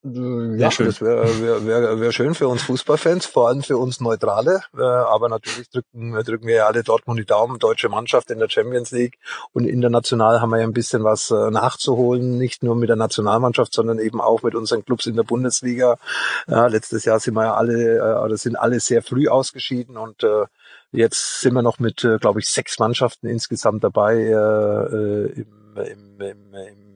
Äh, 0.03 0.57
ja, 0.57 0.71
schön. 0.71 0.87
das 0.87 1.01
wäre 1.01 1.41
wär, 1.41 1.65
wär, 1.65 1.99
wär 1.99 2.11
schön 2.11 2.33
für 2.33 2.47
uns 2.47 2.63
Fußballfans, 2.63 3.27
vor 3.27 3.47
allem 3.47 3.61
für 3.61 3.77
uns 3.77 3.99
Neutrale. 3.99 4.61
Äh, 4.75 4.81
aber 4.81 5.29
natürlich 5.29 5.69
drücken, 5.69 6.13
drücken 6.23 6.47
wir 6.47 6.55
ja 6.55 6.67
alle 6.67 6.83
Dortmund 6.83 7.19
die 7.19 7.25
Daumen, 7.25 7.59
deutsche 7.59 7.89
Mannschaft 7.89 8.31
in 8.31 8.39
der 8.39 8.49
Champions 8.49 8.91
League. 8.91 9.19
Und 9.53 9.65
international 9.65 10.41
haben 10.41 10.49
wir 10.49 10.59
ja 10.59 10.63
ein 10.63 10.73
bisschen 10.73 11.03
was 11.03 11.29
äh, 11.29 11.51
nachzuholen, 11.51 12.37
nicht 12.37 12.63
nur 12.63 12.75
mit 12.75 12.89
der 12.89 12.95
Nationalmannschaft, 12.95 13.73
sondern 13.73 13.99
eben 13.99 14.21
auch 14.21 14.41
mit 14.41 14.55
unseren 14.55 14.83
Clubs 14.83 15.05
in 15.05 15.15
der 15.15 15.23
Bundesliga. 15.23 15.97
Ja, 16.47 16.67
letztes 16.67 17.05
Jahr 17.05 17.19
sind 17.19 17.35
wir 17.35 17.45
ja 17.45 17.53
alle, 17.53 18.21
oder 18.23 18.37
sind 18.37 18.55
alle 18.55 18.79
sehr 18.79 19.01
früh 19.01 19.27
ausgeschieden 19.27 19.97
und 19.97 20.25
Jetzt 20.93 21.39
sind 21.39 21.53
wir 21.53 21.61
noch 21.61 21.79
mit, 21.79 22.05
glaube 22.19 22.41
ich, 22.41 22.49
sechs 22.49 22.77
Mannschaften 22.77 23.27
insgesamt 23.27 23.81
dabei 23.81 24.25
im, 24.25 25.45
im, 25.77 26.19
im, 26.19 26.53
im 26.53 26.90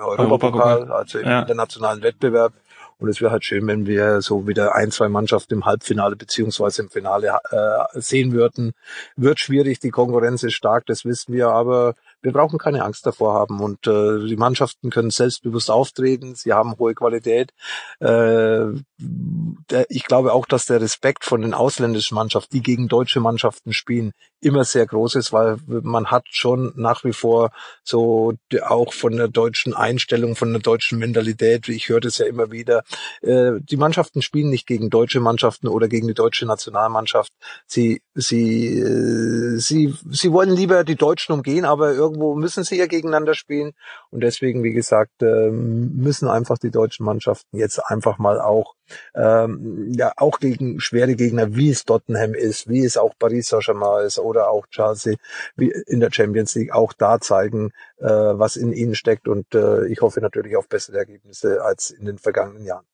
Europapokal, 0.00 0.90
also 0.90 1.18
im 1.18 1.28
ja. 1.28 1.40
internationalen 1.40 2.02
Wettbewerb. 2.02 2.52
Und 2.98 3.08
es 3.08 3.22
wäre 3.22 3.30
halt 3.30 3.44
schön, 3.44 3.66
wenn 3.66 3.86
wir 3.86 4.20
so 4.20 4.46
wieder 4.46 4.74
ein, 4.74 4.90
zwei 4.90 5.08
Mannschaften 5.08 5.54
im 5.54 5.64
Halbfinale 5.64 6.16
beziehungsweise 6.16 6.82
im 6.82 6.90
Finale 6.90 7.38
äh, 7.50 8.00
sehen 8.00 8.32
würden. 8.32 8.72
Wird 9.16 9.40
schwierig, 9.40 9.80
die 9.80 9.90
Konkurrenz 9.90 10.42
ist 10.42 10.52
stark, 10.52 10.84
das 10.84 11.06
wissen 11.06 11.32
wir, 11.32 11.48
aber 11.48 11.94
wir 12.22 12.32
brauchen 12.32 12.58
keine 12.58 12.84
Angst 12.84 13.06
davor 13.06 13.34
haben 13.34 13.60
und 13.60 13.86
äh, 13.86 14.26
die 14.26 14.36
Mannschaften 14.36 14.90
können 14.90 15.10
selbstbewusst 15.10 15.70
auftreten, 15.70 16.34
sie 16.34 16.52
haben 16.52 16.78
hohe 16.78 16.94
Qualität. 16.94 17.52
Äh, 17.98 18.66
der, 18.98 19.86
ich 19.88 20.04
glaube 20.04 20.32
auch, 20.32 20.46
dass 20.46 20.66
der 20.66 20.80
Respekt 20.80 21.24
von 21.24 21.42
den 21.42 21.54
ausländischen 21.54 22.14
Mannschaften, 22.14 22.56
die 22.56 22.62
gegen 22.62 22.88
deutsche 22.88 23.20
Mannschaften 23.20 23.72
spielen, 23.72 24.12
immer 24.40 24.64
sehr 24.64 24.86
groß 24.86 25.16
ist, 25.16 25.32
weil 25.32 25.58
man 25.66 26.06
hat 26.06 26.24
schon 26.30 26.72
nach 26.76 27.04
wie 27.04 27.12
vor 27.12 27.50
so 27.82 28.34
auch 28.62 28.92
von 28.92 29.16
der 29.16 29.28
deutschen 29.28 29.74
Einstellung, 29.74 30.36
von 30.36 30.52
der 30.52 30.62
deutschen 30.62 30.98
Mentalität, 30.98 31.68
ich 31.68 31.88
höre 31.88 32.00
das 32.00 32.18
ja 32.18 32.26
immer 32.26 32.50
wieder, 32.50 32.82
äh, 33.22 33.52
die 33.60 33.76
Mannschaften 33.76 34.22
spielen 34.22 34.50
nicht 34.50 34.66
gegen 34.66 34.90
deutsche 34.90 35.20
Mannschaften 35.20 35.68
oder 35.68 35.88
gegen 35.88 36.08
die 36.08 36.14
deutsche 36.14 36.46
Nationalmannschaft. 36.46 37.32
Sie, 37.66 38.02
sie, 38.14 38.78
äh, 38.78 39.58
sie, 39.58 39.94
sie 40.10 40.32
wollen 40.32 40.50
lieber 40.50 40.84
die 40.84 40.96
Deutschen 40.96 41.32
umgehen, 41.32 41.64
aber 41.64 41.92
irgendwie 41.92 42.09
irgendwo 42.10 42.34
müssen 42.34 42.64
sie 42.64 42.76
ja 42.76 42.86
gegeneinander 42.86 43.34
spielen. 43.34 43.72
Und 44.10 44.22
deswegen, 44.22 44.62
wie 44.62 44.72
gesagt, 44.72 45.22
ähm, 45.22 45.92
müssen 45.96 46.28
einfach 46.28 46.58
die 46.58 46.70
deutschen 46.70 47.06
Mannschaften 47.06 47.56
jetzt 47.56 47.78
einfach 47.78 48.18
mal 48.18 48.40
auch, 48.40 48.74
ähm, 49.14 49.92
ja, 49.92 50.12
auch 50.16 50.40
gegen 50.40 50.80
schwere 50.80 51.14
Gegner, 51.14 51.54
wie 51.54 51.70
es 51.70 51.84
Tottenham 51.84 52.34
ist, 52.34 52.68
wie 52.68 52.84
es 52.84 52.96
auch 52.96 53.14
Paris 53.18 53.48
Saint-Germain 53.48 54.06
ist 54.06 54.18
oder 54.18 54.50
auch 54.50 54.66
Chelsea, 54.66 55.16
wie 55.56 55.72
in 55.86 56.00
der 56.00 56.12
Champions 56.12 56.54
League 56.54 56.72
auch 56.72 56.92
da 56.92 57.20
zeigen, 57.20 57.70
äh, 57.98 58.08
was 58.08 58.56
in 58.56 58.72
ihnen 58.72 58.94
steckt. 58.94 59.28
Und 59.28 59.54
äh, 59.54 59.86
ich 59.86 60.00
hoffe 60.00 60.20
natürlich 60.20 60.56
auf 60.56 60.68
bessere 60.68 60.98
Ergebnisse 60.98 61.62
als 61.62 61.90
in 61.90 62.04
den 62.04 62.18
vergangenen 62.18 62.64
Jahren. 62.64 62.84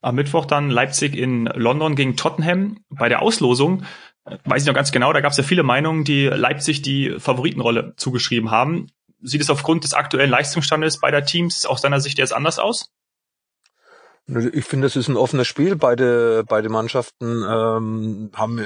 Am 0.00 0.14
Mittwoch 0.14 0.44
dann 0.44 0.70
Leipzig 0.70 1.16
in 1.16 1.46
London 1.46 1.96
gegen 1.96 2.16
Tottenham. 2.16 2.78
Bei 2.90 3.08
der 3.08 3.22
Auslosung 3.22 3.84
weiß 4.24 4.62
ich 4.62 4.66
noch 4.66 4.74
ganz 4.74 4.92
genau, 4.92 5.12
da 5.12 5.20
gab 5.20 5.32
es 5.32 5.38
ja 5.38 5.44
viele 5.44 5.62
Meinungen, 5.62 6.04
die 6.04 6.26
Leipzig 6.26 6.82
die 6.82 7.18
Favoritenrolle 7.18 7.94
zugeschrieben 7.96 8.50
haben. 8.50 8.88
Sieht 9.20 9.40
es 9.40 9.50
aufgrund 9.50 9.84
des 9.84 9.94
aktuellen 9.94 10.30
Leistungsstandes 10.30 11.00
beider 11.00 11.24
Teams 11.24 11.66
aus 11.66 11.80
deiner 11.80 12.00
Sicht 12.00 12.18
jetzt 12.18 12.32
anders 12.32 12.58
aus? 12.58 12.90
Ich 14.26 14.64
finde, 14.64 14.86
es 14.86 14.96
ist 14.96 15.08
ein 15.08 15.18
offenes 15.18 15.46
Spiel. 15.46 15.76
Beide, 15.76 16.44
beide 16.48 16.70
Mannschaften 16.70 17.42
ähm, 17.46 18.30
haben 18.34 18.58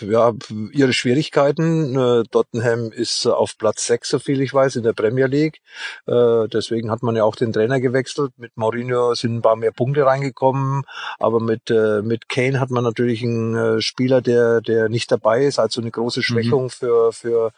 ja 0.00 0.32
ihre 0.72 0.92
Schwierigkeiten. 0.92 1.96
Äh, 1.96 2.22
Tottenham 2.30 2.92
ist 2.92 3.26
auf 3.26 3.58
Platz 3.58 3.84
6, 3.86 4.10
so 4.10 4.18
viel 4.20 4.40
ich 4.40 4.54
weiß, 4.54 4.76
in 4.76 4.84
der 4.84 4.92
Premier 4.92 5.26
League. 5.26 5.58
Äh, 6.06 6.46
deswegen 6.46 6.92
hat 6.92 7.02
man 7.02 7.16
ja 7.16 7.24
auch 7.24 7.34
den 7.34 7.52
Trainer 7.52 7.80
gewechselt. 7.80 8.30
Mit 8.36 8.56
Mourinho 8.56 9.14
sind 9.16 9.38
ein 9.38 9.42
paar 9.42 9.56
mehr 9.56 9.72
Punkte 9.72 10.06
reingekommen, 10.06 10.84
aber 11.18 11.40
mit 11.40 11.68
äh, 11.68 12.02
mit 12.02 12.28
Kane 12.28 12.60
hat 12.60 12.70
man 12.70 12.84
natürlich 12.84 13.24
einen 13.24 13.56
äh, 13.56 13.82
Spieler, 13.82 14.22
der 14.22 14.60
der 14.60 14.88
nicht 14.88 15.10
dabei 15.10 15.46
ist, 15.46 15.58
also 15.58 15.80
eine 15.80 15.90
große 15.90 16.20
mhm. 16.20 16.24
Schwächung 16.24 16.64
mhm. 16.64 16.70
für 16.70 17.12
für 17.12 17.52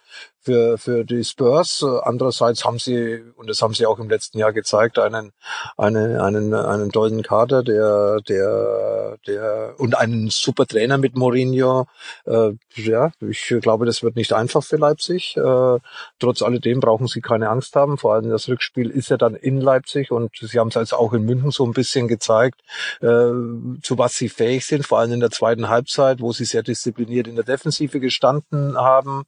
für, 0.45 0.79
für 0.79 1.05
die 1.05 1.25
Spurs. 1.25 1.85
Andererseits 2.03 2.65
haben 2.65 2.79
sie, 2.79 3.23
und 3.37 3.49
das 3.49 3.63
haben 3.63 3.75
sie 3.75 3.87
auch 3.87 3.99
im 3.99 4.11
letzten 4.11 4.39
Jahr 4.39 4.53
gezeigt, 4.53 4.99
einen, 4.99 5.33
einen, 5.77 6.21
einen, 6.21 6.53
einen 6.55 6.93
tollen 6.93 7.23
Kader, 7.35 7.65
der, 7.65 8.21
der, 8.29 9.19
der, 9.27 9.75
und 9.79 9.97
einen 9.97 10.31
super 10.31 10.67
Trainer 10.67 10.99
mit 10.99 11.17
Mourinho. 11.17 11.87
Äh, 12.27 12.53
ja, 12.77 13.11
ich 13.21 13.53
glaube, 13.61 13.87
das 13.87 14.05
wird 14.05 14.15
nicht 14.15 14.33
einfach 14.33 14.63
für 14.63 14.77
Leipzig. 14.77 15.37
Äh, 15.37 15.79
trotz 16.21 16.43
alledem 16.43 16.79
brauchen 16.79 17.09
sie 17.09 17.21
keine 17.21 17.49
Angst 17.49 17.75
haben. 17.75 17.99
Vor 17.99 18.15
allem 18.15 18.31
das 18.31 18.49
Rückspiel 18.49 18.89
ist 18.89 19.11
ja 19.11 19.17
dann 19.17 19.35
in 19.35 19.61
Leipzig 19.61 20.13
und 20.13 20.31
sie 20.41 20.61
haben 20.61 20.69
es 20.69 20.75
jetzt 20.75 20.95
auch 20.95 21.13
in 21.13 21.25
München 21.25 21.51
so 21.51 21.65
ein 21.65 21.73
bisschen 21.73 22.07
gezeigt, 22.07 22.61
äh, 23.01 23.33
zu 23.83 23.99
was 23.99 24.15
sie 24.15 24.29
fähig 24.29 24.65
sind, 24.65 24.87
vor 24.87 25.01
allem 25.01 25.15
in 25.15 25.21
der 25.21 25.33
zweiten 25.33 25.69
Halbzeit, 25.69 26.21
wo 26.21 26.31
sie 26.31 26.45
sehr 26.45 26.63
diszipliniert 26.63 27.27
in 27.27 27.35
der 27.35 27.45
Defensive 27.45 27.99
gestanden 27.99 28.77
haben 28.77 29.25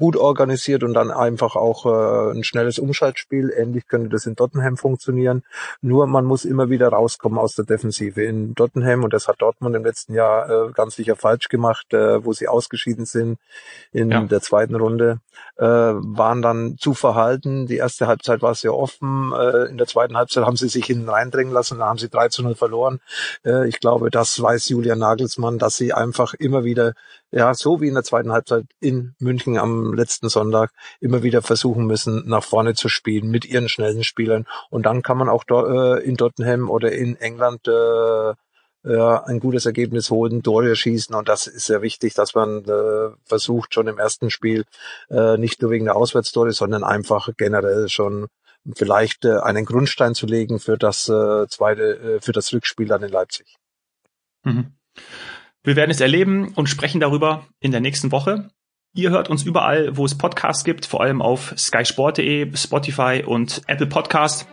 gut 0.00 0.16
organisiert 0.16 0.82
und 0.82 0.94
dann 0.94 1.12
einfach 1.12 1.54
auch 1.54 1.84
äh, 1.84 2.32
ein 2.32 2.42
schnelles 2.42 2.78
Umschaltspiel. 2.78 3.52
Ähnlich 3.54 3.86
könnte 3.86 4.08
das 4.08 4.26
in 4.26 4.34
Tottenham 4.34 4.78
funktionieren. 4.78 5.42
Nur 5.82 6.06
man 6.06 6.24
muss 6.24 6.44
immer 6.44 6.70
wieder 6.70 6.88
rauskommen 6.88 7.38
aus 7.40 7.54
der 7.54 7.64
Defensive. 7.64 8.22
In 8.22 8.54
Tottenham, 8.54 9.04
und 9.04 9.12
das 9.12 9.28
hat 9.28 9.42
Dortmund 9.42 9.74
im 9.74 9.84
letzten 9.84 10.14
Jahr 10.14 10.48
äh, 10.48 10.72
ganz 10.72 10.96
sicher 10.96 11.16
falsch 11.16 11.48
gemacht, 11.48 11.92
äh, 11.92 12.24
wo 12.24 12.32
sie 12.32 12.48
ausgeschieden 12.48 13.06
sind 13.06 13.38
in 13.92 14.10
ja. 14.10 14.22
der 14.22 14.40
zweiten 14.40 14.74
Runde, 14.74 15.20
äh, 15.56 15.64
waren 15.66 16.42
dann 16.42 16.76
zu 16.78 16.94
verhalten. 16.94 17.66
Die 17.66 17.76
erste 17.76 18.06
Halbzeit 18.06 18.42
war 18.42 18.54
sehr 18.54 18.74
offen. 18.74 19.32
Äh, 19.32 19.70
in 19.70 19.78
der 19.78 19.86
zweiten 19.86 20.16
Halbzeit 20.16 20.44
haben 20.44 20.56
sie 20.56 20.68
sich 20.68 20.86
hinten 20.86 21.08
reindrängen 21.08 21.52
lassen. 21.52 21.78
Da 21.78 21.86
haben 21.86 21.98
sie 21.98 22.08
3 22.08 22.28
zu 22.28 22.42
0 22.42 22.54
verloren. 22.54 23.00
Äh, 23.44 23.68
ich 23.68 23.80
glaube, 23.80 24.10
das 24.10 24.40
weiß 24.40 24.68
Julian 24.68 24.98
Nagelsmann, 24.98 25.58
dass 25.58 25.76
sie 25.76 25.92
einfach 25.92 26.34
immer 26.34 26.64
wieder 26.64 26.94
ja, 27.32 27.54
so 27.54 27.80
wie 27.80 27.88
in 27.88 27.94
der 27.94 28.02
zweiten 28.02 28.32
Halbzeit 28.32 28.64
in 28.80 29.14
München 29.18 29.56
am 29.58 29.94
letzten 29.94 30.28
Sonntag 30.28 30.72
immer 31.00 31.22
wieder 31.22 31.42
versuchen 31.42 31.86
müssen, 31.86 32.28
nach 32.28 32.44
vorne 32.44 32.74
zu 32.74 32.88
spielen 32.88 33.30
mit 33.30 33.44
ihren 33.44 33.68
schnellen 33.68 34.04
Spielern. 34.04 34.46
Und 34.70 34.86
dann 34.86 35.02
kann 35.02 35.18
man 35.18 35.28
auch 35.28 35.44
äh, 35.48 36.02
in 36.04 36.16
Tottenham 36.16 36.68
oder 36.68 36.92
in 36.92 37.16
England 37.16 37.68
äh, 37.68 38.34
ja, 38.82 39.24
ein 39.24 39.40
gutes 39.40 39.66
Ergebnis 39.66 40.10
holen, 40.10 40.42
Tore 40.42 40.74
schießen 40.74 41.14
und 41.14 41.28
das 41.28 41.46
ist 41.46 41.66
sehr 41.66 41.82
wichtig, 41.82 42.14
dass 42.14 42.34
man 42.34 42.64
äh, 42.64 43.10
versucht 43.24 43.74
schon 43.74 43.86
im 43.88 43.98
ersten 43.98 44.30
Spiel 44.30 44.64
äh, 45.10 45.36
nicht 45.36 45.60
nur 45.60 45.70
wegen 45.70 45.84
der 45.84 45.96
Auswärtstore, 45.96 46.52
sondern 46.52 46.82
einfach 46.82 47.28
generell 47.36 47.88
schon 47.90 48.28
vielleicht 48.74 49.24
äh, 49.24 49.38
einen 49.40 49.66
Grundstein 49.66 50.14
zu 50.14 50.26
legen 50.26 50.60
für 50.60 50.78
das 50.78 51.08
äh, 51.08 51.46
zweite, 51.48 52.16
äh, 52.16 52.20
für 52.20 52.32
das 52.32 52.52
Rückspiel 52.52 52.88
dann 52.88 53.02
in 53.02 53.10
Leipzig. 53.10 53.56
Mhm. 54.44 54.72
Wir 55.62 55.76
werden 55.76 55.90
es 55.90 56.00
erleben 56.00 56.52
und 56.54 56.68
sprechen 56.68 57.00
darüber 57.00 57.46
in 57.60 57.70
der 57.70 57.80
nächsten 57.80 58.12
Woche. 58.12 58.48
Ihr 58.94 59.10
hört 59.10 59.28
uns 59.28 59.42
überall, 59.42 59.96
wo 59.96 60.06
es 60.06 60.16
Podcasts 60.16 60.64
gibt, 60.64 60.86
vor 60.86 61.02
allem 61.02 61.20
auf 61.20 61.54
skysport.de, 61.56 62.56
Spotify 62.56 63.22
und 63.26 63.60
Apple 63.66 63.86
Podcast. 63.86 64.48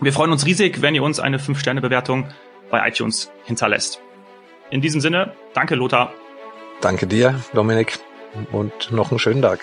Wir 0.00 0.12
freuen 0.12 0.30
uns 0.30 0.46
riesig, 0.46 0.82
wenn 0.82 0.94
ihr 0.94 1.02
uns 1.02 1.18
eine 1.18 1.38
5-Sterne-Bewertung 1.38 2.28
bei 2.70 2.86
iTunes 2.88 3.30
hinterlässt. 3.44 4.00
In 4.70 4.80
diesem 4.80 5.00
Sinne, 5.00 5.32
danke 5.52 5.74
Lothar. 5.74 6.12
Danke 6.80 7.06
dir, 7.06 7.40
Dominik, 7.52 7.98
und 8.52 8.92
noch 8.92 9.10
einen 9.10 9.18
schönen 9.18 9.42
Tag. 9.42 9.60